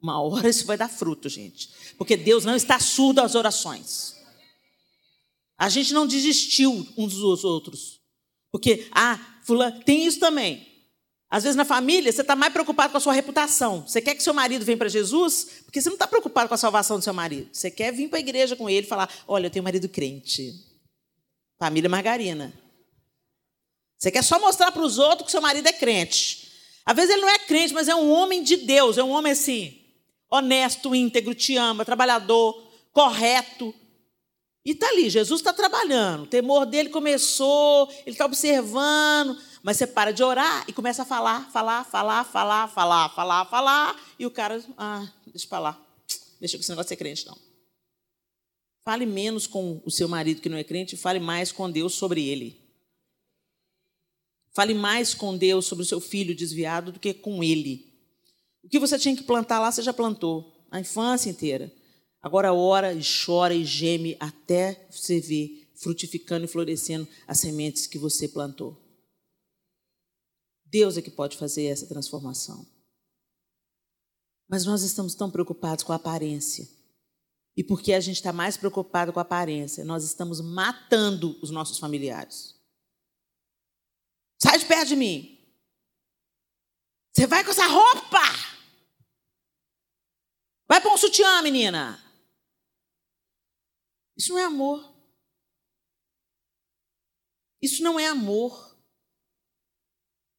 Uma 0.00 0.22
hora 0.22 0.48
isso 0.48 0.64
vai 0.64 0.78
dar 0.78 0.88
fruto, 0.88 1.28
gente. 1.28 1.70
Porque 1.98 2.16
Deus 2.16 2.44
não 2.44 2.56
está 2.56 2.78
surdo 2.80 3.20
às 3.20 3.34
orações. 3.34 4.16
A 5.58 5.68
gente 5.68 5.92
não 5.92 6.06
desistiu 6.06 6.86
uns 6.96 7.14
dos 7.14 7.44
outros. 7.44 8.00
Porque, 8.50 8.88
ah, 8.92 9.18
fulano, 9.42 9.80
tem 9.84 10.06
isso 10.06 10.18
também. 10.18 10.66
Às 11.30 11.44
vezes 11.44 11.56
na 11.56 11.64
família 11.64 12.10
você 12.10 12.22
está 12.22 12.34
mais 12.34 12.52
preocupado 12.52 12.90
com 12.90 12.96
a 12.96 13.00
sua 13.00 13.12
reputação. 13.12 13.86
Você 13.86 14.00
quer 14.00 14.16
que 14.16 14.22
seu 14.22 14.34
marido 14.34 14.64
venha 14.64 14.76
para 14.76 14.88
Jesus, 14.88 15.62
porque 15.64 15.80
você 15.80 15.88
não 15.88 15.94
está 15.94 16.06
preocupado 16.06 16.48
com 16.48 16.54
a 16.54 16.58
salvação 16.58 16.98
do 16.98 17.04
seu 17.04 17.14
marido. 17.14 17.48
Você 17.52 17.70
quer 17.70 17.92
vir 17.92 18.08
para 18.08 18.18
a 18.18 18.20
igreja 18.20 18.56
com 18.56 18.68
ele 18.68 18.84
e 18.84 18.88
falar: 18.88 19.08
Olha, 19.28 19.46
eu 19.46 19.50
tenho 19.50 19.62
um 19.62 19.64
marido 19.64 19.88
crente. 19.88 20.52
Família 21.58 21.88
Margarina. 21.88 22.52
Você 23.96 24.10
quer 24.10 24.24
só 24.24 24.40
mostrar 24.40 24.72
para 24.72 24.82
os 24.82 24.98
outros 24.98 25.26
que 25.26 25.30
seu 25.30 25.42
marido 25.42 25.68
é 25.68 25.72
crente. 25.72 26.50
Às 26.84 26.96
vezes 26.96 27.10
ele 27.12 27.20
não 27.20 27.28
é 27.28 27.38
crente, 27.38 27.74
mas 27.74 27.86
é 27.86 27.94
um 27.94 28.10
homem 28.10 28.42
de 28.42 28.56
Deus, 28.56 28.98
é 28.98 29.02
um 29.02 29.10
homem 29.10 29.32
assim, 29.32 29.78
honesto, 30.30 30.94
íntegro, 30.94 31.34
te 31.34 31.54
ama, 31.56 31.84
trabalhador, 31.84 32.72
correto. 32.92 33.74
E 34.64 34.72
está 34.72 34.88
ali, 34.88 35.08
Jesus 35.08 35.40
está 35.40 35.54
trabalhando, 35.54 36.24
o 36.24 36.26
temor 36.26 36.66
dele 36.66 36.90
começou, 36.90 37.88
ele 38.00 38.10
está 38.10 38.26
observando, 38.26 39.40
mas 39.62 39.78
você 39.78 39.86
para 39.86 40.12
de 40.12 40.22
orar 40.22 40.66
e 40.68 40.72
começa 40.72 41.02
a 41.02 41.06
falar, 41.06 41.50
falar, 41.50 41.82
falar, 41.84 42.24
falar, 42.24 42.68
falar, 42.68 43.08
falar, 43.08 43.44
falar, 43.46 44.14
e 44.18 44.26
o 44.26 44.30
cara, 44.30 44.62
ah, 44.76 45.10
deixa 45.26 45.48
para 45.48 45.58
lá, 45.60 45.86
deixa 46.38 46.58
com 46.58 46.60
esse 46.60 46.70
negócio 46.70 46.84
de 46.84 46.88
ser 46.90 46.96
crente, 46.96 47.26
não. 47.26 47.38
Fale 48.84 49.06
menos 49.06 49.46
com 49.46 49.80
o 49.84 49.90
seu 49.90 50.08
marido 50.08 50.42
que 50.42 50.48
não 50.48 50.58
é 50.58 50.64
crente, 50.64 50.96
fale 50.96 51.20
mais 51.20 51.50
com 51.50 51.70
Deus 51.70 51.94
sobre 51.94 52.26
ele. 52.28 52.60
Fale 54.52 54.74
mais 54.74 55.14
com 55.14 55.36
Deus 55.36 55.66
sobre 55.66 55.84
o 55.84 55.86
seu 55.86 56.00
filho 56.00 56.34
desviado 56.34 56.92
do 56.92 57.00
que 57.00 57.14
com 57.14 57.42
ele. 57.42 57.90
O 58.62 58.68
que 58.68 58.78
você 58.78 58.98
tinha 58.98 59.16
que 59.16 59.22
plantar 59.22 59.60
lá, 59.60 59.70
você 59.70 59.80
já 59.80 59.92
plantou, 59.92 60.66
a 60.70 60.80
infância 60.80 61.30
inteira. 61.30 61.72
Agora 62.22 62.52
ora 62.52 62.92
e 62.92 63.00
chora 63.02 63.54
e 63.54 63.64
geme 63.64 64.16
até 64.20 64.86
você 64.90 65.20
ver 65.20 65.70
frutificando 65.74 66.44
e 66.44 66.48
florescendo 66.48 67.08
as 67.26 67.40
sementes 67.40 67.86
que 67.86 67.98
você 67.98 68.28
plantou. 68.28 68.78
Deus 70.66 70.96
é 70.96 71.02
que 71.02 71.10
pode 71.10 71.38
fazer 71.38 71.64
essa 71.64 71.86
transformação. 71.86 72.66
Mas 74.48 74.66
nós 74.66 74.82
estamos 74.82 75.14
tão 75.14 75.30
preocupados 75.30 75.82
com 75.82 75.92
a 75.92 75.96
aparência. 75.96 76.68
E 77.56 77.64
porque 77.64 77.92
a 77.92 78.00
gente 78.00 78.16
está 78.16 78.32
mais 78.32 78.56
preocupado 78.56 79.12
com 79.12 79.18
a 79.18 79.22
aparência, 79.22 79.84
nós 79.84 80.04
estamos 80.04 80.40
matando 80.40 81.38
os 81.42 81.50
nossos 81.50 81.78
familiares. 81.78 82.54
Sai 84.40 84.58
de 84.58 84.66
perto 84.66 84.88
de 84.88 84.96
mim. 84.96 85.38
Você 87.12 87.26
vai 87.26 87.42
com 87.42 87.50
essa 87.50 87.66
roupa. 87.66 88.22
Vai 90.68 90.80
pôr 90.80 90.92
um 90.92 90.96
sutiã, 90.96 91.42
menina. 91.42 92.09
Isso 94.20 94.34
não 94.34 94.38
é 94.38 94.44
amor. 94.44 94.94
Isso 97.62 97.82
não 97.82 97.98
é 97.98 98.06
amor. 98.06 98.78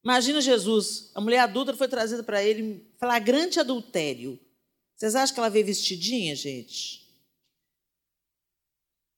Imagina 0.04 0.40
Jesus, 0.40 1.10
a 1.16 1.20
mulher 1.20 1.40
adulta 1.40 1.76
foi 1.76 1.88
trazida 1.88 2.22
para 2.22 2.44
ele 2.44 2.88
flagrante 2.96 3.58
adultério. 3.58 4.38
Vocês 4.94 5.16
acham 5.16 5.34
que 5.34 5.40
ela 5.40 5.50
veio 5.50 5.66
vestidinha, 5.66 6.36
gente? 6.36 7.12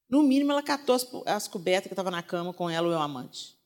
No 0.09 0.23
mínimo, 0.23 0.53
ela 0.53 0.63
catou 0.63 0.95
as, 0.95 1.07
as 1.27 1.47
cobertas 1.47 1.89
que 1.89 1.93
estavam 1.93 2.11
na 2.11 2.23
cama 2.23 2.55
com 2.55 2.71
ela 2.71 2.89
o 2.89 2.99
amante. 2.99 3.59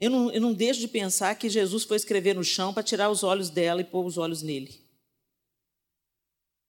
Eu 0.00 0.10
não, 0.10 0.32
eu 0.32 0.40
não 0.40 0.52
deixo 0.52 0.80
de 0.80 0.88
pensar 0.88 1.32
que 1.36 1.48
Jesus 1.48 1.84
foi 1.84 1.96
escrever 1.96 2.34
no 2.34 2.42
chão 2.42 2.74
para 2.74 2.82
tirar 2.82 3.08
os 3.08 3.22
olhos 3.22 3.50
dela 3.50 3.80
e 3.80 3.84
pôr 3.84 4.04
os 4.04 4.18
olhos 4.18 4.42
nele. 4.42 4.84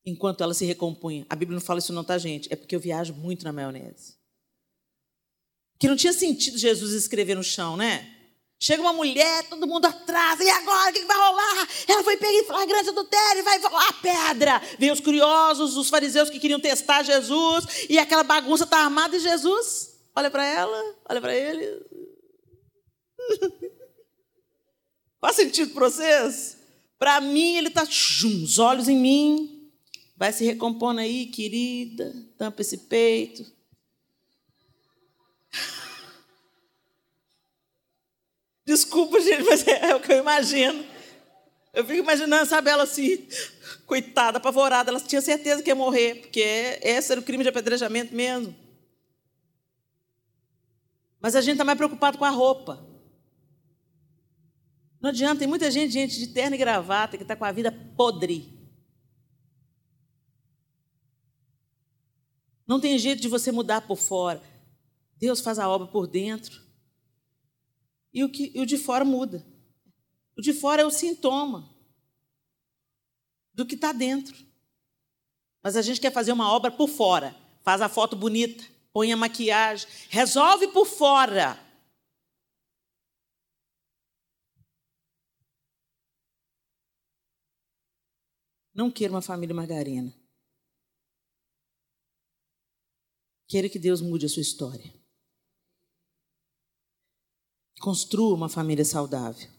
Enquanto 0.08 0.42
ela 0.42 0.54
se 0.54 0.64
recompunha. 0.64 1.26
A 1.30 1.36
Bíblia 1.36 1.60
não 1.60 1.66
fala 1.66 1.80
isso 1.80 1.92
não, 1.92 2.02
tá, 2.02 2.18
gente? 2.18 2.48
É 2.50 2.56
porque 2.56 2.74
eu 2.74 2.80
viajo 2.80 3.14
muito 3.14 3.44
na 3.44 3.52
maionese. 3.52 4.16
Que 5.78 5.86
não 5.86 5.98
tinha 5.98 6.14
sentido 6.14 6.58
Jesus 6.58 6.94
escrever 6.94 7.36
no 7.36 7.44
chão, 7.44 7.76
né? 7.76 8.14
Chega 8.58 8.82
uma 8.82 8.94
mulher, 8.94 9.44
todo 9.50 9.68
mundo 9.68 9.86
atrás, 9.86 10.40
e 10.40 10.50
agora 10.50 10.92
o 10.92 10.94
que 10.94 11.04
vai 11.04 11.18
rolar? 11.18 11.68
Ela 11.90 12.04
foi 12.06 12.16
pega 12.16 12.38
em 12.38 12.46
flagrante 12.46 12.90
adultério, 12.90 13.44
vai 13.44 13.60
rolar 13.60 14.02
pedra. 14.02 14.62
Vem 14.80 14.92
os 14.92 15.02
curiosos, 15.02 15.76
os 15.76 15.90
fariseus 15.90 16.30
que 16.30 16.40
queriam 16.40 16.60
testar 16.60 17.04
Jesus, 17.04 17.66
e 17.90 18.00
aquela 18.00 18.24
bagunça 18.24 18.64
está 18.64 18.78
armada, 18.78 19.18
e 19.18 19.20
Jesus 19.20 20.00
olha 20.16 20.32
para 20.32 20.46
ela, 20.46 20.96
olha 21.10 21.20
para 21.20 21.36
ele. 21.36 21.86
Faz 25.20 25.36
sentido 25.36 25.74
para 25.74 25.90
vocês? 25.90 26.58
Para 26.98 27.20
mim, 27.20 27.58
ele 27.58 27.68
está 27.68 27.84
os 27.84 28.58
olhos 28.58 28.88
em 28.88 28.98
mim, 28.98 29.57
vai 30.18 30.34
se 30.34 30.44
recompondo 30.44 31.00
aí, 31.00 31.28
querida, 31.28 32.12
tampa 32.38 32.62
esse 32.62 32.80
peito. 32.80 33.46
Desculpa, 38.66 39.22
gente, 39.22 39.44
mas 39.44 39.66
é, 39.66 39.92
é 39.92 39.96
o 39.96 40.02
que 40.02 40.12
eu 40.12 40.18
imagino. 40.18 40.84
Eu 41.74 41.86
fico 41.86 42.00
imaginando, 42.00 42.50
sabe, 42.50 42.70
ela 42.72 42.84
assim, 42.84 43.28
coitada, 43.86 44.40
apavorada, 44.40 44.90
ela 44.90 45.00
tinha 45.00 45.22
certeza 45.22 45.62
que 45.62 45.70
ia 45.70 45.76
morrer, 45.76 46.16
porque 46.16 46.80
esse 46.82 47.12
era 47.12 47.22
o 47.22 47.24
crime 47.24 47.44
de 47.44 47.50
apedrejamento 47.50 48.14
mesmo. 48.16 48.54
Mas 51.22 51.36
a 51.36 51.42
gente 51.42 51.54
está 51.54 51.64
mais 51.64 51.78
preocupado 51.78 52.18
com 52.18 52.26
a 52.26 52.30
roupa. 52.30 52.86
Não 55.00 55.12
adianta, 55.12 55.40
tem 55.40 55.48
muita 55.48 55.70
gente, 55.70 55.94
gente 55.94 56.18
de 56.18 56.28
terno 56.28 56.56
e 56.56 56.60
gravata, 56.60 57.16
que 57.16 57.24
está 57.24 57.36
com 57.36 57.46
a 57.46 57.52
vida 57.52 57.72
podre. 57.96 58.57
Não 62.68 62.82
tem 62.82 63.00
jeito 63.00 63.22
de 63.22 63.30
você 63.30 63.52
mudar 63.52 63.88
por 63.88 63.98
fora. 63.98 64.44
Deus 65.16 65.40
faz 65.40 65.58
a 65.58 65.70
obra 65.70 65.88
por 65.88 66.06
dentro 66.06 66.62
e 68.14 68.24
o, 68.24 68.30
que, 68.30 68.52
e 68.54 68.60
o 68.60 68.66
de 68.66 68.78
fora 68.78 69.06
muda. 69.06 69.46
O 70.38 70.42
de 70.42 70.54
fora 70.54 70.82
é 70.82 70.86
o 70.86 70.92
sintoma 70.92 71.74
do 73.54 73.66
que 73.66 73.76
está 73.76 73.92
dentro. 73.92 74.36
Mas 75.64 75.76
a 75.76 75.82
gente 75.82 76.02
quer 76.02 76.12
fazer 76.12 76.32
uma 76.32 76.52
obra 76.52 76.70
por 76.70 76.90
fora. 76.90 77.36
Faz 77.64 77.82
a 77.82 77.90
foto 77.90 78.16
bonita, 78.16 78.64
põe 78.92 79.12
a 79.12 79.18
maquiagem, 79.18 79.88
resolve 80.10 80.68
por 80.70 80.86
fora. 80.86 81.60
Não 88.74 88.92
queira 88.92 89.14
uma 89.14 89.22
família 89.22 89.56
margarina. 89.56 90.17
Queira 93.48 93.70
que 93.70 93.80
Deus 93.80 94.02
mude 94.02 94.26
a 94.26 94.30
sua 94.30 94.42
história. 94.42 94.94
Construa 97.80 98.36
uma 98.36 98.50
família 98.50 98.84
saudável. 98.84 99.50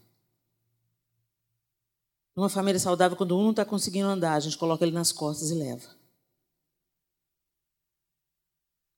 Uma 2.37 2.51
família 2.51 2.79
saudável, 2.79 3.17
quando 3.17 3.37
um 3.37 3.43
não 3.43 3.51
está 3.51 3.65
conseguindo 3.65 4.09
andar, 4.09 4.35
a 4.35 4.41
gente 4.41 4.59
coloca 4.59 4.85
ele 4.85 4.93
nas 4.93 5.11
costas 5.11 5.51
e 5.51 5.55
leva. 5.55 5.97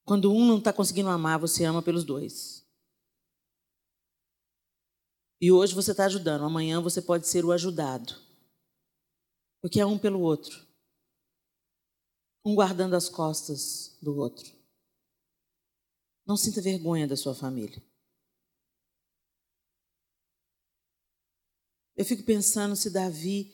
Quando 0.05 0.33
um 0.33 0.45
não 0.45 0.59
está 0.59 0.73
conseguindo 0.73 1.09
amar, 1.09 1.39
você 1.39 1.65
ama 1.65 1.83
pelos 1.83 2.05
dois. 2.05 2.67
E 5.41 5.53
hoje 5.53 5.75
você 5.75 5.93
está 5.93 6.05
ajudando, 6.05 6.45
amanhã 6.45 6.83
você 6.83 7.01
pode 7.01 7.29
ser 7.29 7.45
o 7.45 7.53
ajudado. 7.53 8.15
Porque 9.63 9.81
é 9.81 9.87
um 9.87 9.99
pelo 9.99 10.21
outro. 10.21 10.67
Um 12.45 12.55
guardando 12.55 12.95
as 12.95 13.09
costas 13.09 13.97
do 14.03 14.17
outro. 14.17 14.60
Não 16.31 16.37
sinta 16.37 16.63
vergonha 16.63 17.09
da 17.09 17.17
sua 17.17 17.35
família. 17.35 17.83
Eu 21.97 22.05
fico 22.05 22.23
pensando 22.23 22.77
se 22.77 22.89
Davi 22.89 23.53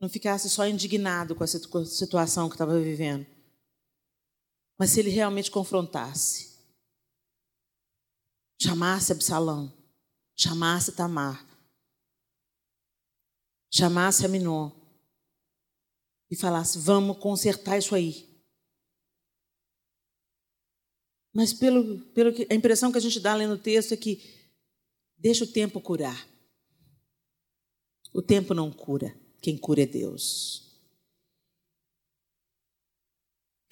não 0.00 0.08
ficasse 0.08 0.50
só 0.50 0.66
indignado 0.66 1.36
com 1.36 1.44
a 1.44 1.46
situação 1.46 2.48
que 2.48 2.56
estava 2.56 2.76
vivendo, 2.80 3.24
mas 4.76 4.90
se 4.90 4.98
ele 4.98 5.10
realmente 5.10 5.48
confrontasse, 5.48 6.58
chamasse 8.60 9.12
Absalão, 9.12 9.72
chamasse 10.36 10.96
Tamar, 10.96 11.46
chamasse 13.72 14.26
Aminon 14.26 14.72
e 16.28 16.34
falasse: 16.34 16.80
vamos 16.80 17.16
consertar 17.18 17.78
isso 17.78 17.94
aí. 17.94 18.31
Mas 21.32 21.52
pelo, 21.52 21.98
pelo 22.12 22.32
que, 22.32 22.46
a 22.50 22.54
impressão 22.54 22.92
que 22.92 22.98
a 22.98 23.00
gente 23.00 23.18
dá 23.18 23.34
lendo 23.34 23.54
o 23.54 23.58
texto 23.58 23.92
é 23.92 23.96
que 23.96 24.22
deixa 25.16 25.44
o 25.44 25.46
tempo 25.46 25.80
curar. 25.80 26.28
O 28.12 28.20
tempo 28.20 28.52
não 28.52 28.70
cura, 28.70 29.16
quem 29.40 29.56
cura 29.56 29.82
é 29.82 29.86
Deus. 29.86 30.70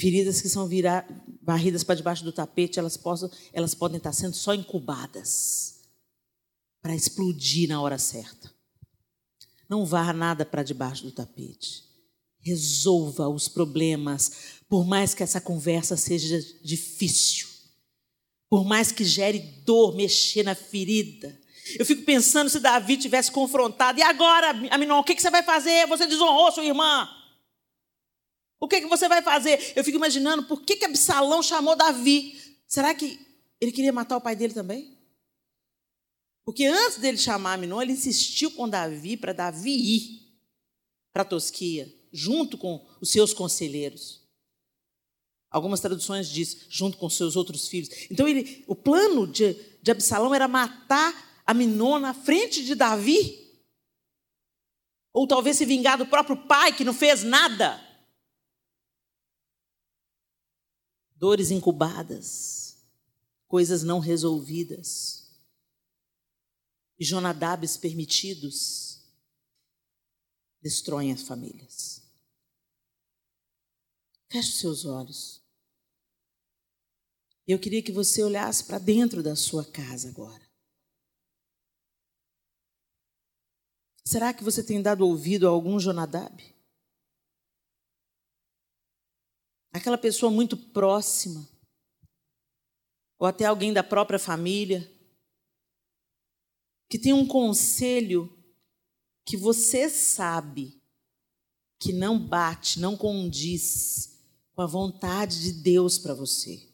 Feridas 0.01 0.41
que 0.41 0.49
são 0.49 0.67
virar, 0.67 1.07
varridas 1.43 1.85
para 1.85 1.97
debaixo 1.97 2.25
do 2.25 2.33
tapete, 2.33 2.79
elas, 2.79 2.97
possam, 2.97 3.31
elas 3.53 3.75
podem 3.75 3.99
estar 3.99 4.15
sendo 4.15 4.35
só 4.35 4.55
incubadas 4.55 5.81
para 6.81 6.95
explodir 6.95 7.69
na 7.69 7.83
hora 7.83 7.99
certa. 7.99 8.51
Não 9.69 9.85
varra 9.85 10.15
nada 10.15 10.47
para 10.47 10.63
debaixo 10.63 11.03
do 11.03 11.13
tapete. 11.13 11.85
Resolva 12.39 13.29
os 13.29 13.47
problemas, 13.47 14.63
por 14.67 14.87
mais 14.87 15.13
que 15.13 15.23
essa 15.23 15.39
conversa 15.39 15.99
seja 15.99 16.41
difícil, 16.65 17.50
por 18.51 18.65
mais 18.65 18.91
que 18.91 19.05
gere 19.05 19.39
dor, 19.65 19.95
mexer 19.95 20.43
na 20.43 20.57
ferida 20.57 21.41
Eu 21.79 21.87
fico 21.87 22.03
pensando 22.03 22.51
se 22.51 22.59
Davi 22.59 22.97
tivesse 22.97 23.31
confrontado. 23.31 24.01
E 24.01 24.03
agora, 24.03 24.51
Aminon, 24.73 24.99
o 24.99 25.05
que, 25.05 25.15
você 25.15 25.31
vai 25.31 25.45
fazer? 25.45 25.87
Você 25.87 26.05
desonrou 26.05 26.51
sua 26.51 26.65
irmã. 26.65 27.09
O 28.59 28.67
que, 28.67 28.81
que 28.81 28.89
você 28.89 29.09
vai 29.09 29.23
fazer? 29.23 29.73
Eu 29.77 29.85
fico 29.85 29.97
imaginando 29.97 30.43
por 30.43 30.63
que, 30.63 30.75
que 30.75 30.85
Absalão 30.85 31.43
chamou 31.43 31.77
Davi. 31.77 32.37
Será 32.67 32.93
que 32.93 33.25
ele 33.61 33.71
queria 33.71 33.93
matar 33.93 34.17
o 34.17 34.21
pai 34.21 34.35
dele 34.35 34.53
também? 34.53 34.99
Porque 36.45 36.67
antes 36.67 36.99
dele 36.99 37.19
chamar 37.19 37.55
Aminon, 37.55 37.81
ele 37.81 37.93
insistiu 37.93 38.51
com 38.51 38.69
Davi 38.69 39.17
para 39.17 39.33
Davi 39.33 39.71
ir 39.71 40.21
para 41.13 41.25
Tosquia, 41.25 41.89
junto 42.13 42.59
com 42.59 42.85
os 43.01 43.11
seus 43.13 43.33
conselheiros. 43.33 44.20
Algumas 45.51 45.81
traduções 45.81 46.29
diz 46.29 46.67
junto 46.69 46.97
com 46.97 47.11
seus 47.11 47.35
outros 47.35 47.67
filhos. 47.67 47.91
Então 48.11 48.29
ele, 48.29 48.65
o 48.69 48.75
plano 48.75 49.27
de, 49.27 49.55
de 49.83 49.91
Absalão 49.91 50.35
era 50.35 50.47
matar 50.47 51.43
Aminon 51.45 51.99
na 51.99 52.15
frente 52.15 52.65
de 52.65 52.75
Davi. 52.75 53.51
Ou 55.13 55.27
talvez 55.27 55.57
se 55.57 55.65
vingar 55.65 55.99
do 55.99 56.07
próprio 56.07 56.37
pai 56.47 56.73
que 56.77 56.85
não 56.85 56.95
fez 56.95 57.25
nada. 57.25 57.85
Dores 61.17 61.51
incubadas, 61.51 62.79
coisas 63.47 63.83
não 63.83 63.99
resolvidas, 63.99 65.21
e 67.01 67.05
Jonadabes 67.05 67.79
permitidos 67.79 69.03
destroem 70.61 71.13
as 71.13 71.23
famílias. 71.23 72.03
Feche 74.31 74.53
seus 74.53 74.85
olhos. 74.85 75.40
Eu 77.51 77.59
queria 77.59 77.83
que 77.83 77.91
você 77.91 78.23
olhasse 78.23 78.65
para 78.65 78.79
dentro 78.79 79.25
da 79.25 79.35
sua 79.35 79.65
casa 79.65 80.09
agora. 80.09 80.49
Será 84.05 84.33
que 84.33 84.45
você 84.45 84.63
tem 84.63 84.81
dado 84.81 85.05
ouvido 85.05 85.49
a 85.49 85.51
algum 85.51 85.77
Jonadab? 85.81 86.41
Aquela 89.73 89.99
pessoa 89.99 90.31
muito 90.31 90.57
próxima, 90.57 91.49
ou 93.19 93.27
até 93.27 93.47
alguém 93.47 93.73
da 93.73 93.83
própria 93.83 94.19
família, 94.21 94.89
que 96.89 97.01
tem 97.01 97.13
um 97.13 97.27
conselho 97.27 98.33
que 99.25 99.37
você 99.37 99.91
sabe 99.91 100.81
que 101.81 101.93
não 101.93 102.17
bate, 102.17 102.79
não 102.79 102.97
condiz 102.97 104.25
com 104.53 104.63
a 104.63 104.67
vontade 104.67 105.43
de 105.43 105.53
Deus 105.53 105.99
para 105.99 106.15
você. 106.15 106.70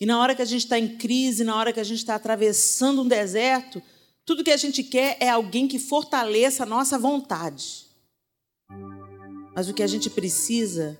E 0.00 0.06
na 0.06 0.18
hora 0.18 0.34
que 0.34 0.42
a 0.42 0.46
gente 0.46 0.64
está 0.64 0.78
em 0.78 0.96
crise, 0.96 1.44
na 1.44 1.56
hora 1.56 1.72
que 1.72 1.80
a 1.80 1.84
gente 1.84 1.98
está 1.98 2.14
atravessando 2.14 3.02
um 3.02 3.08
deserto, 3.08 3.82
tudo 4.24 4.44
que 4.44 4.50
a 4.50 4.56
gente 4.56 4.82
quer 4.82 5.16
é 5.20 5.28
alguém 5.28 5.66
que 5.66 5.78
fortaleça 5.78 6.62
a 6.62 6.66
nossa 6.66 6.98
vontade. 6.98 7.86
Mas 9.54 9.68
o 9.68 9.74
que 9.74 9.82
a 9.82 9.86
gente 9.86 10.08
precisa 10.08 10.98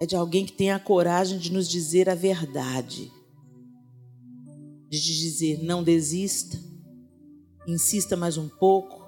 é 0.00 0.06
de 0.06 0.16
alguém 0.16 0.46
que 0.46 0.52
tenha 0.52 0.76
a 0.76 0.80
coragem 0.80 1.38
de 1.38 1.52
nos 1.52 1.68
dizer 1.68 2.08
a 2.08 2.14
verdade. 2.14 3.12
De 4.88 4.98
dizer, 4.98 5.62
não 5.62 5.82
desista, 5.82 6.58
insista 7.68 8.16
mais 8.16 8.36
um 8.38 8.48
pouco, 8.48 9.04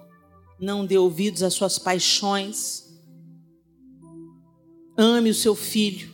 não 0.61 0.85
dê 0.85 0.99
ouvidos 0.99 1.43
às 1.43 1.55
suas 1.55 1.78
paixões, 1.78 2.85
ame 4.97 5.30
o 5.30 5.35
seu 5.35 5.55
filho, 5.55 6.11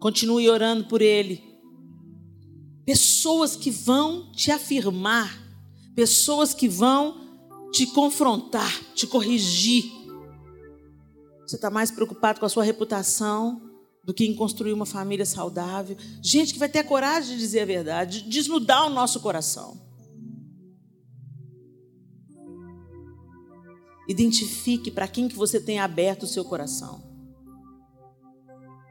continue 0.00 0.48
orando 0.48 0.84
por 0.86 1.00
ele. 1.00 1.40
Pessoas 2.84 3.54
que 3.54 3.70
vão 3.70 4.32
te 4.32 4.50
afirmar, 4.50 5.40
pessoas 5.94 6.52
que 6.52 6.66
vão 6.68 7.70
te 7.70 7.86
confrontar, 7.86 8.72
te 8.94 9.06
corrigir 9.06 10.00
você 11.50 11.56
está 11.56 11.68
mais 11.68 11.90
preocupado 11.90 12.38
com 12.38 12.46
a 12.46 12.48
sua 12.48 12.62
reputação 12.62 13.60
do 14.04 14.14
que 14.14 14.24
em 14.24 14.36
construir 14.36 14.72
uma 14.72 14.86
família 14.86 15.26
saudável. 15.26 15.96
Gente 16.22 16.52
que 16.52 16.60
vai 16.60 16.68
ter 16.68 16.78
a 16.78 16.84
coragem 16.84 17.34
de 17.34 17.40
dizer 17.40 17.62
a 17.62 17.64
verdade, 17.64 18.22
de 18.22 18.30
desnudar 18.30 18.86
o 18.86 18.90
nosso 18.90 19.18
coração. 19.18 19.76
Identifique 24.08 24.92
para 24.92 25.08
quem 25.08 25.26
que 25.26 25.34
você 25.34 25.60
tem 25.60 25.80
aberto 25.80 26.22
o 26.22 26.28
seu 26.28 26.44
coração. 26.44 27.09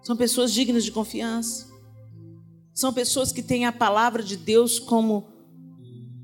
São 0.10 0.18
pessoas 0.18 0.52
dignas 0.52 0.84
de 0.84 0.92
confiança. 0.92 1.68
São 2.74 2.92
pessoas 2.92 3.32
que 3.32 3.44
têm 3.44 3.68
a 3.68 3.72
palavra 3.72 4.24
de 4.24 4.38
Deus 4.38 4.80
como 4.80 5.28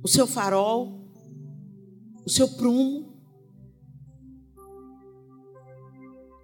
o 0.01 0.07
seu 0.07 0.25
farol, 0.25 1.07
o 2.25 2.29
seu 2.31 2.47
prumo. 2.47 3.13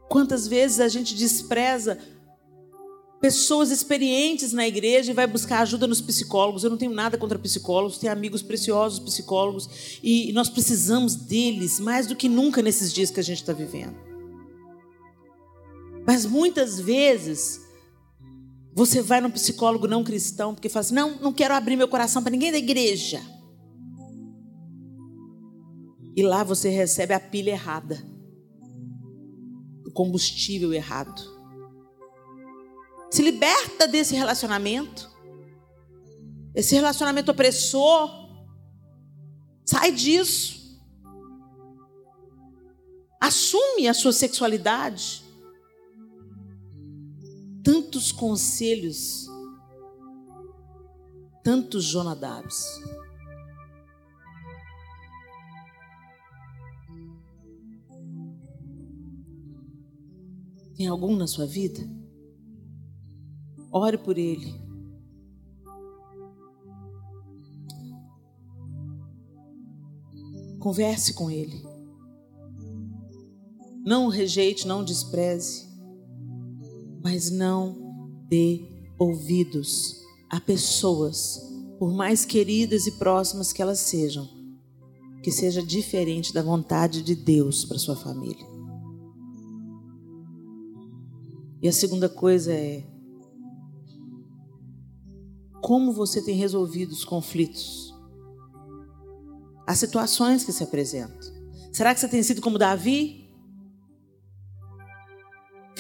Quantas 0.08 0.46
vezes 0.46 0.80
a 0.80 0.88
gente 0.88 1.16
despreza 1.16 1.98
pessoas 3.20 3.72
experientes 3.72 4.54
na 4.54 4.68
igreja 4.68 5.10
e 5.10 5.16
vai 5.16 5.26
buscar 5.26 5.62
ajuda 5.62 5.88
nos 5.88 6.00
psicólogos. 6.00 6.64
Eu 6.64 6.70
não 6.70 6.78
tenho 6.78 6.94
nada 6.94 7.18
contra 7.18 7.40
psicólogos, 7.40 7.98
tenho 7.98 8.14
amigos 8.14 8.44
preciosos 8.44 9.00
psicólogos 9.00 9.68
e 10.04 10.32
nós 10.34 10.48
precisamos 10.48 11.16
deles 11.16 11.80
mais 11.80 12.06
do 12.06 12.16
que 12.16 12.30
nunca 12.30 12.62
nesses 12.62 12.94
dias 12.94 13.10
que 13.10 13.20
a 13.20 13.24
gente 13.24 13.42
está 13.42 13.52
vivendo. 13.52 14.11
Mas 16.06 16.26
muitas 16.26 16.80
vezes 16.80 17.62
você 18.74 19.02
vai 19.02 19.22
num 19.22 19.32
psicólogo 19.32 19.88
não 19.88 20.04
cristão 20.04 20.54
porque 20.54 20.70
fala 20.70 20.82
assim: 20.82 20.96
não, 20.96 21.20
não 21.20 21.34
quero 21.34 21.54
abrir 21.54 21.76
meu 21.76 21.88
coração 21.88 22.22
para 22.22 22.32
ninguém 22.32 22.52
da 22.52 22.58
igreja. 22.58 23.22
E 26.16 26.24
lá 26.24 26.44
você 26.44 26.70
recebe 26.70 27.14
a 27.14 27.20
pilha 27.20 27.52
errada 27.52 28.12
o 29.92 29.94
combustível 29.94 30.74
errado. 30.74 31.22
Se 33.12 33.22
liberta 33.22 33.88
desse 33.88 34.16
relacionamento, 34.16 35.12
esse 36.56 36.74
relacionamento 36.74 37.32
opressor. 37.32 38.10
Sai 39.66 39.92
disso. 39.92 40.80
Assume 43.20 43.88
a 43.88 43.94
sua 43.94 44.14
sexualidade. 44.14 45.21
Tantos 47.64 48.12
conselhos, 48.12 49.28
tantos 51.44 51.86
Jonadabs. 51.86 52.66
Tem 60.76 60.88
algum 60.88 61.16
na 61.16 61.28
sua 61.28 61.46
vida? 61.46 61.80
Ore 63.72 63.98
por 63.98 64.18
ele. 64.18 64.60
Converse 70.60 71.14
com 71.14 71.30
ele. 71.30 71.64
Não 73.86 74.06
o 74.06 74.10
rejeite, 74.10 74.68
não 74.68 74.82
o 74.82 74.86
despreze, 74.86 75.71
mas 77.04 77.32
não 77.32 78.24
dê 78.28 78.62
ouvidos 78.98 80.02
a 80.30 80.40
pessoas, 80.40 81.42
por 81.78 81.94
mais 81.94 82.24
queridas 82.24 82.88
e 82.88 82.92
próximas 82.92 83.52
que 83.52 83.62
elas 83.62 83.80
sejam, 83.80 84.30
que 85.24 85.32
seja 85.32 85.62
diferente 85.62 86.34
da 86.34 86.42
vontade 86.42 87.02
de 87.02 87.16
Deus 87.16 87.66
para 87.66 87.78
sua 87.78 87.96
família. 87.96 88.46
E 91.62 91.68
a 91.68 91.74
segunda 91.74 92.10
coisa 92.10 92.52
é 92.54 92.84
como 95.62 95.94
você 95.94 96.22
tem 96.22 96.36
resolvido 96.36 96.92
os 96.92 97.06
conflitos, 97.06 97.94
as 99.68 99.78
situações 99.78 100.44
que 100.44 100.52
se 100.52 100.64
apresentam. 100.64 101.32
Será 101.72 101.94
que 101.94 102.00
você 102.00 102.08
tem 102.08 102.24
sido 102.24 102.42
como 102.42 102.58
Davi? 102.58 103.21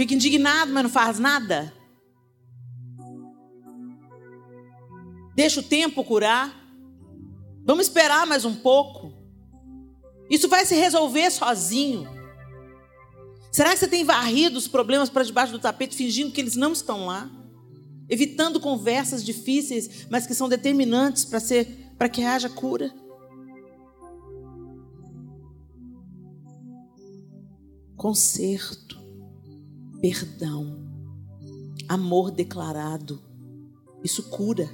Fica 0.02 0.16
indignado, 0.16 0.74
mas 0.74 0.82
não 0.82 0.90
faz 0.90 1.20
nada? 1.20 1.72
Deixa 5.36 5.60
o 5.60 5.64
tempo 5.64 6.04
curar. 6.04 6.60
Vamos 7.64 7.86
esperar 7.86 8.26
mais 8.26 8.44
um 8.44 8.56
pouco. 8.56 9.14
Isso 10.28 10.50
vai 10.50 10.66
se 10.66 10.74
resolver 10.74 11.30
sozinho. 11.30 12.10
Será 13.52 13.74
que 13.74 13.78
você 13.78 13.88
tem 13.88 14.04
varrido 14.04 14.58
os 14.58 14.68
problemas 14.68 15.08
para 15.08 15.22
debaixo 15.22 15.52
do 15.52 15.60
tapete, 15.60 15.96
fingindo 15.96 16.32
que 16.32 16.42
eles 16.42 16.56
não 16.56 16.74
estão 16.74 17.06
lá? 17.06 17.30
Evitando 18.10 18.60
conversas 18.60 19.24
difíceis, 19.24 20.08
mas 20.10 20.26
que 20.26 20.34
são 20.34 20.50
determinantes 20.50 21.24
para 21.24 21.40
ser 21.40 21.94
para 21.96 22.10
que 22.10 22.24
haja 22.24 22.50
cura? 22.50 22.92
Conserto, 27.96 29.01
perdão, 30.02 30.78
amor 31.88 32.32
declarado, 32.32 33.22
isso 34.04 34.24
cura. 34.30 34.70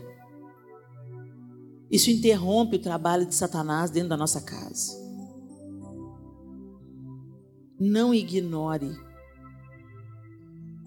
Isso 1.91 2.09
interrompe 2.09 2.78
o 2.78 2.82
trabalho 2.82 3.25
de 3.25 3.36
Satanás 3.36 3.91
dentro 3.91 4.09
da 4.09 4.17
nossa 4.17 4.41
casa. 4.41 4.93
Não 7.80 8.13
ignore 8.13 8.97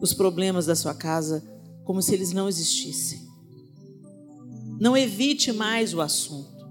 os 0.00 0.12
problemas 0.14 0.66
da 0.66 0.74
sua 0.74 0.94
casa 0.94 1.44
como 1.84 2.02
se 2.02 2.14
eles 2.14 2.32
não 2.32 2.48
existissem. 2.48 3.28
Não 4.80 4.96
evite 4.96 5.52
mais 5.52 5.92
o 5.92 6.00
assunto. 6.00 6.66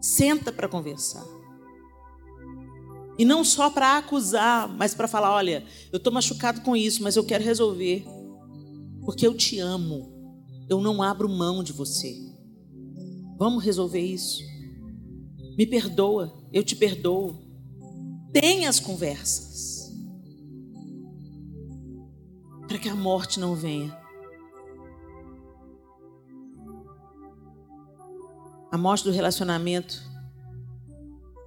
Senta 0.00 0.52
para 0.52 0.68
conversar. 0.68 1.24
E 3.20 3.24
não 3.26 3.44
só 3.44 3.68
para 3.68 3.98
acusar, 3.98 4.66
mas 4.66 4.94
para 4.94 5.06
falar: 5.06 5.30
olha, 5.34 5.62
eu 5.92 5.98
estou 5.98 6.10
machucado 6.10 6.62
com 6.62 6.74
isso, 6.74 7.02
mas 7.02 7.16
eu 7.16 7.22
quero 7.22 7.44
resolver. 7.44 8.02
Porque 9.04 9.26
eu 9.26 9.34
te 9.36 9.58
amo. 9.58 10.10
Eu 10.70 10.80
não 10.80 11.02
abro 11.02 11.28
mão 11.28 11.62
de 11.62 11.70
você. 11.70 12.16
Vamos 13.36 13.62
resolver 13.62 14.00
isso. 14.00 14.42
Me 15.54 15.66
perdoa, 15.66 16.32
eu 16.50 16.64
te 16.64 16.74
perdoo. 16.74 17.38
Tenha 18.32 18.70
as 18.70 18.80
conversas. 18.80 19.92
Para 22.66 22.78
que 22.78 22.88
a 22.88 22.94
morte 22.94 23.38
não 23.38 23.54
venha. 23.54 23.94
A 28.72 28.78
morte 28.78 29.04
do 29.04 29.10
relacionamento 29.10 30.02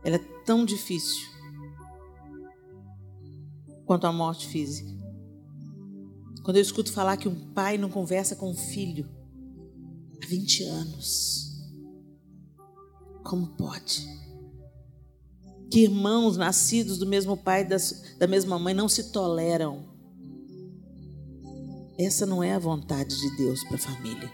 ela 0.04 0.18
é 0.18 0.44
tão 0.46 0.64
difícil 0.64 1.33
quanto 3.86 4.06
a 4.08 4.12
morte 4.12 4.48
física. 4.48 4.92
Quando 6.44 6.58
eu 6.58 6.62
escuto 6.62 6.92
falar 6.92 7.18
que 7.18 7.28
um 7.28 7.54
pai 7.54 7.78
não 7.78 7.90
conversa 7.90 8.36
com 8.36 8.52
um 8.52 8.56
filho 8.56 9.10
há 10.22 10.28
20 10.28 10.64
anos, 10.64 11.44
como 13.24 13.48
pode? 13.56 14.06
Que 15.72 15.84
irmãos 15.84 16.38
nascidos 16.38 16.98
do 16.98 17.08
mesmo 17.08 17.38
pai, 17.38 17.66
das, 17.66 18.16
da 18.20 18.28
mesma 18.28 18.60
mãe, 18.60 18.74
não 18.74 18.90
se 18.90 19.12
toleram. 19.12 19.92
Essa 21.98 22.26
não 22.26 22.44
é 22.44 22.54
a 22.54 22.60
vontade 22.60 23.18
de 23.20 23.38
Deus 23.38 23.64
para 23.64 23.76
a 23.76 23.80
família. 23.80 24.32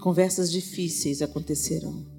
Conversas 0.00 0.50
difíceis 0.50 1.20
acontecerão. 1.20 2.15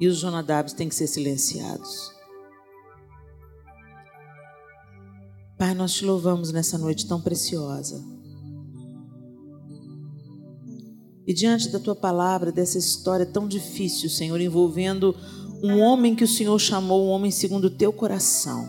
E 0.00 0.08
os 0.08 0.18
Jonadabs 0.18 0.72
têm 0.72 0.88
que 0.88 0.94
ser 0.94 1.06
silenciados. 1.06 2.10
Pai, 5.58 5.74
nós 5.74 5.92
te 5.92 6.06
louvamos 6.06 6.50
nessa 6.50 6.78
noite 6.78 7.06
tão 7.06 7.20
preciosa. 7.20 8.02
E 11.26 11.34
diante 11.34 11.68
da 11.68 11.78
tua 11.78 11.94
palavra, 11.94 12.50
dessa 12.50 12.78
história 12.78 13.26
tão 13.26 13.46
difícil, 13.46 14.08
Senhor, 14.08 14.40
envolvendo 14.40 15.14
um 15.62 15.78
homem 15.78 16.16
que 16.16 16.24
o 16.24 16.28
Senhor 16.28 16.58
chamou 16.58 17.06
um 17.06 17.10
homem 17.10 17.30
segundo 17.30 17.66
o 17.66 17.70
teu 17.70 17.92
coração, 17.92 18.66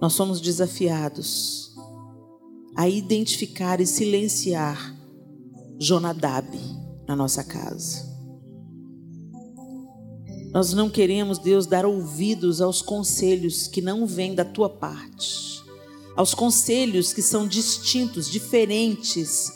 nós 0.00 0.12
somos 0.12 0.40
desafiados 0.40 1.74
a 2.76 2.88
identificar 2.88 3.80
e 3.80 3.86
silenciar 3.86 4.96
Jonadab 5.80 6.56
na 7.08 7.16
nossa 7.16 7.42
casa. 7.42 8.07
Nós 10.52 10.72
não 10.72 10.88
queremos, 10.88 11.38
Deus, 11.38 11.66
dar 11.66 11.84
ouvidos 11.84 12.60
aos 12.60 12.80
conselhos 12.80 13.66
que 13.66 13.82
não 13.82 14.06
vêm 14.06 14.34
da 14.34 14.44
tua 14.44 14.68
parte, 14.68 15.62
aos 16.16 16.34
conselhos 16.34 17.12
que 17.12 17.22
são 17.22 17.46
distintos, 17.46 18.30
diferentes 18.30 19.52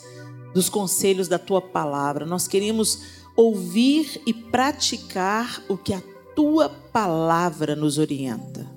dos 0.53 0.69
conselhos 0.69 1.27
da 1.27 1.39
tua 1.39 1.61
palavra. 1.61 2.25
Nós 2.25 2.47
queremos 2.47 2.99
ouvir 3.35 4.21
e 4.25 4.33
praticar 4.33 5.63
o 5.67 5.75
que 5.75 5.93
a 5.93 6.01
tua 6.35 6.69
palavra 6.69 7.75
nos 7.75 7.97
orienta. 7.97 8.71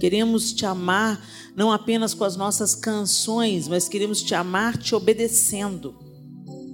Queremos 0.00 0.52
te 0.52 0.66
amar 0.66 1.22
não 1.54 1.72
apenas 1.72 2.12
com 2.12 2.24
as 2.24 2.36
nossas 2.36 2.74
canções, 2.74 3.68
mas 3.68 3.88
queremos 3.88 4.22
te 4.22 4.34
amar 4.34 4.76
te 4.76 4.94
obedecendo 4.94 5.94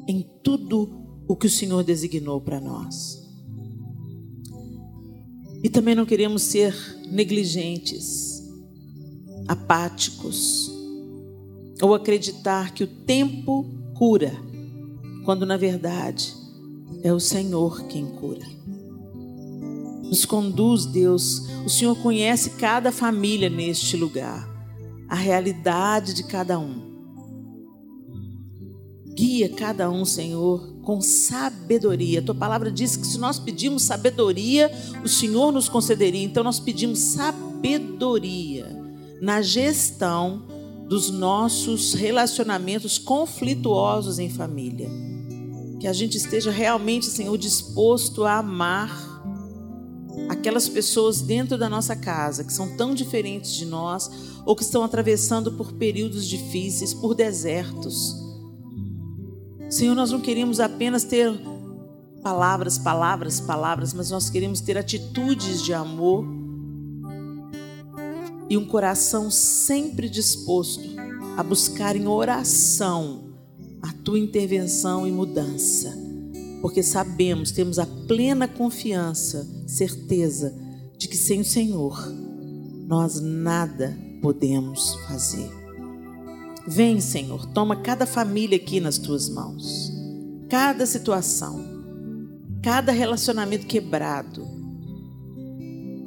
em 0.09 0.29
tudo 0.43 1.03
o 1.29 1.37
que 1.37 1.47
o 1.47 1.51
Senhor 1.51 1.85
designou 1.85 2.41
para 2.41 2.61
nós. 2.61 3.22
E 5.63 5.71
também 5.71 5.95
não 5.95 6.05
queremos 6.05 6.43
ser 6.43 6.75
negligentes, 7.11 8.43
apáticos, 9.47 10.71
ou 11.81 11.95
acreditar 11.95 12.73
que 12.73 12.85
o 12.85 12.87
tempo 12.87 13.65
cura, 13.95 14.33
quando 15.25 15.47
na 15.47 15.57
verdade 15.57 16.35
é 17.03 17.13
o 17.13 17.21
Senhor 17.21 17.87
quem 17.87 18.07
cura. 18.07 18.47
Nos 20.05 20.25
conduz, 20.25 20.85
Deus. 20.85 21.49
O 21.65 21.69
Senhor 21.71 21.97
conhece 21.97 22.51
cada 22.51 22.93
família 22.93 23.49
neste 23.49 23.97
lugar, 23.97 24.47
a 25.09 25.15
realidade 25.15 26.13
de 26.13 26.25
cada 26.25 26.59
um. 26.59 26.93
Guia 29.15 29.49
cada 29.49 29.91
um, 29.91 30.05
Senhor, 30.05 30.72
com 30.83 31.01
sabedoria. 31.01 32.21
A 32.21 32.23
tua 32.23 32.35
palavra 32.35 32.71
diz 32.71 32.97
que 32.97 33.07
se 33.07 33.19
nós 33.19 33.39
pedimos 33.39 33.85
sabedoria, 33.85 34.71
o 35.05 35.09
Senhor 35.09 35.53
nos 35.53 35.69
concederia. 35.69 36.23
Então 36.23 36.45
nós 36.45 36.59
pedimos 36.59 36.99
sabedoria 36.99 38.67
na 39.21 39.41
gestão 39.41 40.43
dos 40.89 41.11
nossos 41.11 41.95
relacionamentos 41.95 42.99
conflituosos 42.99 44.19
em 44.19 44.29
família. 44.29 44.91
Que 45.81 45.87
a 45.87 45.93
gente 45.93 46.17
esteja 46.17 46.51
realmente, 46.51 47.07
Senhor, 47.07 47.37
disposto 47.39 48.25
a 48.25 48.39
amar 48.39 49.11
aquelas 50.29 50.69
pessoas 50.69 51.21
dentro 51.21 51.57
da 51.57 51.69
nossa 51.69 51.97
casa 51.97 52.45
que 52.45 52.53
são 52.53 52.77
tão 52.77 52.95
diferentes 52.95 53.55
de 53.55 53.65
nós 53.65 54.11
ou 54.45 54.55
que 54.55 54.63
estão 54.63 54.83
atravessando 54.83 55.53
por 55.53 55.73
períodos 55.73 56.27
difíceis, 56.29 56.93
por 56.93 57.15
desertos 57.15 58.22
Senhor, 59.73 59.95
nós 59.95 60.11
não 60.11 60.21
queremos 60.21 60.61
apenas 60.61 61.03
ter 61.03 61.33
palavras, 62.23 62.77
palavras, 62.77 63.41
palavras, 63.41 63.95
mas 63.95 64.11
nós 64.11 64.29
queremos 64.29 64.61
ter 64.61 64.77
atitudes 64.77 65.63
de 65.63 65.73
amor 65.73 66.27
e 68.51 68.57
um 68.59 68.67
coração 68.67 69.31
sempre 69.31 70.11
disposto 70.11 70.85
a 71.39 71.43
buscar 71.43 71.97
em 71.97 72.07
oração 72.07 73.33
a 73.81 73.91
tua 74.05 74.19
intervenção 74.19 75.07
e 75.07 75.11
mudança. 75.11 75.91
Porque 76.61 76.83
sabemos, 76.83 77.51
temos 77.51 77.79
a 77.79 77.87
plena 77.87 78.47
confiança, 78.47 79.49
certeza 79.67 80.55
de 80.99 81.09
que 81.09 81.17
sem 81.17 81.41
o 81.41 81.45
Senhor 81.47 81.99
nós 82.87 83.23
nada 83.23 83.97
podemos 84.21 84.97
fazer. 85.07 85.62
Vem, 86.67 87.01
Senhor, 87.01 87.47
toma 87.47 87.77
cada 87.77 88.07
família 88.07 88.57
aqui 88.57 88.79
nas 88.79 88.97
tuas 88.97 89.29
mãos, 89.29 89.91
cada 90.49 90.87
situação, 90.87 91.65
cada 92.63 92.93
relacionamento 92.93 93.67
quebrado. 93.67 94.47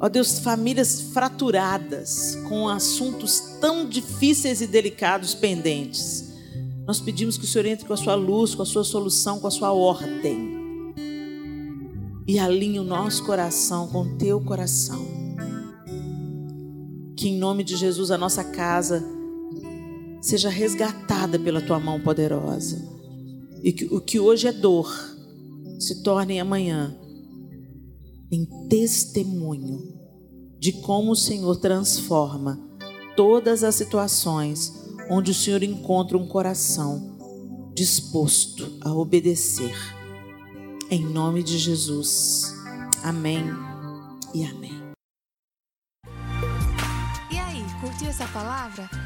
Ó 0.00 0.08
Deus, 0.08 0.38
famílias 0.38 1.00
fraturadas 1.12 2.38
com 2.48 2.68
assuntos 2.68 3.40
tão 3.60 3.88
difíceis 3.88 4.60
e 4.60 4.66
delicados 4.66 5.34
pendentes. 5.34 6.32
Nós 6.86 7.00
pedimos 7.00 7.36
que 7.36 7.44
o 7.44 7.48
Senhor 7.48 7.66
entre 7.66 7.86
com 7.86 7.92
a 7.92 7.96
sua 7.96 8.14
luz, 8.14 8.54
com 8.54 8.62
a 8.62 8.66
sua 8.66 8.84
solução, 8.84 9.38
com 9.38 9.46
a 9.46 9.50
sua 9.50 9.72
ordem. 9.72 10.94
E 12.26 12.38
alinhe 12.38 12.78
o 12.78 12.84
nosso 12.84 13.24
coração 13.24 13.88
com 13.88 14.02
o 14.02 14.16
teu 14.16 14.40
coração. 14.40 15.04
Que 17.16 17.28
em 17.28 17.38
nome 17.38 17.64
de 17.64 17.76
Jesus 17.76 18.10
a 18.10 18.18
nossa 18.18 18.44
casa 18.44 19.15
seja 20.26 20.48
resgatada 20.48 21.38
pela 21.38 21.60
tua 21.60 21.78
mão 21.78 22.00
poderosa. 22.00 22.82
E 23.62 23.72
que 23.72 23.84
o 23.84 24.00
que 24.00 24.18
hoje 24.18 24.48
é 24.48 24.52
dor 24.52 24.92
se 25.78 26.02
torne 26.02 26.40
amanhã 26.40 26.96
em 28.30 28.44
testemunho 28.68 29.94
de 30.58 30.72
como 30.72 31.12
o 31.12 31.16
Senhor 31.16 31.56
transforma 31.56 32.58
todas 33.16 33.62
as 33.62 33.76
situações 33.76 34.72
onde 35.08 35.30
o 35.30 35.34
Senhor 35.34 35.62
encontra 35.62 36.18
um 36.18 36.26
coração 36.26 37.70
disposto 37.72 38.78
a 38.80 38.92
obedecer. 38.92 39.74
Em 40.90 41.04
nome 41.04 41.42
de 41.44 41.56
Jesus. 41.56 42.52
Amém 43.04 43.44
e 44.34 44.44
amém. 44.44 44.86
Curtiu 47.80 48.08
essa 48.08 48.26
palavra? 48.28 48.88